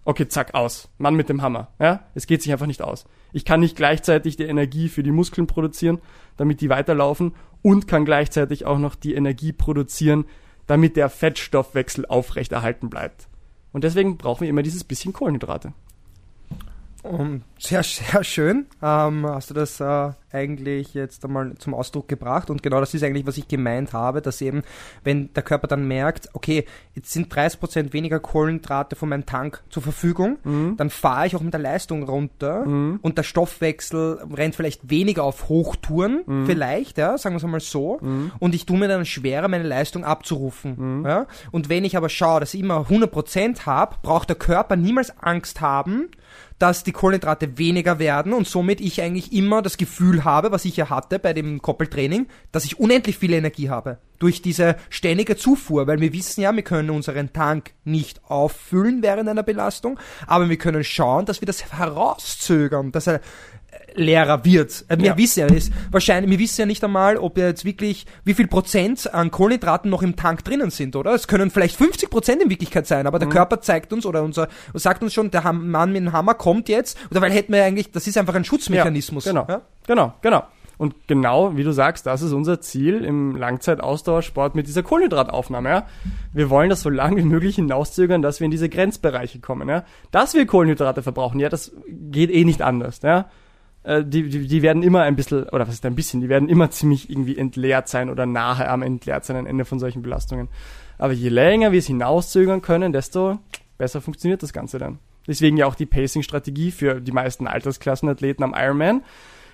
okay, 0.05 0.27
zack, 0.27 0.53
aus. 0.53 0.89
Mann 0.97 1.15
mit 1.15 1.29
dem 1.29 1.41
Hammer. 1.41 1.69
Ja, 1.79 2.01
es 2.13 2.27
geht 2.27 2.43
sich 2.43 2.51
einfach 2.51 2.67
nicht 2.67 2.81
aus. 2.81 3.05
Ich 3.33 3.43
kann 3.43 3.59
nicht 3.59 3.75
gleichzeitig 3.75 4.37
die 4.37 4.43
Energie 4.43 4.87
für 4.87 5.03
die 5.03 5.11
Muskeln 5.11 5.47
produzieren, 5.47 5.99
damit 6.37 6.61
die 6.61 6.69
weiterlaufen 6.69 7.33
und 7.61 7.87
kann 7.87 8.05
gleichzeitig 8.05 8.65
auch 8.65 8.77
noch 8.77 8.95
die 8.95 9.15
Energie 9.15 9.51
produzieren, 9.51 10.25
damit 10.69 10.95
der 10.97 11.09
Fettstoffwechsel 11.09 12.05
aufrechterhalten 12.05 12.91
bleibt. 12.91 13.27
Und 13.73 13.83
deswegen 13.83 14.17
brauchen 14.17 14.41
wir 14.41 14.49
immer 14.49 14.61
dieses 14.61 14.83
bisschen 14.83 15.13
Kohlenhydrate. 15.13 15.73
Um, 17.03 17.43
sehr, 17.57 17.83
sehr 17.83 18.23
schön. 18.23 18.65
Ähm, 18.81 19.25
hast 19.25 19.49
du 19.49 19.53
das 19.53 19.79
äh, 19.79 20.11
eigentlich 20.31 20.93
jetzt 20.93 21.23
einmal 21.23 21.55
zum 21.57 21.73
Ausdruck 21.73 22.07
gebracht? 22.07 22.49
Und 22.49 22.61
genau 22.61 22.79
das 22.79 22.93
ist 22.93 23.03
eigentlich, 23.03 23.25
was 23.25 23.37
ich 23.37 23.47
gemeint 23.47 23.93
habe, 23.93 24.21
dass 24.21 24.41
eben, 24.41 24.63
wenn 25.03 25.33
der 25.33 25.43
Körper 25.43 25.67
dann 25.67 25.87
merkt, 25.87 26.29
okay, 26.33 26.65
jetzt 26.95 27.11
sind 27.11 27.33
30% 27.33 27.93
weniger 27.93 28.19
Kohlenhydrate 28.19 28.95
von 28.95 29.09
meinem 29.09 29.25
Tank 29.25 29.63
zur 29.69 29.83
Verfügung, 29.83 30.39
mhm. 30.43 30.75
dann 30.77 30.89
fahre 30.89 31.27
ich 31.27 31.35
auch 31.35 31.41
mit 31.41 31.53
der 31.53 31.61
Leistung 31.61 32.03
runter 32.03 32.65
mhm. 32.65 32.99
und 33.01 33.17
der 33.17 33.23
Stoffwechsel 33.23 34.19
rennt 34.33 34.55
vielleicht 34.55 34.89
weniger 34.89 35.23
auf 35.23 35.47
Hochtouren, 35.47 36.23
mhm. 36.25 36.45
vielleicht, 36.45 36.97
ja, 36.97 37.17
sagen 37.17 37.35
wir 37.35 37.37
es 37.37 37.43
einmal 37.43 37.59
so, 37.61 37.99
mhm. 38.01 38.31
und 38.39 38.53
ich 38.53 38.65
tue 38.65 38.77
mir 38.77 38.87
dann 38.87 39.05
schwerer, 39.05 39.47
meine 39.47 39.67
Leistung 39.67 40.03
abzurufen. 40.03 40.99
Mhm. 40.99 41.05
Ja? 41.05 41.27
Und 41.51 41.69
wenn 41.69 41.85
ich 41.85 41.95
aber 41.95 42.09
schaue, 42.09 42.41
dass 42.41 42.53
ich 42.53 42.59
immer 42.59 42.87
100% 42.89 43.65
habe, 43.65 43.95
braucht 44.01 44.29
der 44.29 44.35
Körper 44.35 44.75
niemals 44.75 45.17
Angst 45.21 45.61
haben, 45.61 46.09
dass 46.59 46.83
die 46.83 46.91
Kohlenhydrate 46.91 47.57
weniger 47.57 47.99
werden 47.99 48.33
und 48.33 48.47
somit 48.47 48.81
ich 48.81 49.01
eigentlich 49.01 49.33
immer 49.33 49.61
das 49.61 49.77
Gefühl 49.77 50.25
habe, 50.25 50.51
was 50.51 50.65
ich 50.65 50.77
ja 50.77 50.89
hatte 50.89 51.17
bei 51.17 51.33
dem 51.33 51.61
Koppeltraining, 51.61 52.27
dass 52.51 52.65
ich 52.65 52.79
unendlich 52.79 53.17
viel 53.17 53.33
Energie 53.33 53.69
habe. 53.69 53.97
Durch 54.19 54.41
diese 54.41 54.75
ständige 54.89 55.37
Zufuhr, 55.37 55.87
weil 55.87 56.01
wir 56.01 56.11
wissen 56.11 56.41
ja, 56.41 56.53
wir 56.53 56.63
können 56.63 56.89
unseren 56.89 57.31
Tank 57.31 57.71
nicht 57.85 58.21
auffüllen 58.25 59.01
während 59.01 59.29
einer 59.29 59.43
Belastung, 59.43 59.97
aber 60.27 60.49
wir 60.49 60.57
können 60.57 60.83
schauen, 60.83 61.25
dass 61.25 61.41
wir 61.41 61.45
das 61.45 61.71
herauszögern, 61.71 62.91
dass 62.91 63.07
er 63.07 63.21
leerer 63.95 64.45
wird. 64.45 64.85
Äh, 64.87 64.97
wir 64.97 65.05
ja. 65.05 65.17
wissen 65.17 65.39
ja, 65.41 65.45
ist 65.47 65.71
wahrscheinlich, 65.91 66.31
wir 66.31 66.39
wissen 66.39 66.61
ja 66.61 66.65
nicht 66.65 66.83
einmal, 66.83 67.17
ob 67.17 67.37
jetzt 67.37 67.65
wirklich, 67.65 68.05
wie 68.23 68.33
viel 68.33 68.47
Prozent 68.47 69.13
an 69.13 69.31
Kohlenhydraten 69.31 69.89
noch 69.89 70.01
im 70.01 70.15
Tank 70.15 70.43
drinnen 70.43 70.71
sind, 70.71 70.95
oder? 70.95 71.13
Es 71.13 71.27
können 71.27 71.49
vielleicht 71.49 71.75
50 71.75 72.09
Prozent 72.09 72.41
in 72.41 72.49
Wirklichkeit 72.49 72.87
sein, 72.87 73.07
aber 73.07 73.19
der 73.19 73.27
mhm. 73.27 73.33
Körper 73.33 73.61
zeigt 73.61 73.93
uns 73.93 74.05
oder 74.05 74.23
unser, 74.23 74.47
sagt 74.73 75.03
uns 75.03 75.13
schon, 75.13 75.31
der 75.31 75.51
Mann 75.53 75.91
mit 75.91 76.01
dem 76.01 76.13
Hammer 76.13 76.33
kommt 76.33 76.69
jetzt, 76.69 76.97
oder 77.11 77.21
weil 77.21 77.31
hätten 77.31 77.53
wir 77.53 77.63
eigentlich, 77.63 77.91
das 77.91 78.07
ist 78.07 78.17
einfach 78.17 78.35
ein 78.35 78.45
Schutzmechanismus. 78.45 79.25
Ja, 79.25 79.31
genau, 79.31 79.45
ja? 79.47 79.61
genau, 79.85 80.13
genau. 80.21 80.43
Und 80.77 80.95
genau, 81.07 81.57
wie 81.57 81.65
du 81.65 81.73
sagst, 81.73 82.05
das 82.05 82.21
ist 82.21 82.31
unser 82.31 82.61
Ziel 82.61 83.03
im 83.03 83.35
Langzeitausdauersport 83.35 84.55
mit 84.55 84.65
dieser 84.65 84.81
Kohlenhydrataufnahme. 84.81 85.67
Ja? 85.67 85.87
Wir 86.31 86.49
wollen 86.49 86.69
das 86.69 86.79
so 86.83 86.89
lange 86.89 87.17
wie 87.17 87.25
möglich 87.25 87.55
hinauszögern, 87.55 88.21
dass 88.21 88.39
wir 88.39 88.45
in 88.45 88.51
diese 88.51 88.69
Grenzbereiche 88.69 89.41
kommen. 89.41 89.67
Ja? 89.67 89.83
Dass 90.11 90.35
wir 90.35 90.45
Kohlenhydrate 90.45 91.03
verbrauchen, 91.03 91.41
ja, 91.41 91.49
das 91.49 91.73
geht 91.89 92.31
eh 92.31 92.45
nicht 92.45 92.61
anders. 92.61 93.01
Ja? 93.01 93.29
Äh, 93.83 94.03
die, 94.03 94.29
die, 94.29 94.47
die 94.47 94.61
werden 94.61 94.83
immer 94.83 95.03
ein 95.03 95.15
bisschen, 95.15 95.43
oder 95.49 95.67
was 95.67 95.75
ist 95.75 95.85
ein 95.85 95.95
bisschen, 95.95 96.21
die 96.21 96.29
werden 96.29 96.49
immer 96.49 96.69
ziemlich 96.71 97.09
irgendwie 97.09 97.37
entleert 97.37 97.87
sein 97.87 98.09
oder 98.09 98.25
nahe 98.25 98.69
am 98.69 98.81
entleert 98.81 99.25
sein 99.25 99.37
am 99.37 99.45
Ende 99.45 99.65
von 99.65 99.79
solchen 99.79 100.01
Belastungen. 100.01 100.49
Aber 100.97 101.13
je 101.13 101.29
länger 101.29 101.71
wir 101.71 101.79
es 101.79 101.87
hinauszögern 101.87 102.61
können, 102.61 102.91
desto 102.91 103.39
besser 103.77 104.01
funktioniert 104.01 104.43
das 104.43 104.53
Ganze 104.53 104.79
dann. 104.79 104.99
Deswegen 105.27 105.57
ja 105.57 105.65
auch 105.65 105.75
die 105.75 105.85
Pacing-Strategie 105.85 106.71
für 106.71 106.99
die 106.99 107.11
meisten 107.11 107.47
Altersklassenathleten 107.47 108.43
am 108.43 108.55
Ironman. 108.57 109.03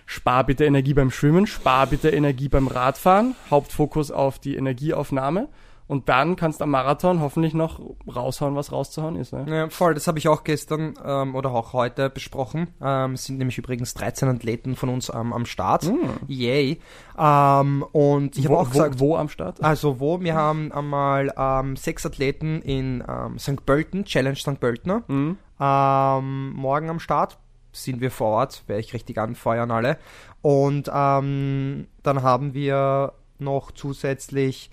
Spar 0.07 0.45
bitte 0.45 0.65
Energie 0.65 0.93
beim 0.93 1.11
Schwimmen, 1.11 1.47
spar 1.47 1.87
bitte 1.87 2.09
Energie 2.09 2.47
beim 2.47 2.67
Radfahren, 2.67 3.35
Hauptfokus 3.49 4.11
auf 4.11 4.39
die 4.39 4.55
Energieaufnahme 4.55 5.47
und 5.87 6.09
dann 6.09 6.35
kannst 6.35 6.61
du 6.61 6.63
am 6.63 6.71
Marathon 6.71 7.21
hoffentlich 7.21 7.53
noch 7.53 7.79
raushauen, 8.13 8.55
was 8.55 8.71
rauszuhauen 8.71 9.15
ist. 9.17 9.33
Ne? 9.33 9.45
Ja, 9.47 9.69
voll, 9.69 9.93
das 9.93 10.07
habe 10.07 10.17
ich 10.17 10.27
auch 10.27 10.43
gestern 10.43 10.95
ähm, 11.03 11.35
oder 11.35 11.51
auch 11.51 11.73
heute 11.73 12.09
besprochen. 12.09 12.69
Ähm, 12.81 13.13
es 13.13 13.25
sind 13.25 13.37
nämlich 13.37 13.57
übrigens 13.59 13.93
13 13.93 14.27
Athleten 14.29 14.75
von 14.75 14.89
uns 14.89 15.09
ähm, 15.09 15.31
am 15.31 15.45
Start. 15.45 15.85
Mm. 15.85 16.25
Yay. 16.27 16.79
Ähm, 17.19 17.85
und 17.91 18.35
ich 18.35 18.45
habe 18.45 18.57
auch 18.57 18.69
gesagt. 18.69 18.99
Wo, 18.99 19.09
wo 19.09 19.17
am 19.17 19.29
Start? 19.29 19.63
Also 19.63 19.99
wo? 19.99 20.21
Wir 20.21 20.33
haben 20.33 20.71
einmal 20.71 21.31
ähm, 21.37 21.75
sechs 21.75 22.03
Athleten 22.03 22.63
in 22.63 23.03
ähm, 23.07 23.37
St. 23.37 23.63
Pölten, 23.65 24.05
Challenge 24.05 24.37
St. 24.37 24.59
Pöltener. 24.59 25.03
Mm. 25.07 25.37
morgen 25.59 26.89
am 26.89 26.99
Start 26.99 27.37
sind 27.71 28.01
wir 28.01 28.09
vor 28.09 28.29
Ort, 28.29 28.63
werde 28.67 28.79
ich 28.79 28.93
richtig 28.93 29.17
anfeuern 29.17 29.69
alle. 29.69 29.97
Und 30.41 30.87
dann 30.87 31.87
haben 32.05 32.53
wir 32.53 33.13
noch 33.37 33.71
zusätzlich 33.71 34.69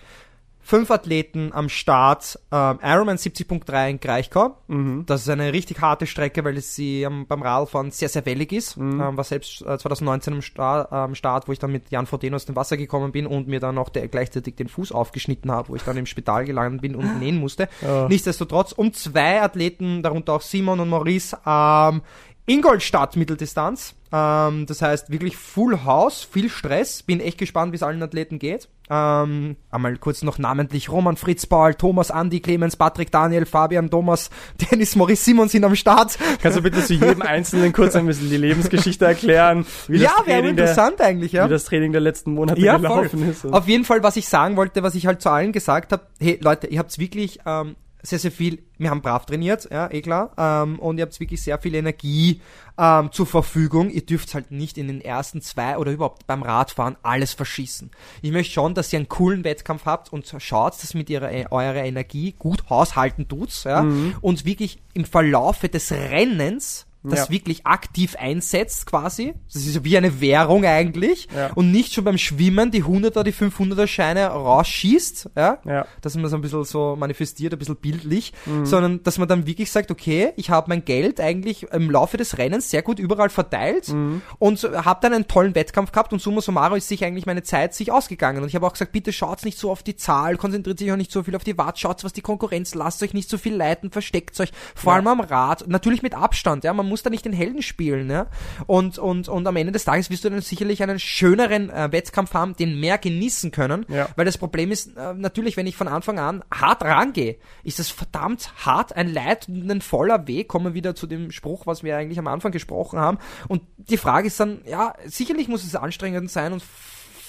fünf 0.62 0.90
Athleten 0.90 1.52
am 1.52 1.68
Start. 1.68 2.38
Ähm, 2.50 2.78
Ironman 2.82 3.16
70.3 3.16 3.90
in 3.90 4.00
Greichgau. 4.00 4.56
Mhm. 4.68 5.04
Das 5.06 5.22
ist 5.22 5.28
eine 5.28 5.52
richtig 5.52 5.80
harte 5.80 6.06
Strecke, 6.06 6.44
weil 6.44 6.58
sie 6.60 7.02
ähm, 7.02 7.26
beim 7.26 7.42
Radfahren 7.42 7.90
sehr, 7.90 8.08
sehr 8.08 8.24
wellig 8.24 8.52
ist. 8.52 8.76
Mhm. 8.76 9.00
Ähm, 9.00 9.16
war 9.16 9.24
selbst 9.24 9.62
äh, 9.62 9.76
2019 9.76 10.34
am 10.34 10.42
Start, 10.42 10.88
ähm, 10.92 11.14
Start, 11.14 11.48
wo 11.48 11.52
ich 11.52 11.58
dann 11.58 11.72
mit 11.72 11.90
Jan 11.90 12.06
Frodeno 12.06 12.36
aus 12.36 12.46
dem 12.46 12.56
Wasser 12.56 12.76
gekommen 12.76 13.12
bin 13.12 13.26
und 13.26 13.48
mir 13.48 13.60
dann 13.60 13.76
auch 13.76 13.88
der, 13.88 14.08
gleichzeitig 14.08 14.54
den 14.54 14.68
Fuß 14.68 14.92
aufgeschnitten 14.92 15.50
habe, 15.50 15.70
wo 15.70 15.76
ich 15.76 15.82
dann 15.82 15.96
im 15.96 16.06
Spital 16.06 16.44
gelandet 16.44 16.82
bin 16.82 16.94
und 16.94 17.18
nähen 17.18 17.38
musste. 17.38 17.68
Ja. 17.80 18.08
Nichtsdestotrotz, 18.08 18.72
um 18.72 18.92
zwei 18.92 19.42
Athleten, 19.42 20.02
darunter 20.02 20.34
auch 20.34 20.42
Simon 20.42 20.80
und 20.80 20.88
Maurice, 20.88 21.36
ähm, 21.44 22.02
Ingolstadt 22.46 23.16
Mitteldistanz. 23.16 23.94
Ähm, 24.12 24.66
das 24.66 24.82
heißt 24.82 25.10
wirklich 25.10 25.36
Full 25.36 25.84
House, 25.84 26.26
viel 26.30 26.50
Stress. 26.50 27.02
Bin 27.02 27.20
echt 27.20 27.38
gespannt, 27.38 27.72
wie 27.72 27.76
es 27.76 27.82
allen 27.82 28.02
Athleten 28.02 28.38
geht. 28.38 28.68
Ähm, 28.90 29.56
einmal 29.70 29.96
kurz 29.96 30.22
noch 30.22 30.38
namentlich 30.38 30.90
Roman 30.90 31.16
Fritz 31.16 31.46
Paul, 31.46 31.74
Thomas 31.74 32.10
Andi, 32.10 32.40
Clemens, 32.40 32.76
Patrick, 32.76 33.10
Daniel, 33.10 33.46
Fabian, 33.46 33.88
Thomas, 33.88 34.28
Dennis, 34.70 34.96
Maurice 34.96 35.24
Simon 35.24 35.48
sind 35.48 35.64
am 35.64 35.74
Start. 35.76 36.18
Kannst 36.42 36.58
du 36.58 36.62
bitte 36.62 36.84
zu 36.84 36.92
jedem 36.92 37.22
Einzelnen 37.22 37.72
kurz 37.72 37.96
ein 37.96 38.06
bisschen 38.06 38.28
die 38.28 38.36
Lebensgeschichte 38.36 39.06
erklären? 39.06 39.64
Wie 39.88 39.98
ja, 39.98 40.12
wäre 40.26 40.46
interessant 40.46 40.98
der, 40.98 41.06
eigentlich, 41.06 41.32
ja. 41.32 41.46
Wie 41.46 41.50
das 41.50 41.64
Training 41.64 41.92
der 41.92 42.02
letzten 42.02 42.34
Monate 42.34 42.60
ja, 42.60 42.76
gelaufen 42.76 43.20
voll. 43.20 43.28
ist. 43.28 43.46
Auf 43.46 43.66
jeden 43.66 43.84
Fall, 43.84 44.02
was 44.02 44.16
ich 44.16 44.28
sagen 44.28 44.56
wollte, 44.56 44.82
was 44.82 44.94
ich 44.94 45.06
halt 45.06 45.22
zu 45.22 45.30
allen 45.30 45.52
gesagt 45.52 45.92
habe, 45.92 46.02
hey 46.20 46.38
Leute, 46.42 46.66
ihr 46.66 46.78
habt's 46.78 46.98
wirklich 46.98 47.38
ähm, 47.46 47.76
sehr, 48.02 48.18
sehr 48.18 48.32
viel, 48.32 48.62
wir 48.78 48.90
haben 48.90 49.00
brav 49.00 49.26
trainiert, 49.26 49.68
ja, 49.70 49.90
eh 49.90 50.02
klar, 50.02 50.32
ähm, 50.36 50.78
und 50.80 50.98
ihr 50.98 51.02
habt 51.02 51.18
wirklich 51.20 51.40
sehr 51.42 51.58
viel 51.58 51.74
Energie 51.74 52.40
ähm, 52.76 53.12
zur 53.12 53.26
Verfügung. 53.26 53.90
Ihr 53.90 54.04
dürft 54.04 54.34
halt 54.34 54.50
nicht 54.50 54.76
in 54.76 54.88
den 54.88 55.00
ersten 55.00 55.40
zwei 55.40 55.78
oder 55.78 55.92
überhaupt 55.92 56.26
beim 56.26 56.42
Radfahren 56.42 56.96
alles 57.02 57.32
verschießen. 57.32 57.90
Ich 58.22 58.32
möchte 58.32 58.52
schon, 58.52 58.74
dass 58.74 58.92
ihr 58.92 58.98
einen 58.98 59.08
coolen 59.08 59.44
Wettkampf 59.44 59.84
habt 59.84 60.12
und 60.12 60.34
schaut, 60.38 60.74
dass 60.82 60.94
mit 60.94 61.10
ihrer, 61.10 61.30
eurer 61.52 61.84
Energie 61.84 62.34
gut 62.38 62.68
haushalten 62.68 63.28
tut's, 63.28 63.64
ja, 63.64 63.82
mhm. 63.82 64.16
und 64.20 64.44
wirklich 64.44 64.78
im 64.94 65.04
Verlaufe 65.04 65.68
des 65.68 65.92
Rennens 65.92 66.86
das 67.04 67.26
ja. 67.26 67.30
wirklich 67.30 67.66
aktiv 67.66 68.16
einsetzt 68.18 68.86
quasi. 68.86 69.34
Das 69.52 69.66
ist 69.66 69.84
wie 69.84 69.96
eine 69.96 70.20
Währung 70.20 70.64
eigentlich. 70.64 71.28
Ja. 71.34 71.50
Und 71.54 71.72
nicht 71.72 71.92
schon 71.92 72.04
beim 72.04 72.18
Schwimmen 72.18 72.70
die 72.70 72.84
100er, 72.84 73.24
die 73.24 73.32
500er 73.32 73.86
Scheine 73.86 74.26
rausschießt, 74.28 75.30
ja? 75.36 75.58
ja. 75.64 75.86
Dass 76.00 76.14
man 76.14 76.22
das 76.22 76.32
ein 76.32 76.40
bisschen 76.40 76.64
so 76.64 76.96
manifestiert, 76.96 77.52
ein 77.52 77.58
bisschen 77.58 77.76
bildlich, 77.76 78.32
mhm. 78.46 78.66
sondern 78.66 79.02
dass 79.02 79.18
man 79.18 79.26
dann 79.26 79.46
wirklich 79.46 79.72
sagt, 79.72 79.90
okay, 79.90 80.32
ich 80.36 80.50
habe 80.50 80.68
mein 80.68 80.84
Geld 80.84 81.20
eigentlich 81.20 81.64
im 81.72 81.90
Laufe 81.90 82.16
des 82.16 82.38
Rennens 82.38 82.70
sehr 82.70 82.82
gut 82.82 82.98
überall 82.98 83.30
verteilt 83.30 83.88
mhm. 83.88 84.22
und 84.38 84.62
habe 84.62 85.00
dann 85.02 85.12
einen 85.12 85.26
tollen 85.26 85.54
Wettkampf 85.54 85.90
gehabt 85.90 86.12
und 86.12 86.20
summa 86.20 86.40
summarum 86.40 86.78
ist 86.78 86.88
sich 86.88 87.04
eigentlich 87.04 87.26
meine 87.26 87.42
Zeit 87.42 87.74
sich 87.74 87.90
ausgegangen. 87.90 88.42
Und 88.42 88.48
ich 88.48 88.54
habe 88.54 88.66
auch 88.66 88.72
gesagt, 88.72 88.92
bitte 88.92 89.12
schaut 89.12 89.44
nicht 89.44 89.58
so 89.58 89.70
auf 89.70 89.82
die 89.82 89.96
Zahl, 89.96 90.36
konzentriert 90.36 90.78
sich 90.78 90.92
auch 90.92 90.96
nicht 90.96 91.10
so 91.10 91.24
viel 91.24 91.34
auf 91.34 91.44
die 91.44 91.58
Watt, 91.58 91.80
schaut 91.80 92.04
was 92.04 92.12
die 92.12 92.20
Konkurrenz, 92.20 92.74
lasst 92.74 93.02
euch 93.02 93.14
nicht 93.14 93.28
so 93.28 93.38
viel 93.38 93.54
leiten, 93.54 93.90
versteckt 93.90 94.38
euch, 94.40 94.52
vor 94.74 94.92
allem 94.92 95.06
am 95.08 95.20
Rad, 95.20 95.66
natürlich 95.66 96.02
mit 96.02 96.14
Abstand, 96.14 96.64
ja, 96.64 96.72
man 96.72 96.91
muss 96.92 97.02
da 97.02 97.10
nicht 97.10 97.24
den 97.24 97.32
Helden 97.32 97.62
spielen, 97.62 98.10
ja. 98.10 98.26
Und, 98.66 98.98
und, 98.98 99.28
und 99.28 99.46
am 99.46 99.56
Ende 99.56 99.72
des 99.72 99.84
Tages 99.84 100.10
wirst 100.10 100.24
du 100.24 100.30
dann 100.30 100.42
sicherlich 100.42 100.82
einen 100.82 100.98
schöneren 100.98 101.70
äh, 101.70 101.90
Wettkampf 101.90 102.34
haben, 102.34 102.54
den 102.54 102.78
mehr 102.78 102.98
genießen 102.98 103.50
können. 103.50 103.86
Ja. 103.88 104.08
Weil 104.14 104.26
das 104.26 104.36
Problem 104.36 104.70
ist, 104.70 104.94
äh, 104.96 105.14
natürlich, 105.14 105.56
wenn 105.56 105.66
ich 105.66 105.76
von 105.76 105.88
Anfang 105.88 106.18
an 106.18 106.44
hart 106.52 106.82
rangehe, 106.82 107.36
ist 107.64 107.78
das 107.78 107.88
verdammt 107.88 108.52
hart, 108.66 108.94
ein 108.94 109.12
Leid 109.12 109.48
und 109.48 109.70
ein 109.70 109.80
voller 109.80 110.26
Weg. 110.26 110.48
Kommen 110.48 110.66
wir 110.66 110.74
wieder 110.74 110.94
zu 110.94 111.06
dem 111.06 111.30
Spruch, 111.30 111.66
was 111.66 111.82
wir 111.82 111.96
eigentlich 111.96 112.18
am 112.18 112.26
Anfang 112.26 112.52
gesprochen 112.52 112.98
haben. 112.98 113.18
Und 113.48 113.62
die 113.76 113.96
Frage 113.96 114.26
ist 114.26 114.38
dann, 114.38 114.60
ja, 114.66 114.94
sicherlich 115.06 115.48
muss 115.48 115.64
es 115.64 115.74
anstrengend 115.74 116.30
sein 116.30 116.52
und 116.52 116.62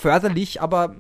förderlich, 0.03 0.61
aber 0.61 0.95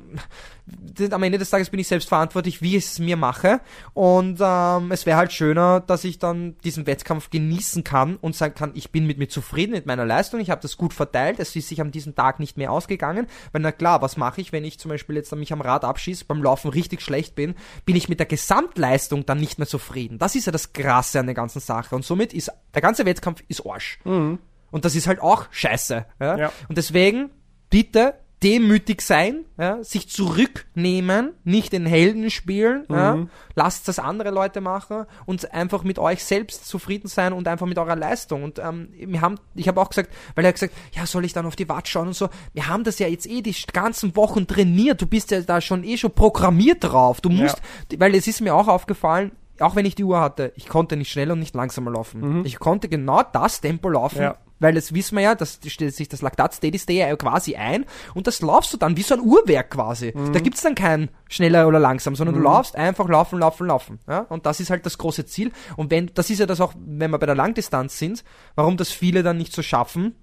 am 1.11 1.23
Ende 1.23 1.37
des 1.37 1.49
Tages 1.49 1.69
bin 1.69 1.79
ich 1.81 1.89
selbst 1.89 2.07
verantwortlich, 2.07 2.61
wie 2.61 2.77
ich 2.77 2.85
es 2.85 2.99
mir 2.99 3.17
mache. 3.17 3.59
Und 3.93 4.39
ähm, 4.41 4.91
es 4.93 5.05
wäre 5.05 5.17
halt 5.17 5.33
schöner, 5.33 5.81
dass 5.81 6.05
ich 6.05 6.19
dann 6.19 6.55
diesen 6.63 6.87
Wettkampf 6.87 7.29
genießen 7.29 7.83
kann 7.83 8.15
und 8.15 8.33
sagen 8.33 8.55
kann, 8.55 8.71
ich 8.73 8.91
bin 8.91 9.05
mit 9.05 9.17
mir 9.17 9.27
zufrieden 9.27 9.73
mit 9.73 9.85
meiner 9.85 10.05
Leistung, 10.05 10.39
ich 10.39 10.49
habe 10.49 10.61
das 10.61 10.77
gut 10.77 10.93
verteilt, 10.93 11.39
es 11.39 11.53
ist 11.53 11.67
sich 11.67 11.81
an 11.81 11.91
diesem 11.91 12.15
Tag 12.15 12.39
nicht 12.39 12.55
mehr 12.55 12.71
ausgegangen. 12.71 13.27
Weil 13.51 13.61
na 13.61 13.73
klar, 13.73 14.01
was 14.01 14.15
mache 14.15 14.39
ich, 14.39 14.53
wenn 14.53 14.63
ich 14.63 14.79
zum 14.79 14.87
Beispiel 14.87 15.17
jetzt 15.17 15.35
mich 15.35 15.51
am 15.51 15.59
Rad 15.59 15.83
abschieße, 15.83 16.23
beim 16.23 16.41
Laufen 16.41 16.69
richtig 16.69 17.01
schlecht 17.01 17.35
bin, 17.35 17.55
bin 17.85 17.97
ich 17.97 18.07
mit 18.07 18.19
der 18.19 18.25
Gesamtleistung 18.25 19.25
dann 19.25 19.41
nicht 19.41 19.59
mehr 19.59 19.67
zufrieden. 19.67 20.17
Das 20.17 20.33
ist 20.35 20.45
ja 20.45 20.53
das 20.53 20.71
Krasse 20.71 21.19
an 21.19 21.25
der 21.25 21.35
ganzen 21.35 21.59
Sache. 21.59 21.93
Und 21.93 22.05
somit 22.05 22.33
ist 22.33 22.51
der 22.73 22.81
ganze 22.81 23.05
Wettkampf 23.05 23.43
ist 23.49 23.65
Arsch. 23.65 23.99
Mhm. 24.05 24.39
Und 24.71 24.85
das 24.85 24.95
ist 24.95 25.07
halt 25.07 25.19
auch 25.19 25.47
scheiße. 25.51 26.05
Ja? 26.21 26.37
ja. 26.37 26.51
Und 26.69 26.77
deswegen 26.77 27.29
bitte 27.69 28.15
demütig 28.43 29.01
sein, 29.01 29.45
ja, 29.57 29.81
sich 29.83 30.09
zurücknehmen, 30.09 31.31
nicht 31.43 31.71
den 31.71 31.85
Helden 31.85 32.29
spielen, 32.29 32.83
mhm. 32.89 32.95
ja, 32.95 33.27
lasst 33.55 33.87
das 33.87 33.99
andere 33.99 34.31
Leute 34.31 34.59
machen 34.59 35.05
und 35.25 35.53
einfach 35.53 35.83
mit 35.83 35.97
euch 35.97 36.23
selbst 36.23 36.67
zufrieden 36.67 37.07
sein 37.07 37.31
und 37.33 37.47
einfach 37.47 37.65
mit 37.65 37.77
eurer 37.77 37.95
Leistung. 37.95 38.43
Und 38.43 38.59
ähm, 38.59 38.89
wir 38.93 39.21
haben, 39.21 39.39
ich 39.55 39.67
habe 39.67 39.79
auch 39.79 39.89
gesagt, 39.89 40.11
weil 40.35 40.43
er 40.43 40.49
hat 40.49 40.55
gesagt, 40.55 40.73
ja, 40.93 41.05
soll 41.05 41.23
ich 41.25 41.33
dann 41.33 41.45
auf 41.45 41.55
die 41.55 41.69
Watt 41.69 41.87
schauen 41.87 42.07
und 42.07 42.15
so. 42.15 42.29
Wir 42.53 42.67
haben 42.67 42.83
das 42.83 42.99
ja 42.99 43.07
jetzt 43.07 43.27
eh 43.27 43.41
die 43.41 43.55
ganzen 43.71 44.15
Wochen 44.15 44.45
trainiert. 44.45 45.01
Du 45.01 45.07
bist 45.07 45.31
ja 45.31 45.41
da 45.41 45.61
schon 45.61 45.83
eh 45.83 45.97
schon 45.97 46.11
programmiert 46.11 46.83
drauf. 46.83 47.21
Du 47.21 47.29
musst, 47.29 47.61
ja. 47.91 47.99
weil 47.99 48.13
es 48.15 48.27
ist 48.27 48.41
mir 48.41 48.53
auch 48.53 48.67
aufgefallen, 48.67 49.31
auch 49.59 49.75
wenn 49.75 49.85
ich 49.85 49.95
die 49.95 50.03
Uhr 50.03 50.19
hatte, 50.19 50.51
ich 50.55 50.67
konnte 50.67 50.97
nicht 50.97 51.11
schneller 51.11 51.33
und 51.33 51.39
nicht 51.39 51.55
langsamer 51.55 51.91
laufen. 51.91 52.39
Mhm. 52.39 52.45
Ich 52.45 52.59
konnte 52.59 52.89
genau 52.89 53.21
das 53.31 53.61
Tempo 53.61 53.87
laufen, 53.89 54.21
ja 54.21 54.37
weil 54.63 54.73
das 54.73 54.93
wissen 54.93 55.17
wir 55.17 55.23
ja, 55.23 55.35
das 55.35 55.59
stellt 55.67 55.93
sich 55.93 56.07
das 56.07 56.21
Laktat 56.21 56.53
Steady 56.53 56.79
Stay 56.79 56.97
ja 56.97 57.15
quasi 57.15 57.55
ein 57.55 57.85
und 58.15 58.25
das 58.27 58.41
laufst 58.41 58.73
du 58.73 58.77
dann 58.77 58.97
wie 58.97 59.03
so 59.03 59.13
ein 59.13 59.21
Uhrwerk 59.21 59.71
quasi. 59.71 60.13
Mhm. 60.15 60.33
Da 60.33 60.39
gibt's 60.39 60.61
dann 60.61 60.73
kein 60.73 61.09
schneller 61.29 61.67
oder 61.67 61.79
langsam, 61.79 62.15
sondern 62.15 62.35
mhm. 62.35 62.39
du 62.39 62.45
laufst 62.45 62.75
einfach 62.75 63.07
laufen, 63.07 63.39
laufen, 63.39 63.67
laufen. 63.67 63.99
Ja? 64.07 64.19
Und 64.29 64.45
das 64.45 64.59
ist 64.59 64.69
halt 64.69 64.85
das 64.85 64.97
große 64.97 65.25
Ziel. 65.25 65.51
Und 65.75 65.91
wenn, 65.91 66.11
das 66.13 66.29
ist 66.29 66.39
ja 66.39 66.45
das 66.45 66.61
auch, 66.61 66.73
wenn 66.77 67.11
wir 67.11 67.19
bei 67.19 67.25
der 67.25 67.35
Langdistanz 67.35 67.99
sind, 67.99 68.23
warum 68.55 68.77
das 68.77 68.89
viele 68.89 69.21
dann 69.21 69.37
nicht 69.37 69.53
so 69.53 69.61
schaffen, 69.61 70.15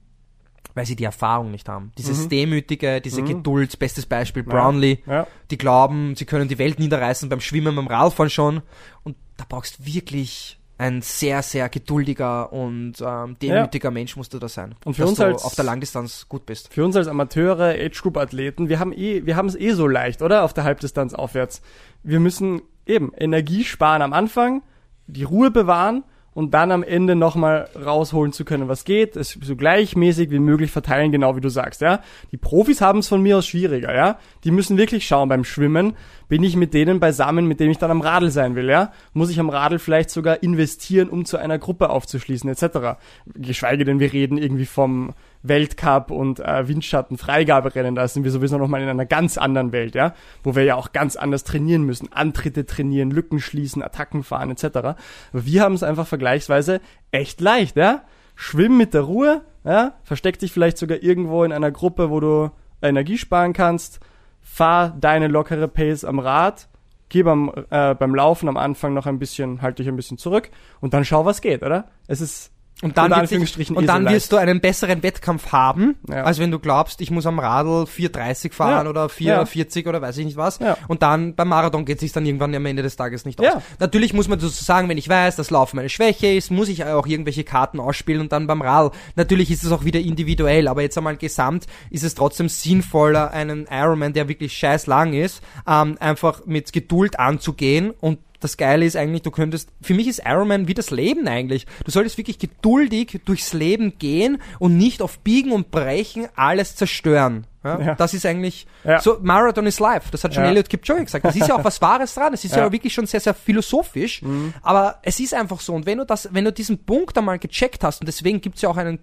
weil 0.74 0.86
sie 0.86 0.96
die 0.96 1.04
Erfahrung 1.04 1.50
nicht 1.50 1.68
haben. 1.68 1.92
Dieses 1.98 2.24
mhm. 2.24 2.28
Demütige, 2.28 3.00
diese 3.00 3.22
mhm. 3.22 3.26
Geduld, 3.26 3.78
bestes 3.78 4.06
Beispiel 4.06 4.42
Brownlee, 4.42 5.02
ja. 5.06 5.12
Ja. 5.12 5.26
die 5.50 5.58
glauben, 5.58 6.14
sie 6.16 6.24
können 6.24 6.48
die 6.48 6.58
Welt 6.58 6.78
niederreißen 6.78 7.28
beim 7.28 7.40
Schwimmen, 7.40 7.76
beim 7.76 7.88
Radfahren 7.88 8.30
schon. 8.30 8.62
Und 9.02 9.16
da 9.36 9.44
brauchst 9.48 9.84
wirklich 9.84 10.59
ein 10.80 11.02
sehr, 11.02 11.42
sehr 11.42 11.68
geduldiger 11.68 12.54
und 12.54 12.94
ähm, 13.02 13.36
demütiger 13.38 13.88
ja. 13.88 13.90
Mensch 13.90 14.16
musst 14.16 14.32
du 14.32 14.38
da 14.38 14.48
sein. 14.48 14.74
Und 14.86 14.94
für 14.94 15.06
uns 15.06 15.20
als, 15.20 15.44
auf 15.44 15.54
der 15.54 15.64
Langdistanz 15.64 16.26
gut 16.26 16.46
bist. 16.46 16.72
Für 16.72 16.86
uns 16.86 16.96
als 16.96 17.06
Amateure, 17.06 17.74
Age-Group-Athleten, 17.74 18.70
wir 18.70 18.78
haben 18.78 18.94
eh, 18.94 19.26
wir 19.26 19.36
haben 19.36 19.48
es 19.48 19.56
eh 19.56 19.72
so 19.72 19.86
leicht, 19.86 20.22
oder? 20.22 20.42
Auf 20.42 20.54
der 20.54 20.64
Halbdistanz 20.64 21.12
aufwärts. 21.12 21.60
Wir 22.02 22.18
müssen 22.18 22.62
eben 22.86 23.12
Energie 23.14 23.64
sparen 23.64 24.00
am 24.00 24.14
Anfang, 24.14 24.62
die 25.06 25.24
Ruhe 25.24 25.50
bewahren 25.50 26.02
und 26.34 26.54
dann 26.54 26.70
am 26.70 26.82
Ende 26.82 27.16
nochmal 27.16 27.68
rausholen 27.74 28.32
zu 28.32 28.44
können, 28.44 28.68
was 28.68 28.84
geht, 28.84 29.16
es 29.16 29.38
so 29.40 29.56
gleichmäßig 29.56 30.30
wie 30.30 30.38
möglich 30.38 30.70
verteilen, 30.70 31.12
genau 31.12 31.36
wie 31.36 31.40
du 31.40 31.48
sagst, 31.48 31.80
ja. 31.80 32.00
Die 32.30 32.36
Profis 32.36 32.80
haben 32.80 33.00
es 33.00 33.08
von 33.08 33.22
mir 33.22 33.38
aus 33.38 33.46
schwieriger, 33.46 33.94
ja. 33.94 34.18
Die 34.44 34.50
müssen 34.50 34.76
wirklich 34.76 35.06
schauen 35.06 35.28
beim 35.28 35.44
Schwimmen, 35.44 35.94
bin 36.28 36.44
ich 36.44 36.56
mit 36.56 36.74
denen 36.74 37.00
beisammen, 37.00 37.46
mit 37.46 37.58
denen 37.58 37.72
ich 37.72 37.78
dann 37.78 37.90
am 37.90 38.00
Radl 38.00 38.30
sein 38.30 38.54
will, 38.54 38.68
ja? 38.68 38.92
Muss 39.12 39.30
ich 39.30 39.40
am 39.40 39.50
Radl 39.50 39.78
vielleicht 39.78 40.10
sogar 40.10 40.42
investieren, 40.42 41.08
um 41.08 41.24
zu 41.24 41.36
einer 41.36 41.58
Gruppe 41.58 41.90
aufzuschließen, 41.90 42.48
etc. 42.48 43.00
Geschweige 43.34 43.84
denn, 43.84 44.00
wir 44.00 44.12
reden 44.12 44.38
irgendwie 44.38 44.66
vom 44.66 45.14
Weltcup 45.42 46.10
und 46.10 46.40
äh, 46.40 46.68
Windschatten-Freigaberennen, 46.68 47.94
da 47.94 48.06
sind 48.06 48.24
wir 48.24 48.30
sowieso 48.30 48.58
nochmal 48.58 48.82
in 48.82 48.88
einer 48.88 49.06
ganz 49.06 49.38
anderen 49.38 49.72
Welt, 49.72 49.94
ja? 49.94 50.14
Wo 50.42 50.54
wir 50.54 50.64
ja 50.64 50.74
auch 50.74 50.92
ganz 50.92 51.16
anders 51.16 51.44
trainieren 51.44 51.82
müssen. 51.82 52.12
Antritte 52.12 52.66
trainieren, 52.66 53.10
Lücken 53.10 53.40
schließen, 53.40 53.82
Attacken 53.82 54.22
fahren, 54.22 54.50
etc. 54.50 54.64
Aber 54.76 54.96
wir 55.32 55.62
haben 55.62 55.74
es 55.74 55.82
einfach 55.82 56.06
vergleichsweise 56.06 56.80
echt 57.10 57.40
leicht, 57.40 57.76
ja? 57.76 58.02
Schwimm 58.34 58.76
mit 58.76 58.94
der 58.94 59.02
Ruhe, 59.02 59.42
ja? 59.64 59.94
Versteck 60.02 60.38
dich 60.38 60.52
vielleicht 60.52 60.78
sogar 60.78 61.02
irgendwo 61.02 61.44
in 61.44 61.52
einer 61.52 61.70
Gruppe, 61.70 62.10
wo 62.10 62.20
du 62.20 62.50
Energie 62.82 63.18
sparen 63.18 63.52
kannst 63.52 64.00
fahr 64.40 64.90
deine 64.98 65.28
lockere 65.28 65.68
Pace 65.68 66.04
am 66.04 66.18
Rad, 66.18 66.68
geh 67.08 67.22
beim, 67.22 67.50
äh, 67.70 67.94
beim 67.94 68.14
Laufen 68.14 68.48
am 68.48 68.56
Anfang 68.56 68.94
noch 68.94 69.06
ein 69.06 69.18
bisschen, 69.18 69.62
halt 69.62 69.78
dich 69.78 69.88
ein 69.88 69.96
bisschen 69.96 70.18
zurück 70.18 70.50
und 70.80 70.94
dann 70.94 71.04
schau, 71.04 71.24
was 71.24 71.40
geht, 71.40 71.62
oder? 71.62 71.88
Es 72.06 72.20
ist 72.20 72.52
und 72.82 72.96
dann, 72.96 73.26
sich, 73.26 73.70
und 73.70 73.86
dann 73.86 74.08
wirst 74.08 74.32
du 74.32 74.36
einen 74.36 74.60
besseren 74.60 75.02
Wettkampf 75.02 75.52
haben, 75.52 75.96
ja. 76.08 76.22
als 76.22 76.38
wenn 76.38 76.50
du 76.50 76.58
glaubst, 76.58 77.00
ich 77.00 77.10
muss 77.10 77.26
am 77.26 77.38
Radl 77.38 77.84
4,30 77.84 78.52
fahren 78.52 78.86
ja. 78.86 78.90
oder 78.90 79.06
4,40 79.06 79.82
ja. 79.82 79.88
oder 79.88 80.00
weiß 80.00 80.16
ich 80.18 80.24
nicht 80.24 80.36
was. 80.36 80.58
Und 80.88 81.02
dann 81.02 81.34
beim 81.34 81.48
Marathon 81.48 81.84
geht 81.84 81.96
es 81.96 82.00
sich 82.00 82.12
dann 82.12 82.24
irgendwann 82.24 82.54
am 82.54 82.64
Ende 82.64 82.82
des 82.82 82.96
Tages 82.96 83.24
nicht 83.24 83.40
aus. 83.40 83.62
Natürlich 83.78 84.14
muss 84.14 84.28
man 84.28 84.38
dazu 84.38 84.48
sagen, 84.48 84.88
wenn 84.88 84.98
ich 84.98 85.08
weiß, 85.08 85.36
dass 85.36 85.50
Laufen 85.50 85.76
meine 85.76 85.88
Schwäche 85.88 86.28
ist, 86.28 86.50
muss 86.50 86.68
ich 86.68 86.84
auch 86.84 87.06
irgendwelche 87.06 87.44
Karten 87.44 87.80
ausspielen 87.80 88.22
und 88.22 88.32
dann 88.32 88.46
beim 88.46 88.62
Radl. 88.62 88.92
Natürlich 89.16 89.50
ist 89.50 89.62
es 89.62 89.72
auch 89.72 89.84
wieder 89.84 90.00
individuell, 90.00 90.68
aber 90.68 90.82
jetzt 90.82 90.96
einmal 90.96 91.16
gesamt 91.16 91.66
ist 91.90 92.04
es 92.04 92.14
trotzdem 92.14 92.48
sinnvoller, 92.48 93.30
einen 93.32 93.66
Ironman, 93.70 94.12
der 94.12 94.28
wirklich 94.28 94.52
scheiß 94.56 94.86
lang 94.86 95.12
ist, 95.12 95.42
ähm, 95.66 95.96
einfach 96.00 96.46
mit 96.46 96.72
Geduld 96.72 97.18
anzugehen 97.18 97.90
und 97.90 98.18
das 98.40 98.56
Geile 98.56 98.84
ist 98.84 98.96
eigentlich, 98.96 99.22
du 99.22 99.30
könntest, 99.30 99.70
für 99.82 99.94
mich 99.94 100.08
ist 100.08 100.22
Ironman 100.24 100.66
wie 100.66 100.74
das 100.74 100.90
Leben 100.90 101.28
eigentlich. 101.28 101.66
Du 101.84 101.90
solltest 101.90 102.18
wirklich 102.18 102.38
geduldig 102.38 103.20
durchs 103.24 103.52
Leben 103.52 103.98
gehen 103.98 104.40
und 104.58 104.76
nicht 104.76 105.02
auf 105.02 105.18
Biegen 105.20 105.52
und 105.52 105.70
Brechen 105.70 106.26
alles 106.34 106.74
zerstören. 106.74 107.46
Ja? 107.62 107.80
ja. 107.80 107.94
Das 107.94 108.14
ist 108.14 108.24
eigentlich, 108.24 108.66
ja. 108.84 109.00
so 109.00 109.18
Marathon 109.20 109.66
is 109.66 109.78
life. 109.78 110.08
Das 110.10 110.24
hat 110.24 110.34
schon 110.34 110.44
ja. 110.44 110.50
Elliot 110.50 110.68
Kipchoge 110.68 111.04
gesagt. 111.04 111.24
Das 111.24 111.36
ist 111.36 111.48
ja 111.48 111.56
auch 111.56 111.64
was 111.64 111.80
Wahres 111.82 112.14
dran. 112.14 112.32
Es 112.32 112.44
ist 112.44 112.56
ja. 112.56 112.72
wirklich 112.72 112.94
schon 112.94 113.06
sehr, 113.06 113.20
sehr 113.20 113.34
philosophisch. 113.34 114.22
Mhm. 114.22 114.54
Aber 114.62 114.98
es 115.02 115.20
ist 115.20 115.34
einfach 115.34 115.60
so. 115.60 115.74
Und 115.74 115.86
wenn 115.86 115.98
du 115.98 116.06
das, 116.06 116.28
wenn 116.32 116.44
du 116.44 116.52
diesen 116.52 116.84
Punkt 116.84 117.16
einmal 117.18 117.38
gecheckt 117.38 117.84
hast, 117.84 118.00
und 118.00 118.06
deswegen 118.06 118.40
gibt 118.40 118.56
es 118.56 118.62
ja 118.62 118.70
auch 118.70 118.78
einen 118.78 118.98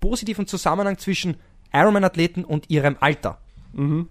positiven 0.00 0.46
Zusammenhang 0.46 0.98
zwischen 0.98 1.36
Ironman-Athleten 1.72 2.44
und 2.44 2.68
ihrem 2.68 2.96
Alter. 3.00 3.38
Mhm. 3.72 4.08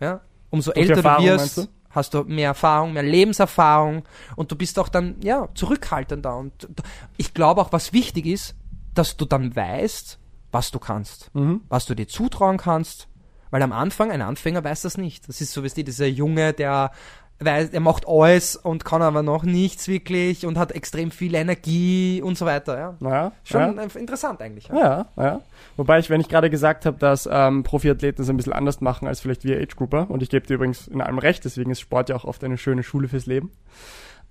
Ja? 0.00 0.22
Umso 0.50 0.72
Durch 0.72 0.88
älter 0.88 1.02
du 1.02 1.24
wirst, 1.24 1.68
hast 1.96 2.14
du 2.14 2.22
mehr 2.24 2.48
Erfahrung, 2.48 2.92
mehr 2.92 3.02
Lebenserfahrung 3.02 4.04
und 4.36 4.52
du 4.52 4.56
bist 4.56 4.78
auch 4.78 4.88
dann, 4.88 5.16
ja, 5.22 5.48
zurückhaltender. 5.54 6.36
Und 6.36 6.68
ich 7.16 7.34
glaube 7.34 7.60
auch, 7.60 7.72
was 7.72 7.92
wichtig 7.92 8.26
ist, 8.26 8.54
dass 8.94 9.16
du 9.16 9.24
dann 9.24 9.56
weißt, 9.56 10.18
was 10.52 10.70
du 10.70 10.78
kannst, 10.78 11.34
Mhm. 11.34 11.62
was 11.68 11.86
du 11.86 11.94
dir 11.94 12.06
zutrauen 12.06 12.56
kannst. 12.58 13.08
Weil 13.50 13.62
am 13.62 13.72
Anfang, 13.72 14.10
ein 14.10 14.22
Anfänger 14.22 14.62
weiß 14.64 14.82
das 14.82 14.98
nicht. 14.98 15.28
Das 15.28 15.40
ist 15.40 15.52
so 15.52 15.62
wie 15.64 15.68
die, 15.68 15.84
dieser 15.84 16.06
Junge, 16.06 16.52
der 16.52 16.90
weiß, 17.38 17.70
er 17.70 17.80
macht 17.80 18.06
alles 18.08 18.56
und 18.56 18.84
kann 18.84 19.02
aber 19.02 19.22
noch 19.22 19.44
nichts 19.44 19.88
wirklich 19.88 20.46
und 20.46 20.56
hat 20.56 20.72
extrem 20.72 21.10
viel 21.10 21.34
Energie 21.34 22.22
und 22.22 22.38
so 22.38 22.46
weiter. 22.46 22.78
Ja. 22.78 22.94
Naja, 23.00 23.32
Schon 23.44 23.76
ja. 23.76 23.82
interessant 23.82 24.40
eigentlich. 24.40 24.68
Ja. 24.68 24.76
Ja, 24.76 25.06
ja. 25.16 25.40
Wobei 25.76 25.98
ich, 25.98 26.08
wenn 26.08 26.20
ich 26.20 26.28
gerade 26.28 26.48
gesagt 26.48 26.86
habe, 26.86 26.98
dass 26.98 27.28
ähm, 27.30 27.62
Profiathleten 27.62 28.22
es 28.22 28.30
ein 28.30 28.36
bisschen 28.36 28.54
anders 28.54 28.80
machen 28.80 29.06
als 29.06 29.20
vielleicht 29.20 29.44
wir 29.44 29.60
Age-Grouper, 29.60 30.10
und 30.10 30.22
ich 30.22 30.30
gebe 30.30 30.46
dir 30.46 30.54
übrigens 30.54 30.88
in 30.88 31.00
allem 31.00 31.18
recht, 31.18 31.44
deswegen 31.44 31.70
ist 31.70 31.80
Sport 31.80 32.08
ja 32.08 32.16
auch 32.16 32.24
oft 32.24 32.42
eine 32.42 32.56
schöne 32.56 32.82
Schule 32.82 33.08
fürs 33.08 33.26
Leben. 33.26 33.50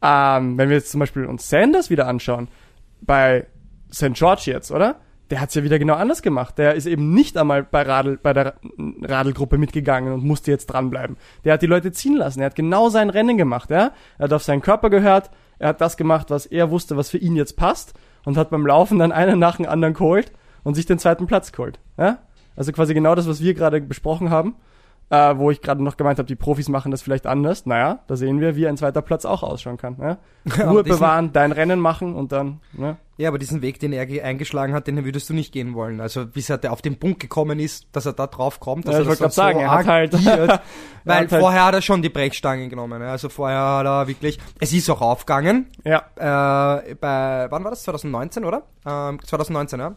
Ähm, 0.01 0.57
wenn 0.57 0.69
wir 0.69 0.77
jetzt 0.77 0.91
zum 0.91 0.99
Beispiel 0.99 1.25
uns 1.25 1.47
Sanders 1.49 1.89
wieder 1.89 2.07
anschauen, 2.07 2.47
bei 3.01 3.45
St. 3.93 4.13
George 4.13 4.43
jetzt, 4.45 4.71
oder? 4.71 4.95
Der 5.30 5.41
hat's 5.41 5.55
ja 5.55 5.63
wieder 5.63 5.80
genau 5.80 5.95
anders 5.95 6.21
gemacht. 6.21 6.57
Der 6.57 6.76
ist 6.76 6.86
eben 6.86 7.13
nicht 7.13 7.38
einmal 7.38 7.63
bei, 7.63 7.82
Radl, 7.82 8.17
bei 8.21 8.34
der 8.34 8.55
Radelgruppe 9.01 9.57
mitgegangen 9.57 10.13
und 10.13 10.23
musste 10.23 10.51
jetzt 10.51 10.67
dranbleiben. 10.67 11.17
Der 11.43 11.53
hat 11.53 11.61
die 11.61 11.67
Leute 11.67 11.91
ziehen 11.91 12.15
lassen. 12.15 12.41
Er 12.41 12.47
hat 12.47 12.55
genau 12.55 12.89
sein 12.89 13.09
Rennen 13.09 13.38
gemacht, 13.38 13.71
ja? 13.71 13.91
Er 14.17 14.26
hat 14.26 14.34
auf 14.34 14.43
seinen 14.43 14.61
Körper 14.61 14.89
gehört. 14.89 15.32
Er 15.57 15.69
hat 15.69 15.82
das 15.82 15.97
gemacht, 15.97 16.30
was 16.30 16.45
er 16.45 16.69
wusste, 16.69 16.95
was 16.97 17.09
für 17.09 17.17
ihn 17.17 17.36
jetzt 17.36 17.57
passt. 17.57 17.93
Und 18.23 18.38
hat 18.38 18.49
beim 18.49 18.65
Laufen 18.65 18.99
dann 18.99 19.11
einen 19.11 19.39
nach 19.39 19.57
dem 19.57 19.67
anderen 19.67 19.93
geholt 19.93 20.32
und 20.63 20.76
sich 20.76 20.86
den 20.86 20.99
zweiten 20.99 21.28
Platz 21.28 21.51
geholt. 21.51 21.80
Ja? 21.97 22.19
Also 22.55 22.71
quasi 22.71 22.93
genau 22.93 23.15
das, 23.15 23.28
was 23.28 23.41
wir 23.41 23.53
gerade 23.53 23.82
besprochen 23.82 24.30
haben. 24.30 24.55
Äh, 25.11 25.37
wo 25.37 25.51
ich 25.51 25.61
gerade 25.61 25.83
noch 25.83 25.97
gemeint 25.97 26.17
habe, 26.17 26.25
die 26.27 26.35
Profis 26.35 26.67
machen 26.67 26.89
das 26.89 27.03
vielleicht 27.03 27.27
anders. 27.27 27.67
Naja, 27.67 27.99
da 28.07 28.15
sehen 28.15 28.39
wir, 28.41 28.55
wie 28.55 28.67
ein 28.67 28.75
zweiter 28.75 29.03
Platz 29.03 29.23
auch 29.23 29.43
ausschauen 29.43 29.77
kann. 29.77 29.97
Ja, 30.57 30.69
Ruhe 30.69 30.83
bewahren, 30.83 31.31
dein 31.33 31.51
Rennen 31.51 31.79
machen 31.79 32.13
und 32.13 32.31
dann, 32.31 32.59
ne? 32.73 32.97
Ja, 33.17 33.29
aber 33.29 33.39
diesen 33.39 33.63
Weg, 33.63 33.79
den 33.79 33.93
er 33.93 34.05
ge- 34.05 34.21
eingeschlagen 34.21 34.73
hat, 34.75 34.85
den 34.85 35.03
würdest 35.03 35.27
du 35.29 35.33
nicht 35.33 35.51
gehen 35.51 35.73
wollen. 35.73 35.99
Also 36.01 36.27
bis 36.27 36.49
er 36.51 36.59
auf 36.71 36.83
den 36.83 36.99
Punkt 36.99 37.19
gekommen 37.19 37.59
ist, 37.59 37.87
dass 37.93 38.05
er 38.05 38.13
da 38.13 38.27
drauf 38.27 38.59
kommt, 38.59 38.87
dass 38.87 38.93
Ja, 38.95 38.99
er 39.01 39.05
das 39.05 39.17
dann 39.19 39.31
sagen, 39.31 39.59
er 39.59 39.71
hat 39.71 39.87
halt- 39.87 40.13
agiert. 40.13 40.49
Er 40.59 40.61
weil 41.05 41.23
hat 41.25 41.31
halt- 41.31 41.41
vorher 41.41 41.65
hat 41.65 41.73
er 41.75 41.81
schon 41.83 42.01
die 42.01 42.09
Brechstange 42.09 42.67
genommen. 42.67 42.99
ja. 43.01 43.09
Also 43.09 43.29
vorher 43.29 43.59
hat 43.59 43.85
er 43.85 44.07
wirklich, 44.07 44.39
es 44.59 44.73
ist 44.73 44.89
auch 44.89 45.01
aufgegangen. 45.01 45.67
Ja. 45.83 46.03
Äh, 46.15 46.95
bei, 46.95 47.47
wann 47.49 47.63
war 47.63 47.71
das? 47.71 47.83
2019, 47.83 48.43
oder? 48.43 48.63
Ähm, 48.87 49.19
2019, 49.23 49.79
ja. 49.79 49.95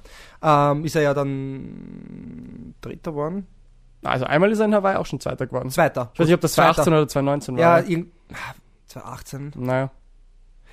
Ähm, 0.73 0.85
ist 0.85 0.97
er 0.97 1.03
ja 1.03 1.15
dann 1.15 2.75
Dritter 2.83 3.11
geworden. 3.13 3.47
Also 4.05 4.25
einmal 4.27 4.51
ist 4.53 4.59
er 4.61 4.67
in 4.67 4.75
Hawaii 4.75 4.97
auch 4.97 5.07
schon 5.07 5.21
Zweiter 5.21 5.47
geworden. 5.47 5.71
Zweiter. 5.71 6.11
Ich 6.15 6.21
weiß 6.21 6.27
nicht, 6.27 6.35
ob 6.35 6.41
das 6.41 6.53
Zweiter. 6.53 6.75
2018 6.85 6.93
oder 6.93 7.09
2019 7.09 7.57
war. 7.57 7.63
Ja, 7.81 7.87
irgend, 7.89 8.13
2018. 8.87 9.53
Naja. 9.57 9.91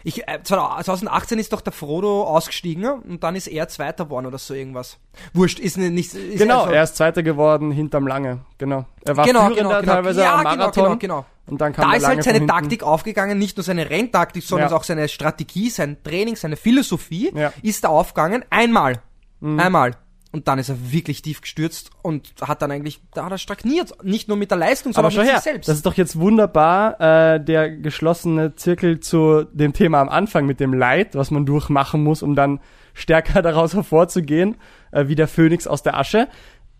Ich, 0.07 0.27
äh, 0.27 0.39
2018 0.43 1.39
ist 1.39 1.51
doch 1.51 1.61
der 1.61 1.73
Frodo 1.73 2.25
ausgestiegen 2.25 2.85
und 2.87 3.23
dann 3.23 3.35
ist 3.35 3.47
er 3.47 3.67
Zweiter 3.67 4.03
geworden 4.05 4.27
oder 4.27 4.37
so 4.37 4.53
irgendwas. 4.53 4.99
Wurscht, 5.33 5.57
ist 5.59 5.77
ne- 5.79 5.89
nicht. 5.89 6.13
Ist 6.13 6.37
Genau, 6.37 6.61
also- 6.61 6.73
er 6.73 6.83
ist 6.83 6.95
Zweiter 6.95 7.23
geworden 7.23 7.71
hinterm 7.71 8.05
Lange. 8.05 8.41
Genau. 8.59 8.85
Er 9.03 9.17
war 9.17 9.25
genau, 9.25 9.47
Führender 9.47 9.55
genau, 9.63 9.81
genau. 9.81 9.93
teilweise 9.93 10.21
ja, 10.21 10.35
am 10.35 10.43
Marathon. 10.43 10.71
Genau, 10.71 10.83
genau, 10.83 10.97
genau. 10.97 11.25
Und 11.47 11.59
dann 11.61 11.73
kam 11.73 11.89
Da 11.89 11.97
ist 11.97 12.05
halt 12.07 12.23
seine. 12.23 12.45
Taktik 12.45 12.83
aufgegangen, 12.83 13.39
nicht 13.39 13.57
nur 13.57 13.63
seine 13.63 13.89
Renntaktik, 13.89 14.43
sondern 14.43 14.69
Ja. 14.69 14.75
auch 14.75 14.83
seine 14.83 15.07
Strategie, 15.09 15.71
sein 15.71 15.97
Training, 16.03 16.35
seine 16.35 16.55
Philosophie 16.55 17.31
Ja. 17.35 17.51
ist 17.63 17.83
da 17.83 17.89
aufgegangen. 17.89 18.45
Einmal. 18.51 19.01
Mhm. 19.39 19.59
Einmal. 19.59 19.91
Und 20.35 20.49
dann 20.49 20.59
ist 20.59 20.67
er 20.67 20.91
wirklich 20.91 21.21
tief 21.21 21.39
gestürzt 21.39 21.91
und 22.01 22.33
hat 22.41 22.61
dann 22.61 22.69
eigentlich, 22.69 22.99
da 23.13 23.23
hat 23.23 23.31
er 23.31 23.37
stagniert. 23.37 24.03
Nicht 24.03 24.27
nur 24.27 24.35
mit 24.35 24.51
der 24.51 24.57
Leistung, 24.57 24.91
sondern 24.91 25.09
schau 25.13 25.21
mit 25.21 25.29
her, 25.29 25.37
sich 25.37 25.43
selbst. 25.45 25.69
das 25.69 25.77
ist 25.77 25.85
doch 25.85 25.93
jetzt 25.93 26.19
wunderbar 26.19 26.99
äh, 26.99 27.39
der 27.39 27.69
geschlossene 27.69 28.53
Zirkel 28.53 28.99
zu 28.99 29.45
dem 29.53 29.71
Thema 29.71 30.01
am 30.01 30.09
Anfang 30.09 30.45
mit 30.45 30.59
dem 30.59 30.73
Leid, 30.73 31.15
was 31.15 31.31
man 31.31 31.45
durchmachen 31.45 32.03
muss, 32.03 32.21
um 32.21 32.35
dann 32.35 32.59
stärker 32.93 33.41
daraus 33.41 33.75
hervorzugehen, 33.75 34.57
äh, 34.91 35.07
wie 35.07 35.15
der 35.15 35.29
Phönix 35.29 35.67
aus 35.67 35.83
der 35.83 35.97
Asche. 35.97 36.27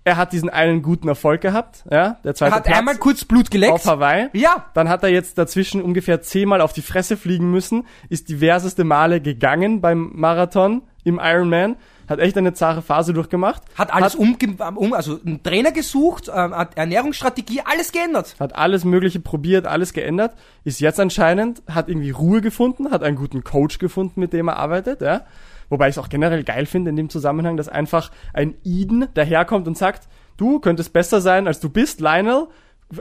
Er 0.04 0.18
hat 0.18 0.34
diesen 0.34 0.50
einen 0.50 0.82
guten 0.82 1.08
Erfolg 1.08 1.40
gehabt, 1.40 1.86
ja, 1.90 2.20
der 2.26 2.32
er 2.32 2.36
zweite 2.36 2.56
hat 2.56 2.66
Platz 2.66 2.78
einmal 2.78 2.98
kurz 2.98 3.24
Blut 3.24 3.52
geleckt. 3.52 3.72
auf 3.72 3.86
Hawaii. 3.86 4.28
ja. 4.34 4.66
Dann 4.74 4.90
hat 4.90 5.02
er 5.04 5.10
jetzt 5.10 5.38
dazwischen 5.38 5.82
ungefähr 5.82 6.22
zehnmal 6.22 6.60
auf 6.60 6.74
die 6.74 6.82
Fresse 6.82 7.16
fliegen 7.16 7.50
müssen, 7.52 7.88
ist 8.10 8.28
diverseste 8.28 8.84
Male 8.84 9.22
gegangen 9.22 9.80
beim 9.80 10.12
Marathon 10.14 10.82
im 11.06 11.22
Ironman, 11.24 11.78
hat 12.08 12.20
echt 12.20 12.38
eine 12.38 12.54
zahre 12.54 12.82
Phase 12.82 13.14
durchgemacht. 13.14 13.64
Hat 13.76 13.94
alles 13.94 14.16
umge 14.16 14.36
um, 14.76 14.94
also 14.94 15.20
einen 15.26 15.42
Trainer 15.44 15.72
gesucht, 15.72 16.30
ähm, 16.34 16.56
hat 16.56 16.78
Ernährungsstrategie, 16.78 17.62
alles 17.66 17.92
geändert. 17.92 18.36
hat 18.40 18.56
alles 18.56 18.86
Mögliche 18.86 19.20
probiert, 19.20 19.66
alles 19.66 19.94
geändert, 19.94 20.36
ist 20.64 20.80
jetzt 20.80 21.00
anscheinend, 21.00 21.62
hat 21.70 21.90
irgendwie 21.90 22.12
Ruhe 22.12 22.42
gefunden, 22.42 22.92
hat 22.92 23.04
einen 23.04 23.18
guten 23.18 23.44
Coach 23.44 23.80
gefunden, 23.80 24.20
mit 24.20 24.34
dem 24.34 24.48
er 24.48 24.58
arbeitet, 24.58 25.02
ja. 25.02 25.22
Wobei 25.70 25.90
ich 25.90 25.96
es 25.96 25.98
auch 25.98 26.10
generell 26.10 26.44
geil 26.44 26.66
finde 26.68 26.92
in 26.92 26.96
dem 26.96 27.10
Zusammenhang, 27.10 27.58
dass 27.58 27.70
einfach 27.70 28.12
ein 28.34 28.56
Eden 28.64 29.08
daherkommt 29.16 29.68
und 29.68 29.78
sagt, 29.78 30.08
du 30.38 30.60
könntest 30.60 30.94
besser 30.94 31.22
sein, 31.22 31.48
als 31.48 31.60
du 31.60 31.70
bist, 31.70 32.02
Lionel, 32.02 32.48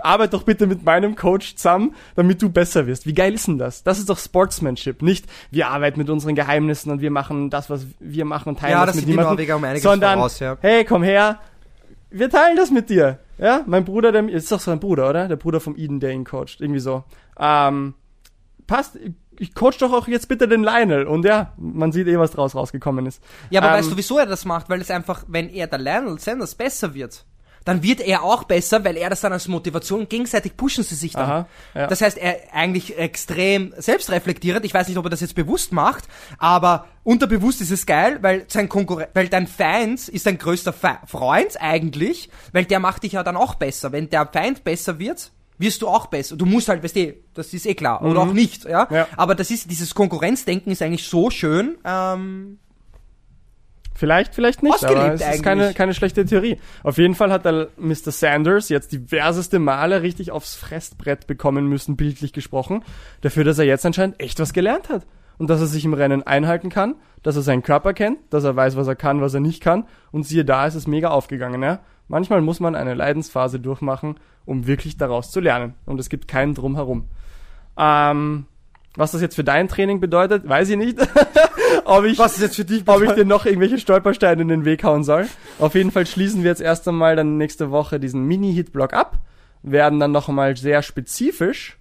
arbeit 0.01 0.33
doch 0.33 0.45
bitte 0.45 0.67
mit 0.67 0.85
meinem 0.85 1.15
Coach 1.15 1.57
zusammen, 1.57 1.95
damit 2.17 2.41
du 2.43 2.49
besser 2.49 2.87
wirst. 2.87 3.07
Wie 3.07 3.15
geil 3.15 3.35
ist 3.35 3.47
denn 3.47 3.59
das? 3.59 3.83
Das 3.83 3.99
ist 3.99 4.09
doch 4.09 4.19
Sportsmanship, 4.19 5.03
nicht 5.03 5.27
wir 5.51 5.69
arbeiten 5.69 5.99
mit 5.99 6.11
unseren 6.11 6.35
Geheimnissen 6.35 6.91
und 6.91 7.01
wir 7.01 7.11
machen 7.11 7.51
das, 7.51 7.71
was 7.71 7.87
wir 8.01 8.25
machen 8.25 8.51
und 8.51 8.59
teilen 8.59 8.73
Ja, 8.73 8.87
das 8.87 8.95
das 8.95 8.97
mit 8.97 9.05
die 9.07 9.11
niemandem, 9.11 9.35
Norweger 9.35 9.57
um 9.57 9.65
einiges 9.65 9.83
sondern, 9.83 10.15
voraus, 10.15 10.39
ja. 10.39 10.57
hey, 10.61 10.85
komm 10.85 11.03
her, 11.03 11.39
wir 12.11 12.31
teilen 12.31 12.57
das 12.57 12.71
mit 12.71 12.91
dir. 12.91 13.19
Ja, 13.39 13.63
mein 13.67 13.85
Bruder, 13.85 14.13
der 14.13 14.29
ist 14.29 14.51
doch 14.53 14.61
sein 14.61 14.79
Bruder, 14.79 15.11
oder? 15.11 15.29
Der 15.29 15.37
Bruder 15.37 15.61
vom 15.61 15.77
Eden, 15.77 15.99
der 15.99 16.13
ihn 16.13 16.25
coacht. 16.25 16.61
Irgendwie 16.61 16.81
so. 16.81 17.03
Ähm, 17.39 17.95
passt, 18.69 18.97
ich 19.39 19.55
coach 19.55 19.79
doch 19.79 19.93
auch 19.93 20.07
jetzt 20.07 20.29
bitte 20.29 20.47
den 20.47 20.63
Lionel. 20.63 21.07
Und 21.07 21.25
ja, 21.25 21.53
man 21.57 21.91
sieht 21.91 22.07
eh, 22.07 22.19
was 22.19 22.31
draus 22.31 22.55
rausgekommen 22.55 23.07
ist. 23.07 23.23
Ja, 23.51 23.61
aber 23.61 23.73
Ähm, 23.73 23.79
weißt 23.79 23.91
du, 23.91 23.97
wieso 23.97 24.19
er 24.19 24.27
das 24.27 24.45
macht? 24.45 24.69
Weil 24.69 24.81
es 24.81 24.91
einfach, 24.91 25.25
wenn 25.27 25.49
er 25.51 25.67
der 25.67 25.81
Lionel 25.81 26.21
Sanders 26.21 26.55
besser 26.55 26.95
wird, 26.95 27.25
dann 27.65 27.83
wird 27.83 28.01
er 28.01 28.23
auch 28.23 28.45
besser, 28.45 28.85
weil 28.85 28.97
er 28.97 29.11
das 29.11 29.21
dann 29.23 29.33
als 29.33 29.49
Motivation, 29.49 30.09
gegenseitig 30.09 30.57
pushen 30.57 30.85
sie 30.85 30.95
sich 30.95 31.13
dann. 31.13 31.31
Aha, 31.31 31.49
ja. 31.75 31.87
Das 31.87 32.01
heißt, 32.01 32.19
er 32.19 32.53
eigentlich 32.53 32.99
extrem 32.99 33.75
selbstreflektierend, 33.77 34.65
ich 34.65 34.75
weiß 34.75 34.89
nicht, 34.89 34.99
ob 34.99 35.07
er 35.07 35.11
das 35.11 35.21
jetzt 35.21 35.35
bewusst 35.35 35.73
macht, 35.73 36.05
aber 36.39 36.87
unterbewusst 37.05 37.61
ist 37.61 37.71
es 37.71 37.87
geil, 37.87 38.19
weil 38.21 38.45
sein 38.49 38.69
Konkurrent, 38.69 39.11
weil 39.15 39.29
dein 39.29 39.47
Feind 39.47 40.09
ist 40.09 40.27
dein 40.27 40.39
größter 40.39 40.73
Fe 40.73 40.99
Freund 41.07 41.61
eigentlich, 41.61 42.29
weil 42.53 42.65
der 42.65 42.81
macht 42.81 43.03
dich 43.03 43.13
ja 43.13 43.23
dann 43.23 43.37
auch 43.37 43.55
besser. 43.55 43.93
Wenn 43.93 44.11
der 44.11 44.27
Feind 44.27 44.65
besser 44.65 44.99
wird, 44.99 45.33
wirst 45.59 45.83
du 45.83 45.89
auch 45.89 46.07
besser. 46.07 46.37
Du 46.37 46.47
musst 46.47 46.69
halt, 46.69 46.83
weißt 46.83 46.97
du, 46.97 47.15
das 47.33 47.53
ist 47.55 47.67
eh 47.67 47.75
klar. 47.75 48.03
Oder 48.03 48.21
auch 48.21 48.33
nicht, 48.33 48.65
ja? 48.65 48.89
Ja. 48.91 49.09
Aber 49.17 49.35
das 49.35 49.51
ist, 49.51 49.71
dieses 49.71 49.95
Konkurrenzdenken 49.95 50.73
ist 50.73 50.83
eigentlich 50.83 51.07
so 51.07 51.31
schön, 51.31 51.79
ähm, 51.85 52.59
Vielleicht, 53.95 54.35
vielleicht 54.35 54.63
nicht, 54.63 54.75
Ausgelebt 54.75 54.99
aber 54.99 55.15
es 55.15 55.21
ist 55.21 55.27
eigentlich. 55.27 55.43
keine, 55.43 55.75
keine 55.75 55.95
schlechte 55.95 56.25
Theorie. 56.25 56.59
Auf 56.83 56.99
jeden 56.99 57.15
Fall 57.15 57.31
hat 57.31 57.45
der 57.45 57.69
Mr. 57.77 58.11
Sanders 58.11 58.69
jetzt 58.69 58.93
diverseste 58.93 59.61
Male 59.61 60.03
richtig 60.03 60.33
aufs 60.33 60.57
Fressbrett 60.57 61.27
bekommen 61.29 61.69
müssen, 61.69 61.97
bildlich 61.97 62.33
gesprochen, 62.33 62.83
dafür, 63.21 63.45
dass 63.45 63.59
er 63.59 63.67
jetzt 63.67 63.87
anscheinend 63.87 64.21
echt 64.21 64.41
was 64.41 64.53
gelernt 64.53 64.89
hat. 64.89 65.07
Und 65.37 65.51
dass 65.51 65.61
er 65.61 65.67
sich 65.67 65.85
im 65.85 65.95
Rennen 65.95 66.23
einhalten 66.23 66.71
kann, 66.71 66.95
dass 67.25 67.35
er 67.35 67.43
seinen 67.43 67.65
Körper 67.65 67.93
kennt, 67.93 68.19
dass 68.31 68.45
er 68.45 68.55
weiß, 68.55 68.77
was 68.77 68.87
er 68.87 68.95
kann, 68.95 69.21
was 69.21 69.35
er 69.35 69.41
nicht 69.41 69.61
kann. 69.61 69.87
Und 70.13 70.25
siehe 70.25 70.45
da, 70.45 70.67
ist 70.67 70.77
es 70.77 70.87
mega 70.87 71.09
aufgegangen, 71.09 71.61
ja. 71.63 71.81
Manchmal 72.07 72.41
muss 72.41 72.61
man 72.61 72.77
eine 72.77 72.95
Leidensphase 72.95 73.59
durchmachen, 73.59 74.21
um 74.45 74.67
wirklich 74.67 74.97
daraus 74.97 75.31
zu 75.31 75.41
lernen. 75.41 75.75
Und 75.87 75.99
es 75.99 76.09
gibt 76.09 76.29
keinen 76.29 76.55
Drumherum. 76.55 77.09
Ähm, 77.77 78.47
was 78.97 79.13
das 79.13 79.21
jetzt 79.21 79.35
für 79.35 79.45
dein 79.45 79.69
Training 79.69 80.01
bedeutet, 80.01 80.49
weiß 80.49 80.69
ich 80.71 80.77
nicht. 80.77 80.99
ob 81.85 82.05
ich, 82.05 82.19
Was 82.19 82.35
ist 82.35 82.43
jetzt 82.43 82.57
für 82.57 82.65
dich 82.65 82.87
ob 82.87 83.03
ich 83.03 83.13
dir 83.13 83.25
noch 83.25 83.47
irgendwelche 83.47 83.79
Stolpersteine 83.79 84.43
in 84.43 84.49
den 84.49 84.65
Weg 84.65 84.85
hauen 84.85 85.05
soll. 85.05 85.27
Auf 85.59 85.75
jeden 85.75 85.91
Fall 85.91 86.07
schließen 86.07 86.43
wir 86.43 86.51
jetzt 86.51 86.61
erst 86.61 86.87
einmal 86.89 87.17
dann 87.17 87.37
nächste 87.37 87.71
Woche 87.71 87.99
diesen 88.01 88.25
Mini-Hit-Block 88.25 88.93
ab, 88.93 89.19
werden 89.63 90.01
dann 90.01 90.13
noch 90.13 90.29
einmal 90.29 90.57
sehr 90.57 90.83
spezifisch 90.83 91.79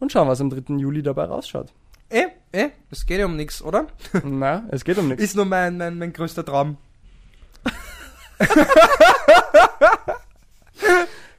und 0.00 0.10
schauen, 0.12 0.28
was 0.28 0.40
am 0.40 0.50
3. 0.50 0.76
Juli 0.76 1.02
dabei 1.02 1.24
rausschaut. 1.24 1.72
Eh, 2.08 2.26
eh, 2.52 2.70
es 2.90 3.06
geht 3.06 3.20
ja 3.20 3.26
um 3.26 3.36
nichts, 3.36 3.62
oder? 3.62 3.86
Na, 4.24 4.64
es 4.70 4.84
geht 4.84 4.98
um 4.98 5.08
nichts. 5.08 5.22
Ist 5.22 5.36
nur 5.36 5.46
mein, 5.46 5.78
mein, 5.78 5.96
mein 5.98 6.12
größter 6.12 6.44
Traum. 6.44 6.76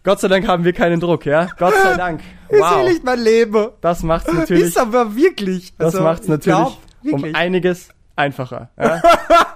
Gott 0.04 0.20
sei 0.20 0.28
Dank 0.28 0.48
haben 0.48 0.66
wir 0.66 0.74
keinen 0.74 1.00
Druck, 1.00 1.26
ja? 1.26 1.48
Gott 1.58 1.74
sei 1.82 1.96
Dank. 1.96 2.22
Wow. 2.56 2.88
nicht 2.88 3.04
mein 3.04 3.20
Leben. 3.20 3.70
Das 3.82 4.04
macht's 4.04 4.32
natürlich, 4.32 4.66
Ist 4.66 4.78
aber 4.78 5.16
wirklich. 5.16 5.74
das 5.76 5.96
Also, 5.96 6.04
macht's 6.04 6.26
ich 6.26 6.30
natürlich 6.30 6.56
glaub, 6.56 7.14
um 7.14 7.26
einiges 7.34 7.90
einfacher. 8.16 8.70
Ja? 8.78 9.02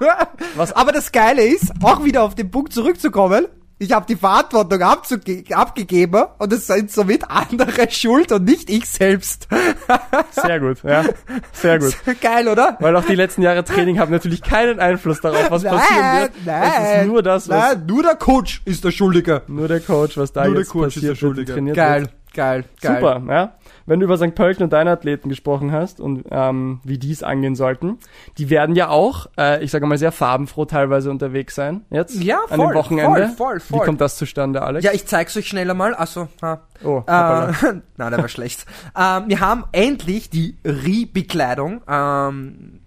Was 0.56 0.74
Aber 0.74 0.92
das 0.92 1.12
Geile 1.12 1.44
ist, 1.44 1.72
auch 1.84 2.04
wieder 2.04 2.24
auf 2.24 2.34
den 2.34 2.50
Punkt 2.50 2.74
zurückzukommen, 2.74 3.46
ich 3.80 3.92
habe 3.92 4.06
die 4.08 4.16
Verantwortung 4.16 4.82
abgegeben 4.82 6.24
und 6.40 6.52
es 6.54 6.68
sind 6.68 6.92
somit 6.92 7.30
andere 7.30 7.72
schuld 7.92 8.32
und 8.32 8.44
nicht 8.46 8.70
ich 8.70 8.86
selbst. 8.88 9.48
Sehr 10.32 10.60
gut, 10.60 10.84
ja. 10.84 11.06
Sehr 11.54 11.80
gut. 11.80 11.96
Geil, 12.22 12.48
oder? 12.48 12.78
Weil 12.80 12.96
auch 12.96 13.06
die 13.06 13.16
letzten 13.16 13.42
Jahre 13.44 13.64
Training 13.64 14.00
haben 14.00 14.12
natürlich 14.12 14.42
keinen 14.42 14.80
Einfluss 14.80 15.22
darauf, 15.22 15.52
was 15.52 15.64
passieren 15.64 16.22
wird. 16.22 16.32
Es 16.46 17.02
ist 17.02 17.08
nur 17.08 17.22
das, 17.22 17.50
was 17.50 17.76
Nein, 17.76 17.86
nur 17.86 18.04
der 18.04 18.16
Coach 18.16 18.62
ist 18.66 18.84
der 18.84 18.92
Schuldige. 18.92 19.44
nur 19.48 19.68
der 19.68 19.80
Coach, 19.80 20.18
was 20.18 20.34
da 20.34 20.46
Nur 20.46 20.54
der 20.54 20.62
jetzt 20.64 20.72
Coach 20.72 20.98
ist 20.98 21.04
der 21.04 21.12
passiert 21.12 21.22
wird, 21.22 21.24
und 21.24 21.36
Schuldige. 21.36 21.54
trainiert 21.54 21.76
Geil. 21.76 22.02
wird. 22.02 22.12
Geil, 22.34 22.66
geil. 22.82 22.96
Super, 22.96 23.24
ja. 23.34 23.54
Wenn 23.88 24.00
du 24.00 24.06
über 24.06 24.18
St. 24.18 24.36
Pölten 24.36 24.64
und 24.64 24.74
deine 24.74 24.92
Athleten 24.92 25.30
gesprochen 25.30 25.72
hast 25.72 26.00
und 26.00 26.26
ähm, 26.30 26.82
wie 26.84 26.98
die 27.00 27.12
es 27.12 27.24
angehen 27.24 27.56
sollten, 27.56 27.98
die 28.38 28.50
werden 28.50 28.76
ja 28.76 28.90
auch, 28.90 29.28
äh, 29.38 29.64
ich 29.64 29.72
sage 29.72 29.86
mal, 29.88 29.98
sehr 29.98 30.12
farbenfroh 30.12 30.66
teilweise 30.66 31.10
unterwegs 31.10 31.56
sein 31.56 31.86
jetzt 31.90 32.22
Ja, 32.22 32.42
an 32.50 32.58
voll, 32.60 32.68
dem 32.68 32.76
Wochenende. 32.76 33.28
voll, 33.30 33.36
voll, 33.36 33.60
voll. 33.62 33.80
Wie 33.80 33.86
kommt 33.86 34.02
das 34.02 34.18
zustande, 34.18 34.62
Alex? 34.62 34.84
Ja, 34.86 34.92
ich 34.92 35.08
zeig's 35.08 35.36
euch 35.38 35.48
schneller 35.48 35.74
mal. 35.74 35.96
Also, 35.96 36.28
ha. 36.42 36.60
oh. 36.84 37.00
Äh, 37.08 37.12
nein, 37.12 37.82
der 37.98 38.18
war 38.18 38.28
schlecht. 38.28 38.66
Ähm, 38.98 39.24
wir 39.28 39.40
haben 39.40 39.64
endlich 39.72 40.30
die 40.30 40.58
Rie-Bekleidung. 40.66 41.82
Ähm, 41.88 42.82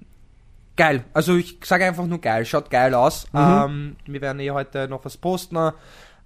geil. 0.76 1.04
Also 1.14 1.36
ich 1.36 1.58
sage 1.64 1.86
einfach 1.86 2.06
nur 2.06 2.20
geil. 2.20 2.44
Schaut 2.44 2.70
geil 2.70 2.94
aus. 2.94 3.26
Mhm. 3.32 3.38
Ähm, 3.40 3.96
wir 4.06 4.20
werden 4.20 4.40
eh 4.40 4.50
heute 4.50 4.86
noch 4.88 5.04
was 5.04 5.16
posten. 5.16 5.56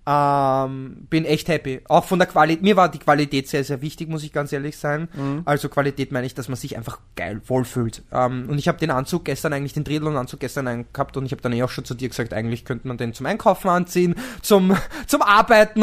Ähm, 0.06 1.06
bin 1.08 1.24
echt 1.24 1.48
happy. 1.48 1.80
Auch 1.88 2.04
von 2.04 2.18
der 2.18 2.28
Qualität. 2.28 2.62
Mir 2.62 2.76
war 2.76 2.90
die 2.90 2.98
Qualität 2.98 3.48
sehr, 3.48 3.64
sehr 3.64 3.80
wichtig, 3.80 4.08
muss 4.08 4.22
ich 4.22 4.32
ganz 4.32 4.52
ehrlich 4.52 4.76
sein. 4.76 5.08
Mhm. 5.14 5.42
Also 5.46 5.70
Qualität 5.70 6.12
meine 6.12 6.26
ich, 6.26 6.34
dass 6.34 6.48
man 6.48 6.56
sich 6.56 6.76
einfach 6.76 6.98
geil 7.16 7.40
wohlfühlt. 7.46 8.02
Ähm, 8.12 8.46
und 8.48 8.58
ich 8.58 8.68
habe 8.68 8.78
den 8.78 8.90
Anzug 8.90 9.24
gestern 9.24 9.54
eigentlich, 9.54 9.72
den 9.72 9.84
Triathlon-Anzug 9.84 10.40
gestern 10.40 10.68
eingehabt 10.68 11.16
und 11.16 11.24
ich 11.24 11.32
habe 11.32 11.40
dann 11.40 11.52
eh 11.54 11.62
auch 11.62 11.70
schon 11.70 11.84
zu 11.84 11.94
dir 11.94 12.10
gesagt, 12.10 12.34
eigentlich 12.34 12.66
könnte 12.66 12.86
man 12.86 12.98
den 12.98 13.14
zum 13.14 13.24
Einkaufen 13.24 13.68
anziehen, 13.68 14.14
zum, 14.42 14.76
zum 15.06 15.22
Arbeiten, 15.22 15.82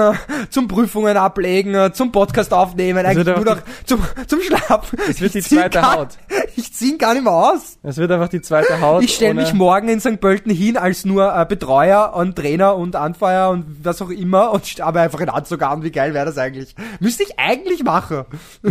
zum 0.49 0.67
Prüfungen 0.67 1.17
ablegen, 1.17 1.91
zum 1.93 2.11
Podcast 2.11 2.53
aufnehmen, 2.53 3.05
eigentlich 3.05 3.25
nur 3.25 3.45
noch 3.45 3.61
zum, 3.85 4.01
zum 4.27 4.41
Schlafen. 4.41 4.99
Es 5.09 5.19
wird 5.19 5.33
die 5.33 5.39
Ich 5.39 5.49
zweite 5.49 5.79
gar, 5.79 5.95
Haut. 5.95 6.17
Ich 6.55 6.71
zieh 6.73 6.91
ihn 6.91 6.97
gar 6.99 7.13
nicht 7.13 7.23
mehr 7.23 7.33
aus. 7.33 7.79
Es 7.81 7.97
wird 7.97 8.11
einfach 8.11 8.29
die 8.29 8.41
zweite 8.41 8.81
Haut. 8.81 9.03
Ich 9.03 9.15
stelle 9.15 9.33
mich 9.33 9.53
morgen 9.53 9.89
in 9.89 9.99
St. 9.99 10.19
Pölten 10.19 10.51
hin 10.51 10.77
als 10.77 11.05
nur 11.05 11.35
äh, 11.35 11.45
Betreuer 11.45 12.13
und 12.15 12.35
Trainer 12.35 12.75
und 12.75 12.95
Anfeuer 12.95 13.49
und 13.49 13.83
was 13.83 14.01
auch 14.01 14.10
immer 14.11 14.51
und 14.51 14.79
aber 14.81 15.01
einfach 15.01 15.19
in 15.21 15.29
Anzug 15.29 15.61
an. 15.63 15.83
Wie 15.83 15.91
geil 15.91 16.13
wäre 16.13 16.25
das 16.25 16.37
eigentlich? 16.37 16.75
Müsste 16.99 17.23
ich 17.23 17.39
eigentlich 17.39 17.83
machen. 17.83 18.25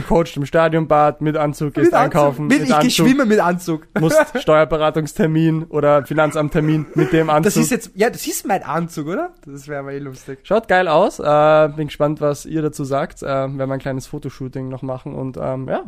Coach 0.09 0.37
im 0.37 0.47
Stadionbad 0.47 1.21
mit 1.21 1.37
Anzug, 1.37 1.75
gehst 1.75 1.87
Mit 1.87 1.95
Anzug. 1.95 2.05
einkaufen, 2.21 2.47
Mit, 2.47 2.61
mit 2.61 2.69
ich 2.69 2.75
Anzug, 2.75 2.89
geschwimme 2.89 3.27
mit 3.27 3.41
Anzug. 3.41 3.87
musst 3.99 4.19
Steuerberatungstermin 4.41 5.65
oder 5.65 6.05
Finanzamttermin 6.07 6.87
mit 6.95 7.13
dem 7.13 7.31
Anzug. 7.31 7.45
Das 7.45 7.57
ist 7.57 7.71
jetzt, 7.71 7.91
ja, 7.95 8.11
das 8.11 8.27
ist 8.27 8.47
mein 8.47 8.63
Anzug, 8.63 9.09
oder? 9.09 9.31
Das 9.47 9.69
wäre 9.69 9.81
aber 9.81 9.93
eh 9.93 9.99
lustig. 9.99 10.39
Schaut 10.43 10.69
geil 10.69 10.89
aus. 10.89 11.19
Äh, 11.19 11.69
bin 11.77 11.87
gespannt, 11.89 12.21
was 12.21 12.47
ihr 12.47 12.63
dazu 12.63 12.85
sagt. 12.85 13.23
Äh, 13.23 13.27
werden 13.27 13.57
wir 13.57 13.73
ein 13.73 13.79
kleines 13.79 14.07
Fotoshooting 14.07 14.69
noch 14.69 14.83
machen 14.83 15.15
und 15.15 15.37
ähm, 15.41 15.69
ja. 15.69 15.83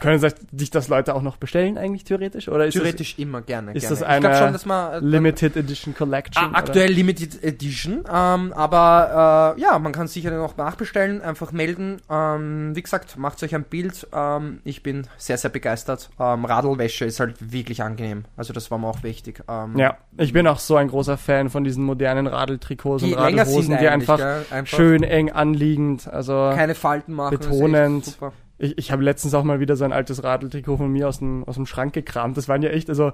Können 0.00 0.18
sich 0.52 0.70
das 0.70 0.88
Leute 0.88 1.14
auch 1.14 1.20
noch 1.20 1.36
bestellen 1.36 1.76
eigentlich 1.76 2.04
theoretisch? 2.04 2.48
Oder 2.48 2.66
ist 2.66 2.72
Theoretisch 2.72 3.18
immer 3.18 3.42
gerne. 3.42 3.72
ist 3.72 3.82
gerne. 3.82 3.96
das 3.96 4.02
eine 4.02 4.34
schon, 4.34 4.52
dass 4.52 4.64
man 4.64 4.92
das 4.92 5.02
äh, 5.02 5.06
Limited 5.06 5.56
Edition 5.56 5.94
Collection? 5.94 6.42
Ah, 6.42 6.58
aktuell 6.58 6.90
Limited 6.90 7.44
Edition, 7.44 8.04
ähm, 8.10 8.52
aber 8.54 9.54
äh, 9.56 9.60
ja, 9.60 9.78
man 9.78 9.92
kann 9.92 10.08
sicher 10.08 10.30
noch 10.30 10.56
nachbestellen, 10.56 11.20
einfach 11.20 11.52
melden. 11.52 12.00
Ähm, 12.08 12.74
wie 12.74 12.82
gesagt, 12.82 13.18
macht 13.18 13.42
euch 13.42 13.54
ein 13.54 13.64
Bild. 13.64 14.06
Ähm, 14.12 14.60
ich 14.64 14.82
bin 14.82 15.06
sehr, 15.18 15.36
sehr 15.36 15.50
begeistert. 15.50 16.08
Ähm, 16.18 16.46
Radlwäsche 16.46 17.04
ist 17.04 17.20
halt 17.20 17.52
wirklich 17.52 17.82
angenehm. 17.82 18.24
Also 18.38 18.54
das 18.54 18.70
war 18.70 18.78
mir 18.78 18.88
auch 18.88 19.02
wichtig. 19.02 19.42
Ähm, 19.48 19.74
Oder? 19.74 19.82
Ja, 19.82 19.98
ich 20.16 20.32
bin 20.32 20.46
auch 20.46 20.60
so 20.60 20.76
ein 20.76 20.88
großer 20.88 21.18
Fan 21.18 21.50
von 21.50 21.62
diesen 21.62 21.84
modernen 21.84 22.26
Radeltrikots 22.26 23.02
und 23.02 23.12
Radelhosen, 23.12 23.76
die 23.78 23.88
einfach, 23.88 24.18
einfach 24.50 24.66
schön 24.66 25.02
eng 25.02 25.30
anliegend. 25.30 26.08
Also 26.08 26.52
keine 26.54 26.74
Falten 26.74 27.12
machen. 27.12 27.38
betonend. 27.38 28.16
Ich, 28.60 28.78
ich 28.78 28.92
habe 28.92 29.02
letztens 29.02 29.34
auch 29.34 29.42
mal 29.44 29.58
wieder 29.60 29.74
so 29.76 29.84
ein 29.84 29.92
altes 29.92 30.22
Radeltrikot 30.22 30.76
von 30.76 30.90
mir 30.92 31.08
aus 31.08 31.18
dem, 31.18 31.44
aus 31.44 31.56
dem 31.56 31.66
Schrank 31.66 31.92
gekramt. 31.94 32.36
Das 32.36 32.48
waren 32.48 32.62
ja 32.62 32.70
echt, 32.70 32.88
also 32.88 33.12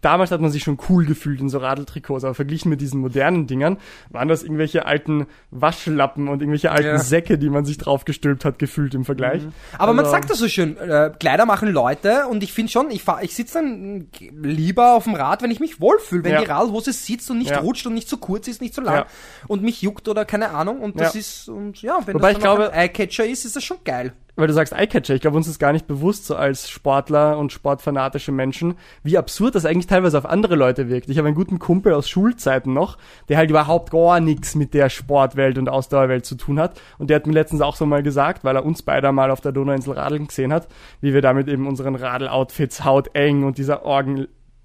damals 0.00 0.30
hat 0.30 0.40
man 0.42 0.50
sich 0.50 0.62
schon 0.62 0.78
cool 0.90 1.06
gefühlt 1.06 1.40
in 1.40 1.48
so 1.48 1.56
Radeltrikots, 1.58 2.24
aber 2.24 2.34
verglichen 2.34 2.68
mit 2.68 2.82
diesen 2.82 3.00
modernen 3.00 3.46
Dingern 3.46 3.78
waren 4.10 4.28
das 4.28 4.42
irgendwelche 4.42 4.84
alten 4.84 5.26
Waschlappen 5.50 6.28
und 6.28 6.42
irgendwelche 6.42 6.70
alten 6.70 6.88
Ja. 6.88 6.98
Säcke, 6.98 7.38
die 7.38 7.48
man 7.48 7.64
sich 7.64 7.78
draufgestülpt 7.78 8.44
hat, 8.44 8.58
gefühlt 8.58 8.94
im 8.94 9.06
Vergleich. 9.06 9.42
Aber 9.78 9.94
man 9.94 10.04
Also- 10.04 10.10
sagt 10.14 10.28
das 10.28 10.38
so 10.38 10.46
schön, 10.48 10.76
äh, 10.76 11.10
Kleider 11.18 11.46
machen 11.46 11.70
Leute 11.72 12.26
und 12.28 12.42
ich 12.42 12.52
finde 12.52 12.70
schon, 12.70 12.90
ich, 12.90 13.02
fahr- 13.02 13.22
ich 13.22 13.34
sitze 13.34 13.54
dann 13.54 14.08
lieber 14.42 14.92
auf 14.94 15.04
dem 15.04 15.14
Rad, 15.14 15.42
wenn 15.42 15.50
ich 15.50 15.60
mich 15.60 15.80
wohlfühle, 15.80 16.22
wenn 16.24 16.32
Ja. 16.32 16.40
die 16.42 16.46
Radhose 16.50 16.92
sitzt 16.92 17.30
und 17.30 17.38
nicht 17.38 17.50
Ja. 17.52 17.60
rutscht 17.60 17.86
und 17.86 17.94
nicht 17.94 18.08
zu 18.08 18.18
kurz 18.18 18.46
ist, 18.46 18.60
nicht 18.60 18.74
zu 18.74 18.82
lang 18.82 18.94
Ja. 18.96 19.06
und 19.48 19.62
mich 19.62 19.80
juckt 19.80 20.06
oder 20.08 20.26
keine 20.26 20.50
Ahnung 20.50 20.80
und 20.80 21.00
das 21.00 21.14
ist, 21.14 21.48
und 21.48 21.80
ja, 21.80 21.98
wenn 22.04 22.14
Wobei 22.14 22.28
das 22.28 22.36
ich 22.38 22.42
glaube- 22.42 22.72
ein 22.72 22.78
Eyecatcher 22.88 23.24
ist, 23.26 23.46
ist 23.46 23.56
das 23.56 23.64
schon 23.64 23.78
geil. 23.84 24.12
Weil 24.36 24.48
du 24.48 24.52
sagst 24.52 24.72
Eyecatcher, 24.72 25.14
ich 25.14 25.20
glaube, 25.20 25.36
uns 25.36 25.46
ist 25.46 25.60
gar 25.60 25.72
nicht 25.72 25.86
bewusst, 25.86 26.26
so 26.26 26.34
als 26.34 26.68
Sportler 26.68 27.38
und 27.38 27.52
sportfanatische 27.52 28.32
Menschen, 28.32 28.74
wie 29.04 29.16
absurd 29.16 29.54
das 29.54 29.64
eigentlich 29.64 29.86
teilweise 29.86 30.18
auf 30.18 30.26
andere 30.26 30.56
Leute 30.56 30.88
wirkt. 30.88 31.08
Ich 31.08 31.18
habe 31.18 31.28
einen 31.28 31.36
guten 31.36 31.60
Kumpel 31.60 31.92
aus 31.92 32.08
Schulzeiten 32.08 32.72
noch, 32.72 32.98
der 33.28 33.36
halt 33.36 33.50
überhaupt 33.50 33.92
gar 33.92 34.18
nichts 34.18 34.56
mit 34.56 34.74
der 34.74 34.88
Sportwelt 34.88 35.56
und 35.56 35.68
Ausdauerwelt 35.68 36.26
zu 36.26 36.34
tun 36.34 36.58
hat. 36.58 36.80
Und 36.98 37.10
der 37.10 37.16
hat 37.16 37.26
mir 37.26 37.32
letztens 37.32 37.60
auch 37.60 37.76
so 37.76 37.86
mal 37.86 38.02
gesagt, 38.02 38.42
weil 38.42 38.56
er 38.56 38.64
uns 38.64 38.82
beide 38.82 39.12
mal 39.12 39.30
auf 39.30 39.40
der 39.40 39.52
Donauinsel 39.52 39.94
radeln 39.94 40.26
gesehen 40.26 40.52
hat, 40.52 40.66
wie 41.00 41.14
wir 41.14 41.22
da 41.22 41.32
mit 41.32 41.46
eben 41.48 41.68
unseren 41.68 41.94
Radeloutfits 41.94 42.84
hauteng 42.84 43.44
und 43.44 43.58
dieser 43.58 43.86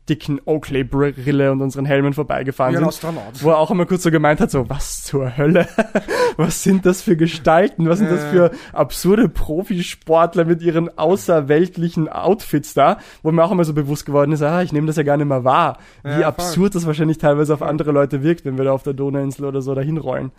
orgendicken 0.10 0.42
Oakley-Brille 0.46 1.52
und 1.52 1.62
unseren 1.62 1.86
Helmen 1.86 2.14
vorbeigefahren 2.14 2.76
sind. 2.76 2.86
Astronaut. 2.86 3.42
Wo 3.42 3.50
er 3.50 3.58
auch 3.58 3.72
immer 3.72 3.86
kurz 3.86 4.04
so 4.04 4.12
gemeint 4.12 4.40
hat, 4.40 4.50
so, 4.52 4.70
was 4.70 5.04
zur 5.04 5.38
Hölle? 5.38 5.68
was 6.38 6.64
sind 6.64 6.86
das 6.86 7.02
für 7.02 7.16
Gestalten? 7.16 7.88
Was 7.88 8.00
sind 8.00 8.12
das 8.12 8.26
für 8.26 8.52
absurde 8.74 9.30
Profisportler 9.30 10.46
mit 10.46 10.62
ihren 10.62 10.98
außerweltlichen 10.98 12.10
Outfits 12.10 12.74
da? 12.74 12.98
Wo 13.22 13.32
mir 13.32 13.44
auch 13.44 13.52
immer 13.52 13.66
so 13.66 13.74
bewusst 13.74 14.06
geworden 14.06 14.32
ist, 14.32 14.42
ah, 14.42 14.62
ich 14.62 14.74
nehme 14.74 14.88
das 14.88 14.96
ja 14.96 15.04
gar 15.04 15.18
nicht 15.18 15.28
mehr 15.28 15.44
wahr. 15.44 15.78
Wie 16.04 16.22
Ja, 16.22 16.28
absurd 16.28 16.76
das 16.76 16.88
wahrscheinlich 16.88 17.18
teilweise 17.18 17.54
auf 17.54 17.62
andere 17.62 17.92
Leute 17.92 18.24
wirkt, 18.24 18.46
wenn 18.46 18.58
wir 18.58 18.66
da 18.66 18.72
auf 18.72 18.84
der 18.84 18.94
Donauinsel 18.94 19.46
oder 19.46 19.62
so 19.62 19.76
dahin 19.76 19.98
rollen. 19.98 20.32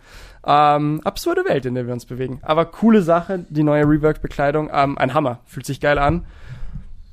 Ähm, 0.45 1.01
absurde 1.03 1.45
Welt, 1.45 1.65
in 1.65 1.75
der 1.75 1.85
wir 1.85 1.93
uns 1.93 2.05
bewegen. 2.05 2.39
Aber 2.41 2.65
coole 2.65 3.01
Sache, 3.01 3.45
die 3.49 3.63
neue 3.63 3.83
Rework-Bekleidung. 3.83 4.69
Ähm, 4.73 4.97
ein 4.97 5.13
Hammer. 5.13 5.39
Fühlt 5.45 5.65
sich 5.65 5.79
geil 5.79 5.97
an. 5.97 6.25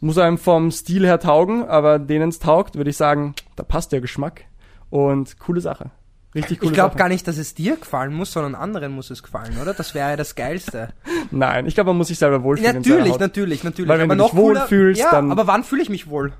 Muss 0.00 0.18
einem 0.18 0.38
vom 0.38 0.70
Stil 0.70 1.04
her 1.04 1.18
taugen, 1.20 1.64
aber 1.68 1.98
denen 1.98 2.28
es 2.28 2.38
taugt, 2.38 2.76
würde 2.76 2.90
ich 2.90 2.96
sagen, 2.96 3.34
da 3.56 3.62
passt 3.64 3.92
der 3.92 4.00
Geschmack. 4.00 4.44
Und 4.90 5.38
coole 5.38 5.60
Sache. 5.60 5.90
Richtig 6.34 6.60
coole 6.60 6.70
Ich 6.70 6.74
glaube 6.74 6.96
gar 6.96 7.08
nicht, 7.08 7.26
dass 7.26 7.36
es 7.38 7.54
dir 7.54 7.76
gefallen 7.76 8.14
muss, 8.14 8.32
sondern 8.32 8.54
anderen 8.54 8.92
muss 8.92 9.10
es 9.10 9.22
gefallen, 9.22 9.56
oder? 9.60 9.74
Das 9.74 9.94
wäre 9.94 10.10
ja 10.10 10.16
das 10.16 10.34
Geilste. 10.34 10.90
Nein, 11.30 11.66
ich 11.66 11.74
glaube, 11.74 11.88
man 11.90 11.96
muss 11.98 12.08
sich 12.08 12.18
selber 12.18 12.42
wohlfühlen. 12.42 12.76
natürlich, 12.76 13.18
natürlich, 13.18 13.64
natürlich. 13.64 13.88
Weil 13.88 13.98
wenn 13.98 14.10
aber 14.10 14.16
du 14.16 14.24
dich 14.24 14.34
wohlfühlst, 14.36 15.00
ja, 15.00 15.10
dann- 15.10 15.32
aber 15.32 15.46
wann 15.46 15.64
fühle 15.64 15.82
ich 15.82 15.88
mich 15.88 16.08
wohl? 16.08 16.32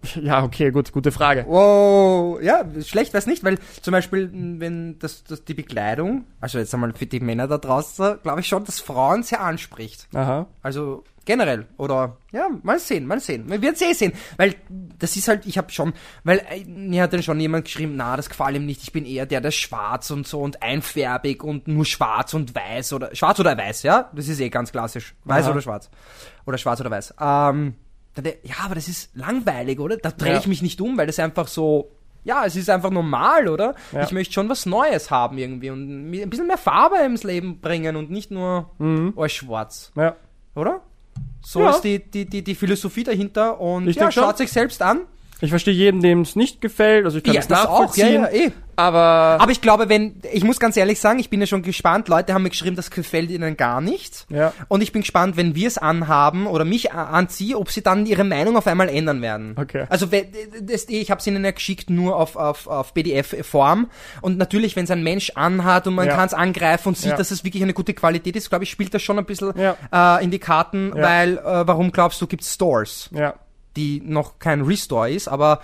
Ja, 0.22 0.44
okay, 0.44 0.70
gut, 0.70 0.92
gute 0.92 1.12
Frage. 1.12 1.44
Wow, 1.48 2.40
ja, 2.42 2.64
schlecht 2.82 3.12
wär's 3.12 3.26
nicht, 3.26 3.44
weil 3.44 3.58
zum 3.80 3.92
Beispiel, 3.92 4.30
wenn 4.32 4.98
das, 4.98 5.24
das 5.24 5.44
die 5.44 5.54
Bekleidung, 5.54 6.24
also 6.40 6.58
jetzt 6.58 6.72
einmal 6.74 6.92
für 6.92 7.06
die 7.06 7.20
Männer 7.20 7.48
da 7.48 7.58
draußen, 7.58 8.18
glaube 8.22 8.40
ich 8.40 8.48
schon, 8.48 8.64
dass 8.64 8.80
Frauen 8.80 9.22
sehr 9.22 9.40
anspricht. 9.40 10.08
Aha. 10.14 10.46
Also 10.62 11.04
generell 11.24 11.66
oder 11.76 12.16
ja, 12.32 12.48
mal 12.62 12.78
sehen, 12.78 13.06
mal 13.06 13.20
sehen. 13.20 13.48
Wir 13.48 13.62
werden 13.62 13.76
eh 13.80 13.92
sehen, 13.92 14.12
weil 14.36 14.54
das 14.98 15.16
ist 15.16 15.28
halt, 15.28 15.46
ich 15.46 15.58
habe 15.58 15.70
schon, 15.70 15.92
weil 16.24 16.38
äh, 16.50 16.64
mir 16.64 17.02
hat 17.02 17.12
dann 17.12 17.22
schon 17.22 17.38
jemand 17.40 17.64
geschrieben, 17.64 17.94
na, 17.96 18.16
das 18.16 18.28
gefällt 18.28 18.56
ihm 18.56 18.66
nicht. 18.66 18.82
Ich 18.82 18.92
bin 18.92 19.04
eher 19.04 19.26
der, 19.26 19.40
der 19.40 19.50
schwarz 19.50 20.10
und 20.10 20.26
so 20.26 20.40
und 20.40 20.62
einfärbig 20.62 21.42
und 21.42 21.68
nur 21.68 21.84
schwarz 21.84 22.34
und 22.34 22.54
weiß 22.54 22.92
oder 22.92 23.14
schwarz 23.14 23.38
oder 23.40 23.56
weiß, 23.56 23.82
ja, 23.84 24.10
das 24.14 24.28
ist 24.28 24.40
eh 24.40 24.48
ganz 24.48 24.72
klassisch, 24.72 25.14
weiß 25.24 25.44
Aha. 25.44 25.52
oder 25.52 25.62
schwarz 25.62 25.90
oder 26.46 26.58
schwarz 26.58 26.80
oder 26.80 26.90
weiß. 26.90 27.14
Ähm, 27.20 27.74
ja, 28.42 28.54
aber 28.64 28.74
das 28.74 28.88
ist 28.88 29.10
langweilig, 29.14 29.78
oder? 29.80 29.96
Da 29.96 30.10
drehe 30.10 30.32
Ja. 30.34 30.38
ich 30.38 30.46
mich 30.46 30.62
nicht 30.62 30.80
um, 30.80 30.96
weil 30.98 31.06
das 31.06 31.18
einfach 31.18 31.48
so 31.48 31.90
ja, 32.24 32.46
es 32.46 32.54
ist 32.54 32.70
einfach 32.70 32.90
normal, 32.90 33.48
oder? 33.48 33.74
Ja. 33.90 34.04
Ich 34.04 34.12
möchte 34.12 34.32
schon 34.34 34.48
was 34.48 34.64
Neues 34.64 35.10
haben 35.10 35.38
irgendwie 35.38 35.70
und 35.70 36.12
ein 36.12 36.30
bisschen 36.30 36.46
mehr 36.46 36.56
Farbe 36.56 36.98
ins 36.98 37.24
Leben 37.24 37.60
bringen 37.60 37.96
und 37.96 38.10
nicht 38.12 38.30
nur 38.30 38.70
Mhm. 38.78 39.12
alles 39.16 39.32
schwarz 39.32 39.90
Ja. 39.96 40.14
oder? 40.54 40.82
So 41.40 41.62
Ja. 41.62 41.70
ist 41.70 41.80
die, 41.80 41.98
die, 41.98 42.24
die, 42.26 42.42
die 42.42 42.54
Philosophie 42.54 43.02
dahinter 43.02 43.60
und 43.60 43.88
Ich 43.88 43.96
ja, 43.96 44.12
schon. 44.12 44.22
schaut 44.22 44.38
sich 44.38 44.52
selbst 44.52 44.82
an. 44.82 45.00
Ich 45.42 45.50
verstehe 45.50 45.74
jeden, 45.74 46.00
dem 46.00 46.20
es 46.22 46.36
nicht 46.36 46.60
gefällt. 46.60 47.04
Also 47.04 47.18
ich 47.18 47.24
kann 47.24 47.34
Ja, 47.34 47.40
das 47.40 47.48
das 47.48 47.66
auch, 47.66 47.94
ja, 47.96 48.06
nachvollziehen. 48.10 48.22
ja, 48.22 48.28
eh. 48.46 48.52
Aber, 48.74 49.36
Aber 49.38 49.52
ich 49.52 49.60
glaube, 49.60 49.90
wenn, 49.90 50.14
ich 50.32 50.44
muss 50.44 50.58
ganz 50.58 50.78
ehrlich 50.78 50.98
sagen, 50.98 51.18
ich 51.18 51.28
bin 51.28 51.40
ja 51.40 51.46
schon 51.46 51.60
gespannt, 51.62 52.08
Leute 52.08 52.32
haben 52.32 52.42
mir 52.42 52.48
geschrieben, 52.48 52.74
das 52.74 52.90
gefällt 52.90 53.30
ihnen 53.30 53.56
gar 53.58 53.82
nicht. 53.82 54.24
Ja. 54.30 54.54
Und 54.68 54.82
ich 54.82 54.92
bin 54.92 55.02
gespannt, 55.02 55.36
wenn 55.36 55.54
wir 55.54 55.68
es 55.68 55.76
anhaben 55.76 56.46
oder 56.46 56.64
mich 56.64 56.90
anziehe, 56.92 57.58
ob 57.58 57.70
sie 57.70 57.82
dann 57.82 58.06
ihre 58.06 58.24
Meinung 58.24 58.56
auf 58.56 58.66
einmal 58.66 58.88
ändern 58.88 59.20
werden. 59.20 59.56
Okay. 59.60 59.84
Also 59.90 60.06
ich 60.10 61.10
habe 61.10 61.18
es 61.20 61.26
ihnen 61.26 61.44
ja 61.44 61.50
geschickt 61.50 61.90
nur 61.90 62.16
auf, 62.16 62.36
auf, 62.36 62.66
auf 62.66 62.94
PDF-Form. 62.94 63.90
Und 64.22 64.38
natürlich, 64.38 64.74
wenn 64.74 64.84
es 64.84 64.90
ein 64.90 65.02
Mensch 65.02 65.32
anhat 65.34 65.86
und 65.86 65.94
man 65.94 66.06
Ja. 66.06 66.14
kann 66.16 66.26
es 66.26 66.34
angreifen 66.34 66.88
und 66.88 66.96
sieht, 66.96 67.10
Ja. 67.10 67.16
dass 67.16 67.30
es 67.30 67.44
wirklich 67.44 67.62
eine 67.62 67.74
gute 67.74 67.92
Qualität 67.94 68.36
ist, 68.36 68.48
glaube 68.48 68.64
ich, 68.64 68.70
spielt 68.70 68.94
das 68.94 69.02
schon 69.02 69.18
ein 69.18 69.26
bisschen 69.26 69.52
äh, 69.58 70.24
in 70.24 70.30
die 70.30 70.38
Karten, 70.38 70.92
weil 70.94 71.36
äh, 71.38 71.42
warum 71.66 71.92
glaubst 71.92 72.20
du, 72.22 72.26
gibt 72.26 72.42
Stores? 72.44 73.10
ja. 73.12 73.34
Die 73.76 74.02
noch 74.04 74.38
kein 74.38 74.62
Restore 74.62 75.10
ist, 75.10 75.28
aber 75.28 75.60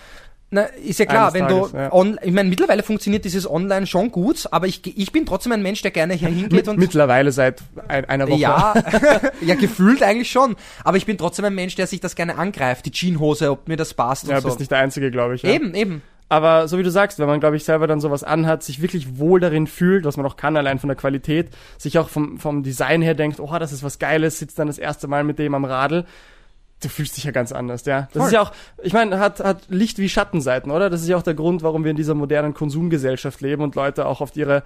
na, 0.50 0.62
ist 0.62 0.98
ja 0.98 1.04
klar, 1.04 1.24
Eines 1.24 1.34
wenn 1.34 1.48
Tages, 1.48 1.72
du 1.72 1.76
ja. 1.76 1.92
on, 1.92 2.18
ich 2.22 2.32
meine, 2.32 2.48
mittlerweile 2.48 2.82
funktioniert 2.82 3.26
dieses 3.26 3.48
Online 3.48 3.86
schon 3.86 4.10
gut, 4.10 4.48
aber 4.50 4.66
ich, 4.66 4.80
ich 4.96 5.12
bin 5.12 5.26
trotzdem 5.26 5.52
ein 5.52 5.60
Mensch, 5.60 5.82
der 5.82 5.90
gerne 5.90 6.14
hier 6.14 6.28
hingeht 6.28 6.68
und 6.68 6.78
mittlerweile 6.78 7.32
seit 7.32 7.62
ein, 7.86 8.06
einer 8.06 8.28
Woche. 8.28 8.40
ja, 8.40 8.72
ja, 9.42 9.54
gefühlt 9.56 10.02
eigentlich 10.02 10.30
schon, 10.30 10.56
aber 10.84 10.96
ich 10.96 11.04
bin 11.04 11.18
trotzdem 11.18 11.44
ein 11.44 11.54
Mensch, 11.54 11.74
der 11.74 11.86
sich 11.86 12.00
das 12.00 12.14
gerne 12.14 12.38
angreift, 12.38 12.86
die 12.86 12.92
Jeanshose, 12.92 13.50
ob 13.50 13.68
mir 13.68 13.76
das 13.76 13.92
passt 13.92 14.24
und 14.24 14.30
Ja, 14.30 14.40
so. 14.40 14.48
bist 14.48 14.58
nicht 14.58 14.70
der 14.70 14.78
Einzige, 14.78 15.10
glaube 15.10 15.34
ich. 15.34 15.42
Ja. 15.42 15.50
Eben, 15.50 15.74
eben. 15.74 16.02
Aber 16.30 16.68
so 16.68 16.78
wie 16.78 16.82
du 16.82 16.90
sagst, 16.90 17.18
wenn 17.18 17.26
man, 17.26 17.40
glaube 17.40 17.56
ich, 17.56 17.64
selber 17.64 17.86
dann 17.86 18.00
sowas 18.00 18.22
anhat, 18.22 18.62
sich 18.62 18.82
wirklich 18.82 19.18
wohl 19.18 19.40
darin 19.40 19.66
fühlt, 19.66 20.04
was 20.04 20.16
man 20.16 20.26
auch 20.26 20.36
kann, 20.36 20.56
allein 20.56 20.78
von 20.78 20.88
der 20.88 20.96
Qualität, 20.96 21.48
sich 21.78 21.98
auch 21.98 22.08
vom, 22.08 22.38
vom 22.38 22.62
Design 22.62 23.00
her 23.00 23.14
denkt, 23.14 23.40
oh, 23.40 23.58
das 23.58 23.72
ist 23.72 23.82
was 23.82 23.98
Geiles, 23.98 24.38
sitzt 24.38 24.58
dann 24.58 24.66
das 24.66 24.78
erste 24.78 25.08
Mal 25.08 25.24
mit 25.24 25.38
dem 25.38 25.54
am 25.54 25.64
Radl, 25.64 26.04
du 26.82 26.88
fühlst 26.88 27.16
dich 27.16 27.24
ja 27.24 27.30
ganz 27.30 27.52
anders, 27.52 27.84
ja. 27.86 28.08
Das 28.12 28.20
Voll. 28.20 28.26
ist 28.26 28.32
ja 28.32 28.42
auch, 28.42 28.52
ich 28.82 28.92
meine, 28.92 29.18
hat, 29.18 29.40
hat 29.40 29.62
Licht 29.68 29.98
wie 29.98 30.08
Schattenseiten, 30.08 30.70
oder? 30.70 30.90
Das 30.90 31.02
ist 31.02 31.08
ja 31.08 31.16
auch 31.16 31.22
der 31.22 31.34
Grund, 31.34 31.62
warum 31.62 31.84
wir 31.84 31.90
in 31.90 31.96
dieser 31.96 32.14
modernen 32.14 32.54
Konsumgesellschaft 32.54 33.40
leben 33.40 33.62
und 33.62 33.74
Leute 33.74 34.06
auch 34.06 34.20
auf 34.20 34.36
ihre 34.36 34.62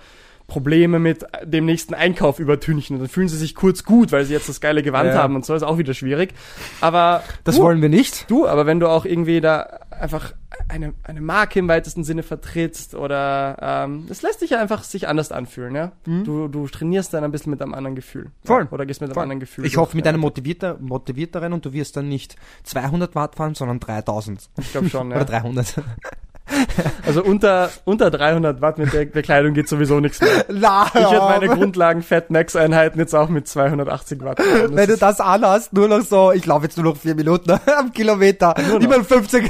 Probleme 0.46 0.98
mit 0.98 1.24
dem 1.44 1.64
nächsten 1.64 1.94
Einkauf 1.94 2.38
übertünchen. 2.38 2.96
Und 2.96 3.00
dann 3.02 3.08
fühlen 3.08 3.28
sie 3.28 3.36
sich 3.38 3.54
kurz 3.54 3.84
gut, 3.84 4.12
weil 4.12 4.24
sie 4.24 4.32
jetzt 4.34 4.48
das 4.48 4.60
geile 4.60 4.82
Gewand 4.82 5.08
Ja. 5.10 5.14
haben 5.22 5.34
und 5.36 5.44
so, 5.46 5.54
ist 5.54 5.62
auch 5.62 5.78
wieder 5.78 5.94
schwierig. 5.94 6.34
Aber 6.80 7.22
Das 7.44 7.56
du, 7.56 7.62
wollen 7.62 7.80
wir 7.80 7.88
nicht. 7.88 8.30
du, 8.30 8.46
aber 8.46 8.66
wenn 8.66 8.80
du 8.80 8.88
auch 8.88 9.04
irgendwie 9.04 9.40
da 9.40 9.60
einfach 9.90 10.32
eine, 10.68 10.94
eine 11.04 11.20
Marke 11.20 11.58
im 11.58 11.68
weitesten 11.68 12.04
Sinne 12.04 12.22
vertrittst 12.22 12.94
oder 12.94 13.56
ähm, 13.60 14.04
das 14.08 14.22
lässt 14.22 14.42
dich 14.42 14.50
ja 14.50 14.60
einfach 14.60 14.82
sich 14.84 15.08
anders 15.08 15.32
anfühlen, 15.32 15.74
ja. 15.74 15.92
Du, 16.04 16.48
du 16.48 16.66
trainierst 16.68 17.14
dann 17.14 17.24
ein 17.24 17.30
bisschen 17.32 17.50
mit 17.50 17.62
einem 17.62 17.72
anderen 17.74 17.94
Gefühl. 17.94 18.24
Mhm. 18.24 18.30
Voll. 18.46 18.62
Ja, 18.64 18.72
oder 18.72 18.84
gehst 18.86 19.00
mit 19.00 19.08
einem 19.10 19.14
Voll. 19.14 19.22
anderen 19.22 19.40
Gefühl. 19.40 19.64
Ich 19.64 19.76
hoffe 19.76 19.96
mit 19.96 20.06
einem 20.06 20.20
motivierter, 20.20 20.76
motivierteren 20.80 21.52
und 21.52 21.64
du 21.64 21.72
wirst 21.72 21.96
dann 21.96 22.08
nicht 22.08 22.36
200 22.64 23.14
Watt 23.14 23.36
fahren, 23.36 23.54
sondern 23.54 23.80
3000. 23.80 24.50
Ich 24.58 24.72
glaube 24.72 24.88
schon, 24.90 25.06
Oder 25.12 25.18
ja. 25.18 25.24
300. 25.24 25.74
Also 27.06 27.22
unter, 27.22 27.70
unter 27.84 28.10
300 28.10 28.60
Watt 28.60 28.78
mit 28.78 28.92
der 28.92 29.04
Bekleidung 29.06 29.54
geht 29.54 29.68
sowieso 29.68 30.00
nichts 30.00 30.20
mehr. 30.20 30.44
Na, 30.48 30.86
Ich 30.88 30.94
werde 30.94 31.18
meine 31.18 31.48
Grundlagen 31.48 32.02
Fat 32.02 32.30
Max 32.30 32.56
Einheiten 32.56 32.98
jetzt 32.98 33.14
auch 33.14 33.28
mit 33.28 33.48
280 33.48 34.22
Watt. 34.22 34.38
Das 34.38 34.74
Wenn 34.74 34.88
du 34.88 34.96
das 34.96 35.20
anhast, 35.20 35.72
nur 35.72 35.88
noch 35.88 36.00
so, 36.02 36.32
ich 36.32 36.46
laufe 36.46 36.64
jetzt 36.64 36.76
nur 36.76 36.92
noch 36.92 36.96
vier 36.96 37.14
Minuten 37.14 37.52
am 37.78 37.92
Kilometer, 37.92 38.54
nicht 38.78 38.88
mal 38.88 39.04
50. 39.04 39.48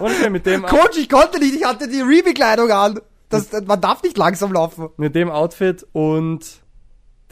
und 0.00 0.30
mit 0.32 0.46
dem, 0.46 0.62
Coach, 0.64 0.98
ich 0.98 1.08
konnte 1.08 1.38
nicht, 1.38 1.54
ich 1.54 1.64
hatte 1.64 1.88
die 1.88 2.00
Re-Bekleidung 2.00 2.70
an. 2.70 3.00
Das, 3.28 3.48
man 3.66 3.80
darf 3.80 4.02
nicht 4.02 4.16
langsam 4.16 4.52
laufen. 4.52 4.88
mit 4.96 5.14
dem 5.14 5.30
Outfit 5.30 5.84
und 5.92 6.40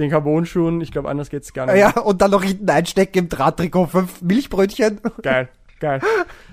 den 0.00 0.10
Carbon-Schuhen, 0.10 0.80
ich 0.80 0.90
glaube, 0.90 1.08
anders 1.08 1.30
geht's 1.30 1.52
gar 1.52 1.66
nicht. 1.66 1.76
Ja, 1.76 1.90
und 2.00 2.20
dann 2.20 2.32
noch 2.32 2.42
hinten 2.42 2.68
einstecken 2.68 3.18
im 3.18 3.28
Drahttrikot, 3.28 3.86
fünf 3.86 4.20
Milchbrötchen. 4.22 5.00
Geil, 5.22 5.48
geil. 5.80 6.00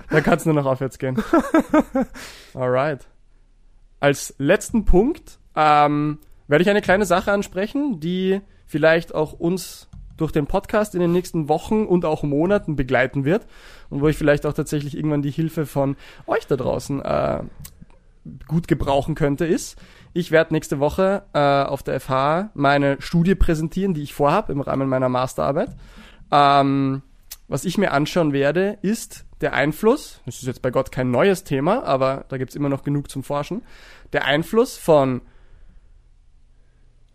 Da 0.10 0.22
kann's 0.22 0.46
nur 0.46 0.56
noch 0.56 0.66
aufwärts 0.66 0.98
gehen. 0.98 1.22
Alright. 2.54 3.08
Als 4.00 4.34
letzten 4.38 4.86
Punkt 4.86 5.40
ähm, 5.56 6.20
werde 6.48 6.64
ich 6.64 6.70
eine 6.70 6.82
kleine 6.82 7.06
Sache 7.06 7.32
ansprechen, 7.32 8.00
die 8.00 8.42
vielleicht 8.66 9.14
auch 9.14 9.34
uns 9.34 9.88
durch 10.18 10.32
den 10.32 10.48
Podcast 10.48 10.96
in 10.96 11.02
den 11.02 11.12
nächsten 11.12 11.50
Wochen 11.50 11.86
und 11.86 12.06
auch 12.06 12.24
Monaten 12.24 12.76
begleiten 12.76 13.26
wird 13.26 13.48
und 13.90 14.02
wo 14.02 14.08
ich 14.08 14.18
vielleicht 14.18 14.46
auch 14.46 14.54
tatsächlich 14.54 14.96
irgendwann 14.96 15.22
die 15.22 15.32
Hilfe 15.32 15.66
von 15.66 15.96
euch 16.28 16.46
da 16.48 16.56
draußen 16.56 17.02
äh, 17.02 17.44
gut 18.48 18.68
gebrauchen 18.68 19.16
könnte, 19.16 19.46
ist, 19.46 19.80
ich 20.14 20.32
werde 20.32 20.54
nächste 20.54 20.80
Woche 20.80 21.24
äh, 21.34 21.40
auf 21.40 21.84
der 21.84 22.00
FH 22.00 22.52
meine 22.54 22.98
Studie 23.02 23.36
präsentieren, 23.36 23.94
die 23.94 24.04
ich 24.04 24.14
vorhabe 24.14 24.52
im 24.52 24.62
Rahmen 24.62 24.90
meiner 24.90 25.10
Masterarbeit. 25.10 25.76
Ähm, 26.32 27.02
was 27.52 27.66
ich 27.66 27.78
mir 27.78 27.92
anschauen 27.92 28.32
werde, 28.32 28.78
ist 28.82 29.26
der 29.42 29.54
Einfluss, 29.54 30.22
das 30.26 30.38
ist 30.38 30.48
jetzt 30.48 30.62
bei 30.62 30.72
Gott 30.72 30.90
kein 30.90 31.12
neues 31.12 31.44
Thema, 31.44 31.84
aber 31.84 32.24
da 32.30 32.38
gibt's 32.38 32.56
immer 32.56 32.70
noch 32.70 32.84
genug 32.84 33.12
zum 33.12 33.24
Forschen, 33.24 33.62
der 34.14 34.24
Einfluss 34.24 34.78
von 34.78 35.20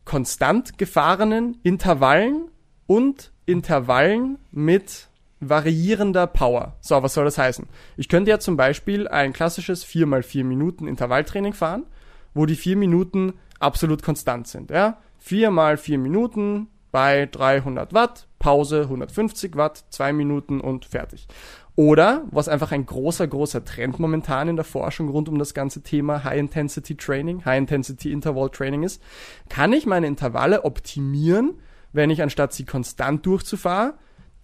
konstant 0.05 0.77
gefahrenen 0.77 1.59
Intervallen 1.63 2.51
und 2.87 3.33
Intervallen 3.47 4.39
mit 4.51 5.09
variierender 5.41 6.27
Power. 6.27 6.77
So, 6.83 7.03
was 7.03 7.15
soll 7.15 7.25
das 7.25 7.39
heißen? 7.39 7.67
Ich 7.97 8.11
könnte 8.11 8.31
ja 8.31 8.39
zum 8.39 8.59
Beispiel 8.59 9.09
ein 9.09 9.33
klassisches 9.33 9.87
4x4 9.87 10.45
Minuten 10.45 10.87
Intervalltraining 10.87 11.55
fahren, 11.55 11.87
wo 12.35 12.45
die 12.45 12.57
4 12.57 12.77
Minuten 12.77 13.33
absolut 13.59 14.03
konstant 14.03 14.49
sind. 14.49 14.71
Ja? 14.71 14.99
4 15.17 15.51
mal 15.51 15.79
4 15.79 15.97
Minuten 15.97 16.69
bei 16.97 17.27
300 17.27 17.93
Watt, 17.93 18.27
Pause 18.39 18.85
150 18.85 19.55
Watt, 19.55 19.85
2 19.91 20.15
Minuten 20.15 20.63
und 20.63 20.87
fertig. 20.87 21.29
Oder, 21.75 22.25
was 22.31 22.49
einfach 22.49 22.73
ein 22.73 22.87
großer, 22.87 23.27
großer 23.27 23.67
Trend 23.67 23.99
momentan 23.99 24.49
in 24.49 24.57
der 24.57 24.65
Forschung 24.65 25.11
rund 25.11 25.29
um 25.29 25.39
das 25.39 25.53
ganze 25.53 25.83
Thema 25.83 26.25
High-Intensity 26.25 26.95
Training, 26.95 27.45
High-Intensity 27.45 28.11
Interval 28.11 28.49
Training 28.49 28.83
ist, 28.83 29.03
kann 29.51 29.75
ich 29.75 29.85
meine 29.85 30.07
Intervalle 30.07 30.65
optimieren, 30.65 31.61
wenn 31.93 32.09
ich 32.09 32.23
anstatt 32.23 32.55
sie 32.55 32.65
konstant 32.65 33.27
durchzufahren, 33.27 33.93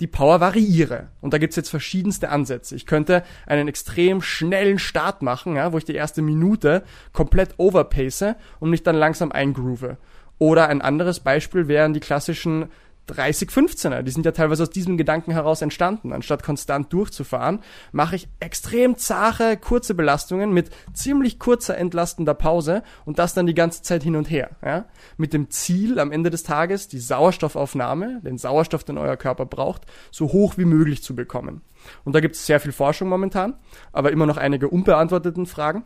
die 0.00 0.06
Power 0.06 0.40
variiere. 0.40 1.08
Und 1.22 1.32
da 1.32 1.38
gibt's 1.38 1.56
jetzt 1.56 1.70
verschiedenste 1.70 2.28
Ansätze. 2.28 2.76
Ich 2.76 2.84
könnte 2.84 3.22
einen 3.46 3.66
extrem 3.66 4.20
schnellen 4.20 4.78
Start 4.78 5.22
machen, 5.22 5.56
ja, 5.56 5.72
wo 5.72 5.78
ich 5.78 5.86
die 5.86 5.94
erste 5.94 6.20
Minute 6.20 6.82
komplett 7.14 7.54
overpace 7.56 8.34
und 8.60 8.68
mich 8.68 8.82
dann 8.82 8.96
langsam 8.96 9.32
eingroove. 9.32 9.96
Oder 10.42 10.68
ein 10.68 10.82
anderes 10.82 11.20
Beispiel 11.20 11.68
wären 11.68 11.92
die 11.94 12.00
klassischen 12.00 12.66
30-15er. 13.08 14.02
Die 14.02 14.10
sind 14.10 14.26
ja 14.26 14.32
teilweise 14.32 14.64
aus 14.64 14.70
diesem 14.70 14.96
Gedanken 14.96 15.30
heraus 15.30 15.62
entstanden. 15.62 16.12
Anstatt 16.12 16.42
konstant 16.42 16.92
durchzufahren, 16.92 17.60
mache 17.92 18.16
ich 18.16 18.28
extrem 18.40 18.96
zahre, 18.96 19.56
kurze 19.56 19.94
Belastungen 19.94 20.52
mit 20.52 20.70
ziemlich 20.94 21.38
kurzer 21.38 21.78
entlastender 21.78 22.34
Pause 22.34 22.82
und 23.04 23.20
das 23.20 23.34
dann 23.34 23.46
die 23.46 23.54
ganze 23.54 23.82
Zeit 23.82 24.02
hin 24.02 24.16
und 24.16 24.30
her. 24.30 24.50
Ja? 24.64 24.86
Mit 25.16 25.32
dem 25.32 25.48
Ziel 25.48 26.00
am 26.00 26.10
Ende 26.10 26.28
des 26.28 26.42
Tages, 26.42 26.88
die 26.88 26.98
Sauerstoffaufnahme, 26.98 28.20
den 28.24 28.36
Sauerstoff, 28.36 28.82
den 28.82 28.98
euer 28.98 29.16
Körper 29.16 29.46
braucht, 29.46 29.86
so 30.10 30.32
hoch 30.32 30.54
wie 30.56 30.64
möglich 30.64 31.04
zu 31.04 31.14
bekommen. 31.14 31.60
Und 32.02 32.16
da 32.16 32.20
gibt 32.20 32.34
es 32.34 32.46
sehr 32.46 32.58
viel 32.58 32.72
Forschung 32.72 33.08
momentan, 33.08 33.54
aber 33.92 34.10
immer 34.10 34.26
noch 34.26 34.38
einige 34.38 34.68
unbeantworteten 34.68 35.46
Fragen. 35.46 35.84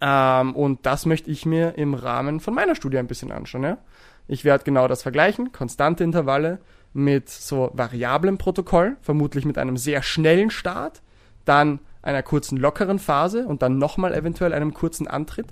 Ähm, 0.00 0.54
und 0.54 0.86
das 0.86 1.06
möchte 1.06 1.30
ich 1.30 1.46
mir 1.46 1.76
im 1.76 1.94
Rahmen 1.94 2.40
von 2.40 2.54
meiner 2.54 2.74
Studie 2.74 2.98
ein 2.98 3.06
bisschen 3.06 3.32
anschauen. 3.32 3.62
Ja? 3.62 3.78
Ich 4.26 4.44
werde 4.44 4.64
genau 4.64 4.88
das 4.88 5.02
vergleichen, 5.02 5.52
konstante 5.52 6.04
Intervalle 6.04 6.58
mit 6.92 7.28
so 7.28 7.70
variablem 7.74 8.38
Protokoll, 8.38 8.96
vermutlich 9.00 9.44
mit 9.44 9.58
einem 9.58 9.76
sehr 9.76 10.02
schnellen 10.02 10.50
Start, 10.50 11.02
dann 11.44 11.80
einer 12.02 12.22
kurzen 12.22 12.56
lockeren 12.56 12.98
Phase 12.98 13.46
und 13.46 13.62
dann 13.62 13.78
nochmal 13.78 14.14
eventuell 14.14 14.52
einem 14.52 14.72
kurzen 14.72 15.08
Antritt. 15.08 15.48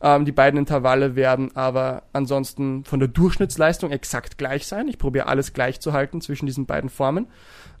Ähm, 0.00 0.24
die 0.24 0.32
beiden 0.32 0.58
Intervalle 0.58 1.16
werden 1.16 1.54
aber 1.56 2.02
ansonsten 2.12 2.84
von 2.84 2.98
der 2.98 3.08
Durchschnittsleistung 3.08 3.90
exakt 3.90 4.36
gleich 4.36 4.66
sein. 4.66 4.88
Ich 4.88 4.98
probiere 4.98 5.26
alles 5.26 5.52
gleich 5.52 5.80
zu 5.80 5.92
halten 5.92 6.20
zwischen 6.20 6.46
diesen 6.46 6.66
beiden 6.66 6.90
Formen. 6.90 7.28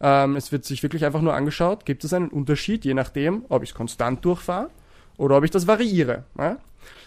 Ähm, 0.00 0.36
es 0.36 0.52
wird 0.52 0.64
sich 0.64 0.82
wirklich 0.82 1.04
einfach 1.04 1.20
nur 1.20 1.34
angeschaut, 1.34 1.84
gibt 1.84 2.04
es 2.04 2.12
einen 2.12 2.28
Unterschied, 2.28 2.84
je 2.84 2.94
nachdem, 2.94 3.44
ob 3.48 3.62
ich 3.62 3.70
es 3.70 3.74
konstant 3.74 4.24
durchfahre 4.24 4.70
oder 5.16 5.36
ob 5.36 5.44
ich 5.44 5.50
das 5.50 5.66
variiere. 5.66 6.24
Ja? 6.38 6.58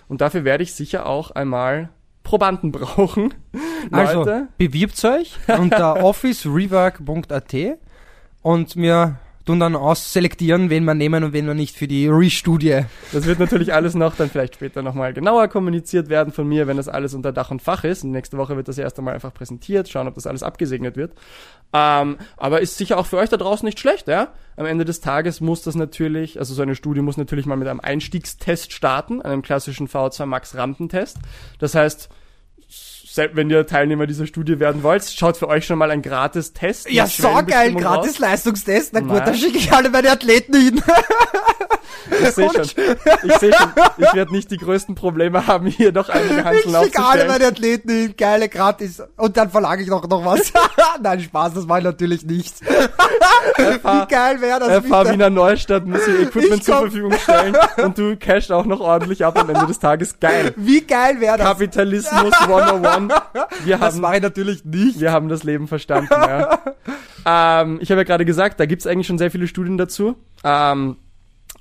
Und 0.07 0.21
dafür 0.21 0.43
werde 0.43 0.63
ich 0.63 0.73
sicher 0.73 1.05
auch 1.05 1.31
einmal 1.31 1.89
Probanden 2.23 2.71
brauchen. 2.73 3.33
Also, 3.91 4.19
Leute, 4.19 4.47
bewirbt 4.57 5.03
euch 5.05 5.37
unter 5.47 6.03
officerework.at 6.03 7.55
und 8.41 8.75
wir 8.75 9.19
tun 9.49 9.59
dann 9.59 9.75
ausselektieren, 9.75 10.69
wen 10.69 10.85
wir 10.85 10.93
nehmen 10.93 11.23
und 11.23 11.33
wen 11.33 11.47
wir 11.47 11.55
nicht 11.55 11.75
für 11.75 11.87
die 11.87 12.07
Re-Studie. 12.07 12.81
das 13.11 13.25
wird 13.25 13.39
natürlich 13.39 13.73
alles 13.73 13.95
noch 13.95 14.15
dann 14.15 14.29
vielleicht 14.29 14.53
später 14.53 14.83
nochmal 14.83 15.11
genauer 15.11 15.47
kommuniziert 15.47 16.07
werden 16.07 16.31
von 16.31 16.47
mir, 16.47 16.67
wenn 16.67 16.77
das 16.77 16.87
alles 16.87 17.15
unter 17.15 17.31
Dach 17.31 17.49
und 17.49 17.59
Fach 17.59 17.83
ist. 17.83 18.03
Und 18.03 18.11
nächste 18.11 18.37
Woche 18.37 18.55
wird 18.55 18.67
das 18.67 18.77
erst 18.77 18.99
einmal 18.99 19.15
einfach 19.15 19.33
präsentiert, 19.33 19.89
schauen, 19.89 20.07
ob 20.07 20.13
das 20.13 20.27
alles 20.27 20.43
abgesegnet 20.43 20.97
wird. 20.97 21.13
Ähm, 21.73 22.17
aber 22.37 22.61
ist 22.61 22.77
sicher 22.77 22.99
auch 22.99 23.07
für 23.07 23.17
euch 23.17 23.29
da 23.29 23.37
draußen 23.37 23.65
nicht 23.65 23.79
schlecht, 23.79 24.07
ja? 24.07 24.33
Am 24.55 24.67
Ende 24.67 24.85
des 24.85 25.01
Tages 25.01 25.41
muss 25.41 25.63
das 25.63 25.73
natürlich, 25.73 26.37
also 26.37 26.53
so 26.53 26.61
eine 26.61 26.75
Studie 26.75 27.01
muss 27.01 27.17
natürlich 27.17 27.47
mal 27.47 27.57
mit 27.57 27.67
einem 27.67 27.79
Einstiegstest 27.79 28.71
starten, 28.71 29.19
einem 29.19 29.41
klassischen 29.41 29.87
VO2 29.87 30.27
Max 30.27 30.55
Rampentest. 30.55 31.17
Das 31.57 31.73
heißt, 31.73 32.09
wenn 33.33 33.49
ihr 33.49 33.65
Teilnehmer 33.65 34.07
dieser 34.07 34.25
Studie 34.25 34.59
werden 34.59 34.83
wollt, 34.83 35.03
schaut 35.03 35.37
für 35.37 35.47
euch 35.47 35.65
schon 35.65 35.77
mal 35.77 35.91
ein 35.91 36.01
gratis 36.01 36.53
Test. 36.53 36.89
Ja, 36.89 37.07
so 37.07 37.27
geil, 37.45 37.73
raus. 37.73 37.81
gratis 37.81 38.19
Leistungstest. 38.19 38.93
Na 38.93 39.01
gut, 39.01 39.09
Nein. 39.09 39.25
dann 39.25 39.35
schicke 39.35 39.57
ich 39.57 39.71
alle 39.71 39.89
meine 39.89 40.11
Athleten 40.11 40.53
hin. 40.55 40.81
Ich 42.11 42.29
sehe 42.31 42.49
schon, 42.51 42.63
ich 43.23 43.33
sehe 43.37 43.53
schon, 43.53 43.71
ich 43.97 44.13
werde 44.13 44.31
nicht 44.31 44.49
die 44.51 44.57
größten 44.57 44.95
Probleme 44.95 45.45
haben, 45.47 45.67
hier 45.67 45.91
noch 45.91 46.09
einige 46.09 46.39
Ich 46.39 46.43
Hanseln 46.43 46.55
schicke 46.63 46.69
alle 46.69 46.79
aufzustellen. 46.79 47.27
meine 47.27 47.45
Athleten 47.47 47.89
hin, 47.89 48.13
geile 48.17 48.49
gratis. 48.49 49.03
Und 49.17 49.37
dann 49.37 49.49
verlange 49.49 49.81
ich 49.83 49.89
noch, 49.89 50.07
noch 50.07 50.25
was. 50.25 50.51
Nein, 51.01 51.19
Spaß, 51.19 51.53
das 51.53 51.67
war 51.69 51.81
natürlich 51.81 52.25
nicht. 52.25 52.55
Wie 52.61 54.07
geil 54.07 54.41
wäre 54.41 54.59
das? 54.59 54.85
FH 54.85 55.03
bitte? 55.03 55.13
Wiener 55.13 55.29
Neustadt 55.29 55.85
muss 55.85 56.07
ihr 56.07 56.21
Equipment 56.21 56.55
Ich 56.61 56.63
zur. 56.63 56.77
Verfügung 56.79 57.13
stellen 57.13 57.55
und 57.83 57.97
du 57.97 58.15
cashst 58.17 58.51
auch 58.51 58.65
noch 58.65 58.79
ordentlich 58.79 59.23
ab 59.25 59.37
am 59.37 59.49
Ende 59.49 59.67
des 59.67 59.79
Tages. 59.79 60.19
Geil. 60.19 60.53
Wie 60.55 60.81
geil 60.81 61.19
wäre 61.19 61.37
das? 61.37 61.47
Kapitalismus 61.47 62.33
101. 62.41 63.13
Wir 63.65 63.77
Das 63.77 63.93
haben, 63.93 64.01
mache 64.01 64.15
ich 64.17 64.21
natürlich 64.21 64.65
nicht. 64.65 64.99
wir 64.99 65.11
haben 65.11 65.29
das 65.29 65.43
Leben 65.43 65.67
verstanden. 65.67 66.09
Ja. 66.11 66.59
ähm, 67.61 67.79
ich 67.81 67.91
habe 67.91 68.01
ja 68.01 68.05
gerade 68.05 68.25
gesagt, 68.25 68.59
da 68.59 68.65
gibt's 68.65 68.87
eigentlich 68.87 69.07
schon 69.07 69.17
sehr 69.17 69.31
viele 69.31 69.47
Studien 69.47 69.77
dazu. 69.77 70.15
Ähm, 70.43 70.97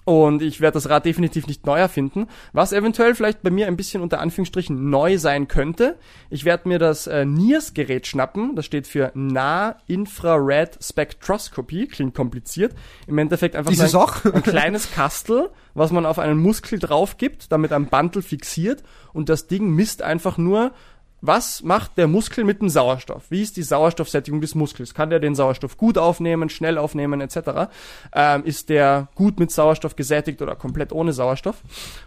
Und 0.09 0.41
ich 0.41 0.63
werde 0.63 0.73
das 0.73 0.89
Rad 0.89 1.05
definitiv 1.05 1.47
nicht 1.47 1.67
neu 1.67 1.79
erfinden. 1.79 2.29
Was 2.55 2.73
eventuell 2.73 3.15
vielleicht 3.15 3.43
bei 3.43 3.51
mir 3.51 3.67
ein 3.67 3.77
bisschen 3.77 4.01
unter 4.01 4.21
Anführungsstrichen 4.21 4.89
neu 4.89 5.19
sein 5.19 5.49
könnte. 5.49 5.99
Ich 6.31 6.47
werde 6.47 6.67
mir 6.67 6.79
das 6.79 7.07
äh, 7.07 7.27
NIRS-Gerät 7.27 8.07
schnappen. 8.07 8.57
Das 8.57 8.65
steht 8.65 8.87
für 8.87 9.13
Nah-Infrared 9.13 10.79
Spectroscopy. 10.83 11.89
Klingt 11.89 12.15
kompliziert. 12.15 12.75
Im 13.07 13.19
Endeffekt 13.19 13.55
einfach 13.55 13.71
es 13.71 13.95
ein, 13.95 14.33
ein 14.33 14.43
kleines 14.43 14.91
Kastel, 14.95 15.51
was 15.75 15.93
man 15.93 16.07
auf 16.07 16.19
einen 16.19 16.39
Muskel 16.39 16.79
drauf 16.79 17.19
gibt, 17.19 17.53
damit 17.53 17.71
ein 17.75 17.89
Bandel 17.89 18.23
fixiert. 18.23 18.83
Und 19.13 19.29
das 19.29 19.47
Ding 19.47 19.69
misst 19.75 20.01
einfach 20.01 20.39
nur, 20.39 20.73
was 21.21 21.63
macht 21.63 21.99
der 21.99 22.07
Muskel 22.07 22.45
mit 22.45 22.61
dem 22.61 22.69
Sauerstoff? 22.69 23.31
Wie 23.31 23.43
ist 23.43 23.57
die 23.57 23.63
Sauerstoffsättigung 23.63 24.41
des 24.41 24.55
Muskels? 24.55 24.95
Kann 24.95 25.11
der 25.11 25.19
den 25.19 25.35
Sauerstoff 25.35 25.77
gut 25.77 25.99
aufnehmen, 25.99 26.49
schnell 26.49 26.79
aufnehmen 26.79 27.21
etc.? 27.21 27.71
Ähm, 28.13 28.45
ist 28.45 28.69
der 28.69 29.09
gut 29.15 29.41
mit 29.41 29.51
Sauerstoff 29.51 29.97
gesättigt 29.97 30.43
oder 30.43 30.55
komplett 30.55 30.93
ohne 30.93 31.13
Sauerstoff? 31.13 31.63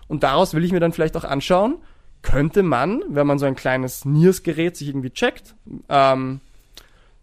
Und 0.07 0.23
daraus 0.23 0.53
will 0.53 0.63
ich 0.63 0.71
mir 0.71 0.79
dann 0.79 0.93
vielleicht 0.93 1.17
auch 1.17 1.25
anschauen, 1.25 1.77
könnte 2.21 2.63
man, 2.63 3.03
wenn 3.09 3.27
man 3.27 3.39
so 3.39 3.45
ein 3.45 3.55
kleines 3.55 4.05
NIRS-Gerät 4.05 4.77
sich 4.77 4.89
irgendwie 4.89 5.09
checkt, 5.09 5.55
ähm, 5.89 6.39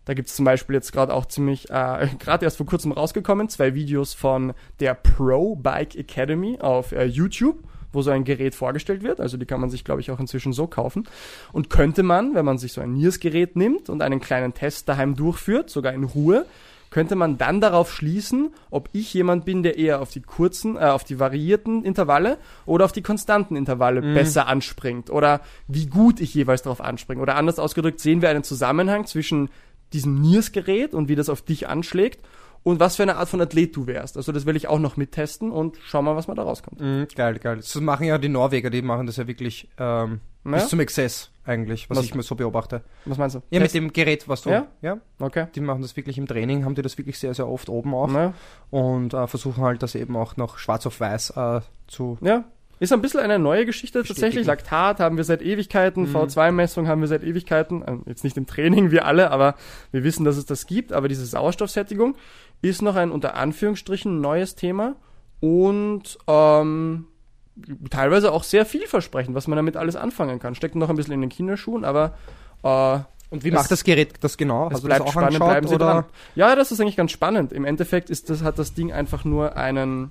da 0.09 0.15
gibt's 0.15 0.35
zum 0.35 0.47
Beispiel 0.47 0.75
jetzt 0.75 0.93
gerade 0.93 1.13
auch 1.13 1.27
ziemlich, 1.27 1.69
äh, 1.69 2.09
gerade 2.19 2.45
erst 2.45 2.57
vor 2.57 2.67
kurzem 2.67 2.93
rausgekommen, 2.93 3.51
zwei 3.51 3.75
Videos 3.75 4.15
von 4.15 4.55
der 4.81 4.95
Pro 4.95 5.55
Bike 5.55 5.97
Academy 5.97 6.59
auf 6.61 6.93
äh, 6.93 7.05
YouTube, 7.05 7.59
wo 7.93 8.03
so 8.03 8.11
ein 8.11 8.25
Gerät 8.25 8.55
vorgestellt 8.55 9.03
wird. 9.03 9.21
Also 9.21 9.37
die 9.37 9.47
kann 9.47 9.61
man 9.61 9.71
sich, 9.71 9.85
glaube 9.85 10.01
ich, 10.01 10.11
auch 10.11 10.21
inzwischen 10.21 10.53
so 10.53 10.67
kaufen. 10.67 11.09
Und 11.53 11.71
könnte 11.71 12.03
man, 12.03 12.35
wenn 12.35 12.45
man 12.45 12.59
sich 12.59 12.73
so 12.73 12.81
ein 12.81 12.93
NIRS-Gerät 12.93 13.57
nimmt 13.57 13.89
und 13.89 14.03
einen 14.03 14.21
kleinen 14.21 14.55
Test 14.55 14.89
daheim 14.89 15.17
durchführt, 15.17 15.71
sogar 15.71 15.93
in 15.93 16.05
Ruhe, 16.05 16.47
könnte 16.91 17.17
man 17.17 17.37
dann 17.37 17.61
darauf 17.61 17.93
schließen, 17.93 18.51
ob 18.71 18.89
ich 18.93 19.13
jemand 19.13 19.45
bin, 19.45 19.63
der 19.63 19.79
eher 19.79 20.01
auf 20.01 20.11
die 20.11 20.23
kurzen, 20.23 20.77
äh, 20.77 20.81
auf 20.81 21.05
die 21.05 21.21
variierten 21.21 21.85
Intervalle 21.85 22.39
oder 22.65 22.87
auf 22.87 22.93
die 22.93 23.03
konstanten 23.03 23.57
Intervalle 23.57 24.01
besser 24.01 24.47
anspringt 24.47 25.11
oder 25.11 25.41
wie 25.67 25.87
gut 25.87 26.21
ich 26.21 26.33
jeweils 26.35 26.63
darauf 26.63 26.81
anspringe. 26.81 27.21
Oder 27.21 27.37
anders 27.37 27.59
ausgedrückt, 27.59 28.01
sehen 28.01 28.23
wir 28.23 28.31
einen 28.31 28.45
Zusammenhang 28.45 29.05
zwischen 29.07 29.51
diesem 29.93 30.21
NIRS-Gerät 30.21 30.95
und 30.95 31.09
wie 31.09 31.15
das 31.15 31.29
auf 31.29 31.43
dich 31.43 31.69
anschlägt 31.69 32.21
und 32.69 32.81
was 32.81 32.97
für 32.97 33.03
eine 33.03 33.17
Art 33.17 33.29
von 33.29 33.41
Athlet 33.41 33.75
du 33.77 33.87
wärst. 33.87 34.17
Also 34.17 34.33
das 34.33 34.45
will 34.47 34.57
ich 34.57 34.69
auch 34.69 34.79
noch 34.79 34.97
mittesten 34.97 35.51
und 35.51 35.77
schauen 35.85 36.05
mal, 36.05 36.17
was 36.17 36.29
mal 36.29 36.35
da 36.35 36.43
rauskommt. 36.43 36.81
Mhm, 36.81 37.07
geil, 37.15 37.39
geil. 37.39 37.57
Das 37.57 37.75
machen 37.81 38.05
ja 38.07 38.19
die 38.19 38.29
Norweger, 38.29 38.71
die 38.71 38.83
machen 38.83 39.07
das 39.07 39.17
ja 39.17 39.27
wirklich 39.27 39.69
ähm, 39.79 40.21
Ja? 40.45 40.51
bis 40.53 40.69
zum 40.69 40.81
Exzess 40.81 41.31
eigentlich, 41.45 41.89
was, 41.89 41.99
Was- 41.99 42.05
ich 42.05 42.15
mir 42.15 42.23
so 42.23 42.35
beobachte. 42.35 42.83
Was 43.07 43.17
meinst 43.19 43.37
du? 43.37 43.39
Ja, 43.51 43.59
mit 43.61 43.63
Test? 43.67 43.75
dem 43.75 43.93
Gerät, 43.93 44.29
was 44.29 44.43
du. 44.43 44.51
Ja? 44.51 44.67
ja. 44.83 44.99
Okay. 45.19 45.47
Die 45.55 45.61
machen 45.61 45.81
das 45.83 45.97
wirklich 45.97 46.19
im 46.19 46.27
Training, 46.27 46.65
haben 46.65 46.75
die 46.75 46.83
das 46.83 46.99
wirklich 46.99 47.19
sehr, 47.19 47.33
sehr 47.35 47.49
oft 47.49 47.69
oben 47.69 47.95
auf 47.95 48.13
Ja. 48.13 48.35
und 48.71 49.15
äh, 49.15 49.27
versuchen 49.27 49.63
halt 49.65 49.83
das 49.83 49.95
eben 49.95 50.15
auch 50.17 50.37
noch 50.37 50.59
schwarz 50.59 50.85
auf 50.87 51.01
weiß 51.01 51.31
äh, 51.37 51.61
zu. 51.87 52.19
ja. 52.21 52.45
Ist 52.81 52.93
ein 52.93 53.01
bisschen 53.03 53.19
eine 53.19 53.41
neue 53.41 53.67
Geschichte 53.67 53.99
tatsächlich. 54.05 54.47
Bestätigen. 54.47 54.47
Laktat 54.47 55.01
haben 55.01 55.17
wir 55.17 55.25
seit 55.25 55.43
Ewigkeiten, 55.43 56.03
Mhm. 56.11 56.15
V2-Messung 56.17 56.87
haben 56.87 57.01
wir 57.01 57.09
seit 57.09 57.25
Ewigkeiten. 57.25 57.83
Ähm, 57.85 58.03
Jetzt 58.07 58.23
nicht 58.23 58.37
im 58.37 58.47
Training, 58.47 58.93
wir 58.93 59.05
alle, 59.05 59.33
aber 59.33 59.57
wir 59.91 60.05
wissen, 60.05 60.25
dass 60.25 60.37
es 60.37 60.47
das 60.47 60.65
gibt. 60.65 60.93
Aber 60.93 61.09
diese 61.09 61.27
Sauerstoffsättigung 61.27 62.15
ist 62.63 62.83
noch 62.83 62.97
ein 62.97 63.11
unter 63.11 63.35
Anführungsstrichen 63.37 64.21
neues 64.21 64.55
Thema 64.55 64.97
und 65.41 66.19
ähm, 66.27 67.07
teilweise 67.91 68.33
auch 68.33 68.43
sehr 68.45 68.67
vielversprechend, 68.67 69.35
was 69.35 69.47
man 69.49 69.57
damit 69.57 69.77
alles 69.77 69.97
anfangen 69.97 70.39
kann. 70.39 70.55
Steckt 70.55 70.75
noch 70.75 70.89
ein 70.91 70.97
bisschen 70.97 71.15
in 71.15 71.21
den 71.21 71.31
Kinderschuhen, 71.31 71.85
aber 71.85 72.15
äh, 72.63 72.99
Und 73.31 73.45
wie 73.45 73.51
Das- 73.51 73.63
macht 73.63 73.71
das 73.71 73.85
Gerät 73.85 74.15
das 74.21 74.37
genau? 74.37 74.71
es 74.73 74.81
bleibt 74.81 75.03
auch 75.03 75.11
spannend, 75.13 75.29
angeschaut, 75.35 75.49
bleiben 75.51 75.69
Sie 75.69 75.75
oder? 75.75 75.85
dran. 75.87 76.05
Ja, 76.35 76.57
das 76.57 76.73
ist 76.73 76.81
eigentlich 76.81 76.97
ganz 76.97 77.13
spannend. 77.13 77.53
Im 77.53 77.65
Endeffekt 77.65 78.11
ist 78.11 78.31
das, 78.31 78.43
hat 78.43 78.59
das 78.59 78.75
Ding 78.75 78.91
einfach 78.93 79.25
nur 79.25 79.57
einen, 79.57 80.11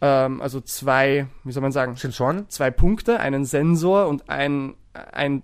ähm, 0.00 0.40
also 0.40 0.60
zwei, 0.60 1.26
wie 1.42 1.52
soll 1.52 1.62
man 1.62 1.72
sagen, 1.72 1.96
Sensoren? 1.96 2.48
zwei 2.48 2.70
Punkte, 2.70 3.18
einen 3.20 3.44
Sensor 3.44 4.06
und 4.08 4.30
ein, 4.30 4.74
ein, 5.12 5.42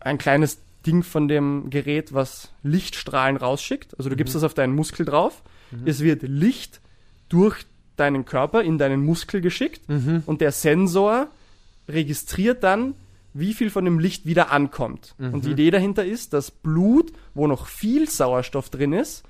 ein 0.00 0.18
kleines 0.18 0.58
Ding 0.86 1.02
von 1.02 1.28
dem 1.28 1.70
Gerät, 1.70 2.12
was 2.12 2.50
Lichtstrahlen 2.62 3.36
rausschickt. 3.36 3.96
Also 3.98 4.10
du 4.10 4.16
gibst 4.16 4.34
das 4.34 4.42
auf 4.42 4.54
deinen 4.54 4.74
Muskel 4.74 5.06
drauf. 5.06 5.42
Es 5.84 6.00
wird 6.00 6.22
Licht 6.22 6.80
durch 7.28 7.64
deinen 7.96 8.24
Körper 8.24 8.62
in 8.62 8.78
deinen 8.78 9.04
Muskel 9.04 9.40
geschickt 9.40 9.88
Mhm. 9.88 10.22
und 10.26 10.40
der 10.40 10.52
Sensor 10.52 11.28
registriert 11.88 12.62
dann, 12.62 12.94
wie 13.34 13.54
viel 13.54 13.70
von 13.70 13.84
dem 13.86 13.98
Licht 13.98 14.26
wieder 14.26 14.50
ankommt. 14.52 15.14
Und 15.18 15.44
die 15.46 15.52
Idee 15.52 15.70
dahinter 15.70 16.04
ist, 16.04 16.32
dass 16.34 16.50
Blut, 16.50 17.12
wo 17.34 17.46
noch 17.46 17.66
viel 17.66 18.08
Sauerstoff 18.08 18.68
drin 18.68 18.92
ist, 18.92 19.22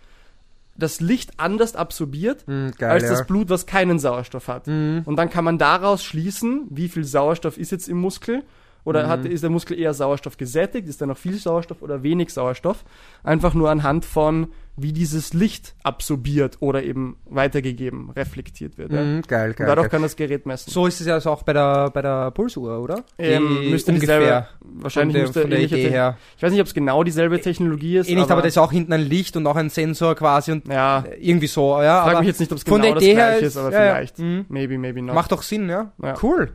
das 0.77 1.01
Licht 1.01 1.39
anders 1.39 1.77
absorbiert 1.77 2.49
Mhm, 2.49 2.73
geil, 2.79 2.91
als 2.91 3.05
ja. 3.05 3.11
das 3.11 3.27
Blut, 3.27 3.51
was 3.51 3.67
keinen 3.67 3.99
Sauerstoff 3.99 4.49
hat. 4.49 4.67
Mhm. 4.67 5.03
Und 5.05 5.17
dann 5.17 5.31
kann 5.31 5.45
man 5.45 5.59
daraus 5.59 6.03
schließen, 6.03 6.67
wie 6.71 6.89
viel 6.89 7.05
Sauerstoff 7.05 7.59
ist 7.59 7.71
jetzt 7.71 7.89
im 7.89 7.99
Muskel. 7.99 8.43
Oder 8.85 9.07
hat, 9.09 9.25
ist 9.25 9.43
der 9.45 9.51
Muskel 9.51 9.79
eher 9.79 9.95
Sauerstoff 9.95 10.37
gesättigt? 10.37 10.89
Ist 10.89 11.01
da 11.01 11.07
noch 11.07 11.17
viel 11.17 11.35
Sauerstoff 11.37 11.83
oder 11.83 12.03
wenig 12.03 12.31
Sauerstoff? 12.33 12.85
Einfach 13.23 13.55
nur 13.55 13.71
anhand 13.71 14.05
von, 14.05 14.49
wie 14.77 14.93
dieses 14.93 15.35
Licht 15.35 15.77
absorbiert 15.85 16.57
oder 16.61 16.83
eben 16.83 17.17
weitergegeben, 17.27 18.11
reflektiert 18.11 18.79
wird. 18.79 18.93
Ja? 18.93 19.03
Mhm, 19.03 19.23
geil, 19.23 19.51
Und 19.51 19.57
geil. 19.57 19.67
darauf 19.69 19.83
geil. 19.85 19.91
kann 19.91 20.03
das 20.03 20.17
Gerät 20.17 20.47
messen. 20.47 20.71
So 20.71 20.89
ist 20.89 21.01
es 21.01 21.07
ja 21.07 21.15
also 21.15 21.31
auch 21.31 21.45
bei 21.45 21.53
der, 21.53 21.91
bei 21.91 22.03
der 22.03 22.33
Pulsuhr, 22.33 22.81
oder? 22.81 23.05
Ähm, 23.19 23.71
müsste 23.71 23.93
ungefähr 23.93 24.19
dieselbe, 24.19 24.47
wahrscheinlich 24.83 25.23
von 25.23 25.33
der, 25.33 25.43
müsste 25.45 25.49
der 25.49 25.61
Idee 25.61 25.91
her. 25.91 26.19
Ich 26.37 26.43
weiß 26.43 26.51
nicht, 26.51 26.61
ob 26.61 26.67
es 26.67 26.75
genau 26.75 27.05
dieselbe 27.05 27.41
Technologie 27.41 27.99
ist. 27.99 28.09
Eh 28.09 28.17
nicht, 28.17 28.31
aber, 28.33 28.43
das 28.43 28.49
ist 28.55 28.59
auch 28.59 28.73
hinten 28.73 28.93
ein 28.95 29.03
Licht 29.03 29.37
und 29.37 29.47
auch 29.47 29.57
ein 29.57 29.71
Sensor 29.71 30.17
quasi 30.17 30.51
und 30.51 30.67
ja, 30.67 31.05
irgendwie 31.21 31.47
so, 31.47 31.81
ja. 31.81 32.03
frag 32.03 32.11
aber 32.13 32.19
mich 32.21 32.29
jetzt 32.29 32.41
nicht, 32.41 32.51
ob 32.51 32.59
es 32.59 32.65
genau 32.65 32.95
das 32.95 33.05
gleiche 33.05 33.47
ist- 33.47 33.57
aber 33.57 33.71
ja, 33.71 33.85
ja. 33.85 33.95
vielleicht. 33.95 34.19
Mhm. 34.19 34.47
Maybe, 34.49 34.77
maybe 34.79 35.03
not. 35.03 35.15
Macht 35.15 35.31
doch 35.31 35.43
Sinn, 35.43 35.69
ja? 35.69 35.93
Ja. 36.03 36.15
Cool. 36.21 36.51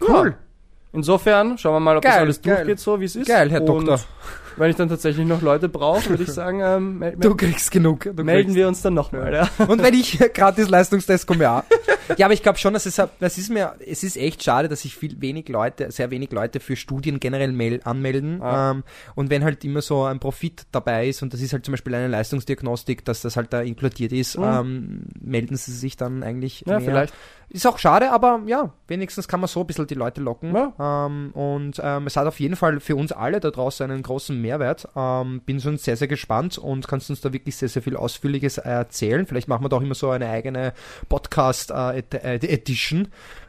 Ja. 0.00 0.06
Cool. 0.08 0.36
Insofern, 0.92 1.56
schauen 1.56 1.74
wir 1.74 1.80
mal, 1.80 1.96
ob 1.96 2.02
das 2.02 2.12
Geil, 2.12 2.20
alles 2.20 2.42
geil. 2.42 2.56
durchgeht, 2.56 2.80
so 2.80 3.00
wie 3.00 3.04
es 3.06 3.16
ist. 3.16 3.26
Geil, 3.28 3.50
Herr 3.50 3.60
Und 3.62 3.66
Doktor. 3.86 4.00
Wenn 4.56 4.70
ich 4.70 4.76
dann 4.76 4.88
tatsächlich 4.88 5.26
noch 5.26 5.42
Leute 5.42 5.68
brauche, 5.68 6.10
würde 6.10 6.22
ich 6.24 6.30
sagen, 6.30 6.60
ähm, 6.62 6.98
mel 6.98 7.16
Du 7.18 7.34
kriegst 7.34 7.70
genug. 7.70 8.04
Du 8.04 8.24
melden 8.24 8.44
kriegst. 8.48 8.56
wir 8.56 8.68
uns 8.68 8.82
dann 8.82 8.94
nochmal. 8.94 9.32
Ja. 9.32 9.48
Und 9.66 9.82
wenn 9.82 9.94
ich 9.94 10.18
gratis 10.34 10.68
Leistungstest 10.68 11.26
komme, 11.26 11.44
ja. 11.44 11.64
Ja, 12.18 12.26
aber 12.26 12.34
ich 12.34 12.42
glaube 12.42 12.58
schon, 12.58 12.74
dass 12.74 12.84
es, 12.84 13.00
das 13.20 13.38
ist 13.38 13.48
mir, 13.48 13.74
es 13.86 14.02
ist 14.02 14.16
echt 14.16 14.42
schade, 14.42 14.68
dass 14.68 14.82
sich 14.82 14.96
viel 14.96 15.20
wenig 15.22 15.48
Leute, 15.48 15.90
sehr 15.92 16.10
wenig 16.10 16.32
Leute 16.32 16.58
für 16.60 16.74
Studien 16.76 17.20
generell 17.20 17.52
mail, 17.52 17.80
anmelden. 17.84 18.42
Ah. 18.42 18.72
Ähm, 18.72 18.82
und 19.14 19.30
wenn 19.30 19.44
halt 19.44 19.64
immer 19.64 19.80
so 19.82 20.02
ein 20.04 20.18
Profit 20.18 20.66
dabei 20.72 21.08
ist, 21.08 21.22
und 21.22 21.32
das 21.32 21.40
ist 21.40 21.52
halt 21.52 21.64
zum 21.64 21.72
Beispiel 21.72 21.94
eine 21.94 22.08
Leistungsdiagnostik, 22.08 23.04
dass 23.04 23.22
das 23.22 23.36
halt 23.36 23.52
da 23.52 23.62
inkludiert 23.62 24.12
ist, 24.12 24.36
Mhm. 24.36 24.44
ähm, 24.44 25.02
melden 25.20 25.56
sie 25.56 25.72
sich 25.72 25.96
dann 25.96 26.22
eigentlich 26.22 26.64
ja, 26.66 26.80
mehr. 26.80 26.90
vielleicht. 26.90 27.14
Ist 27.48 27.66
auch 27.66 27.78
schade, 27.78 28.10
aber 28.10 28.40
ja, 28.46 28.72
wenigstens 28.88 29.28
kann 29.28 29.40
man 29.40 29.46
so 29.48 29.60
ein 29.60 29.66
bisschen 29.66 29.86
die 29.86 29.94
Leute 29.94 30.20
locken. 30.22 30.54
Ja. 30.54 31.06
Ähm, 31.06 31.30
und 31.32 31.80
ähm, 31.82 32.06
es 32.06 32.16
hat 32.16 32.26
auf 32.26 32.40
jeden 32.40 32.56
Fall 32.56 32.80
für 32.80 32.96
uns 32.96 33.12
alle 33.12 33.40
da 33.40 33.50
draußen 33.50 33.90
einen 33.90 34.02
großen 34.02 34.40
Mehrwert. 34.42 34.86
Ähm, 34.94 35.40
bin 35.46 35.60
schon 35.60 35.78
sehr, 35.78 35.96
sehr 35.96 36.08
gespannt 36.08 36.58
und 36.58 36.86
kannst 36.88 37.08
uns 37.10 37.20
da 37.22 37.32
wirklich 37.32 37.56
sehr, 37.56 37.68
sehr 37.70 37.80
viel 37.82 37.96
Ausführliches 37.96 38.58
erzählen. 38.58 39.26
Vielleicht 39.26 39.48
machen 39.48 39.64
wir 39.64 39.68
da 39.70 39.76
auch 39.76 39.80
immer 39.82 39.94
so 39.94 40.10
eine 40.10 40.28
eigene 40.28 40.72
Podcast-Edition. 41.08 43.08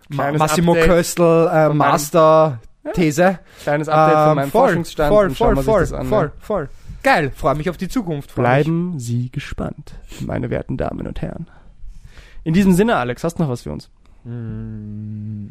Ma 0.10 0.24
Kleines 0.24 0.40
Massimo 0.40 0.72
Update 0.74 0.88
Köstl, 0.90 1.22
äh, 1.22 1.68
von 1.68 1.78
meinem- 1.78 1.78
Master-These. 1.78 3.40
Kleines 3.64 3.88
Update 3.90 4.14
von 4.18 4.30
Ähm, 4.30 4.36
meinem 4.36 4.52
voll, 4.52 4.68
Forschungsstand. 4.68 5.14
voll, 5.14 5.30
voll, 5.32 5.56
voll, 5.64 5.80
das 5.82 5.94
an. 5.94 6.08
voll, 6.08 6.32
voll. 6.40 6.70
Geil, 7.04 7.32
freue 7.36 7.56
mich 7.56 7.70
auf 7.70 7.78
die 7.78 7.88
Zukunft. 7.90 8.32
freu 8.32 8.42
mich. 8.42 8.50
Bleiben 8.50 9.00
Sie 9.00 9.30
gespannt, 9.30 9.94
meine 10.26 10.50
werten 10.50 10.78
Damen 10.78 11.06
und 11.08 11.22
Herren. 11.22 11.48
In 12.46 12.54
diesem 12.54 12.74
Sinne, 12.74 12.96
Alex, 12.98 13.24
hast 13.24 13.40
du 13.40 13.44
noch 13.44 13.50
was 13.50 13.62
für 13.64 13.72
uns? 13.72 13.90
Mm, 14.24 15.48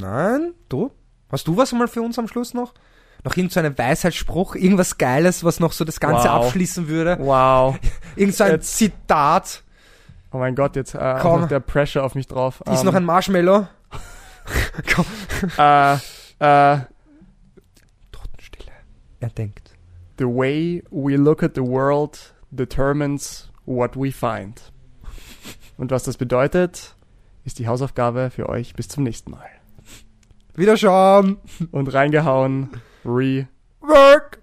Nein, 0.00 0.52
du? 0.68 0.90
Hast 1.30 1.46
du 1.48 1.56
was 1.56 1.72
mal 1.72 1.88
für 1.88 2.02
uns 2.02 2.18
am 2.18 2.28
Schluss 2.28 2.54
noch? 2.54 2.74
Noch 3.26 3.36
irgend 3.36 3.50
so 3.52 3.58
einen 3.58 3.76
Weisheitsspruch, 3.76 4.54
irgendwas 4.54 4.98
Geiles, 4.98 5.42
was 5.42 5.58
noch 5.58 5.72
so 5.72 5.84
das 5.84 5.98
Ganze 5.98 6.28
Wow. 6.28 6.44
abschließen 6.46 6.86
würde? 6.86 7.16
Wow. 7.20 7.76
Irgend 8.16 8.36
so 8.36 8.44
ein 8.44 8.52
Jetzt- 8.52 8.76
Zitat? 8.78 9.64
Oh 10.30 10.38
mein 10.38 10.54
Gott, 10.54 10.76
jetzt 10.76 10.94
äh, 10.94 11.16
Komm. 11.20 11.48
der 11.48 11.58
Pressure 11.58 12.04
auf 12.04 12.14
mich 12.14 12.28
drauf. 12.28 12.62
Ist 12.72 12.80
Ähm, 12.80 12.86
noch 12.86 12.94
ein 12.94 13.04
Marshmallow? 13.04 13.66
Komm. 14.94 15.04
äh, 15.58 15.94
äh, 15.94 16.78
Totenstille. 18.12 18.72
Er 19.20 19.30
denkt. 19.30 19.72
The 20.18 20.24
way 20.26 20.82
we 20.90 21.16
look 21.16 21.42
at 21.42 21.56
the 21.56 21.62
world 21.62 22.32
determines 22.52 23.50
what 23.64 23.96
we 23.96 24.12
find. 24.12 24.72
Und 25.78 25.90
was 25.90 26.04
das 26.04 26.16
bedeutet, 26.16 26.94
ist 27.44 27.58
die 27.58 27.66
Hausaufgabe 27.66 28.30
für 28.30 28.48
euch 28.48 28.74
bis 28.74 28.86
zum 28.88 29.02
nächsten 29.02 29.32
Mal. 29.32 29.48
Wiederschauen. 30.54 31.38
Und 31.70 31.92
reingehauen, 31.92 32.70
Rework. 33.06 34.40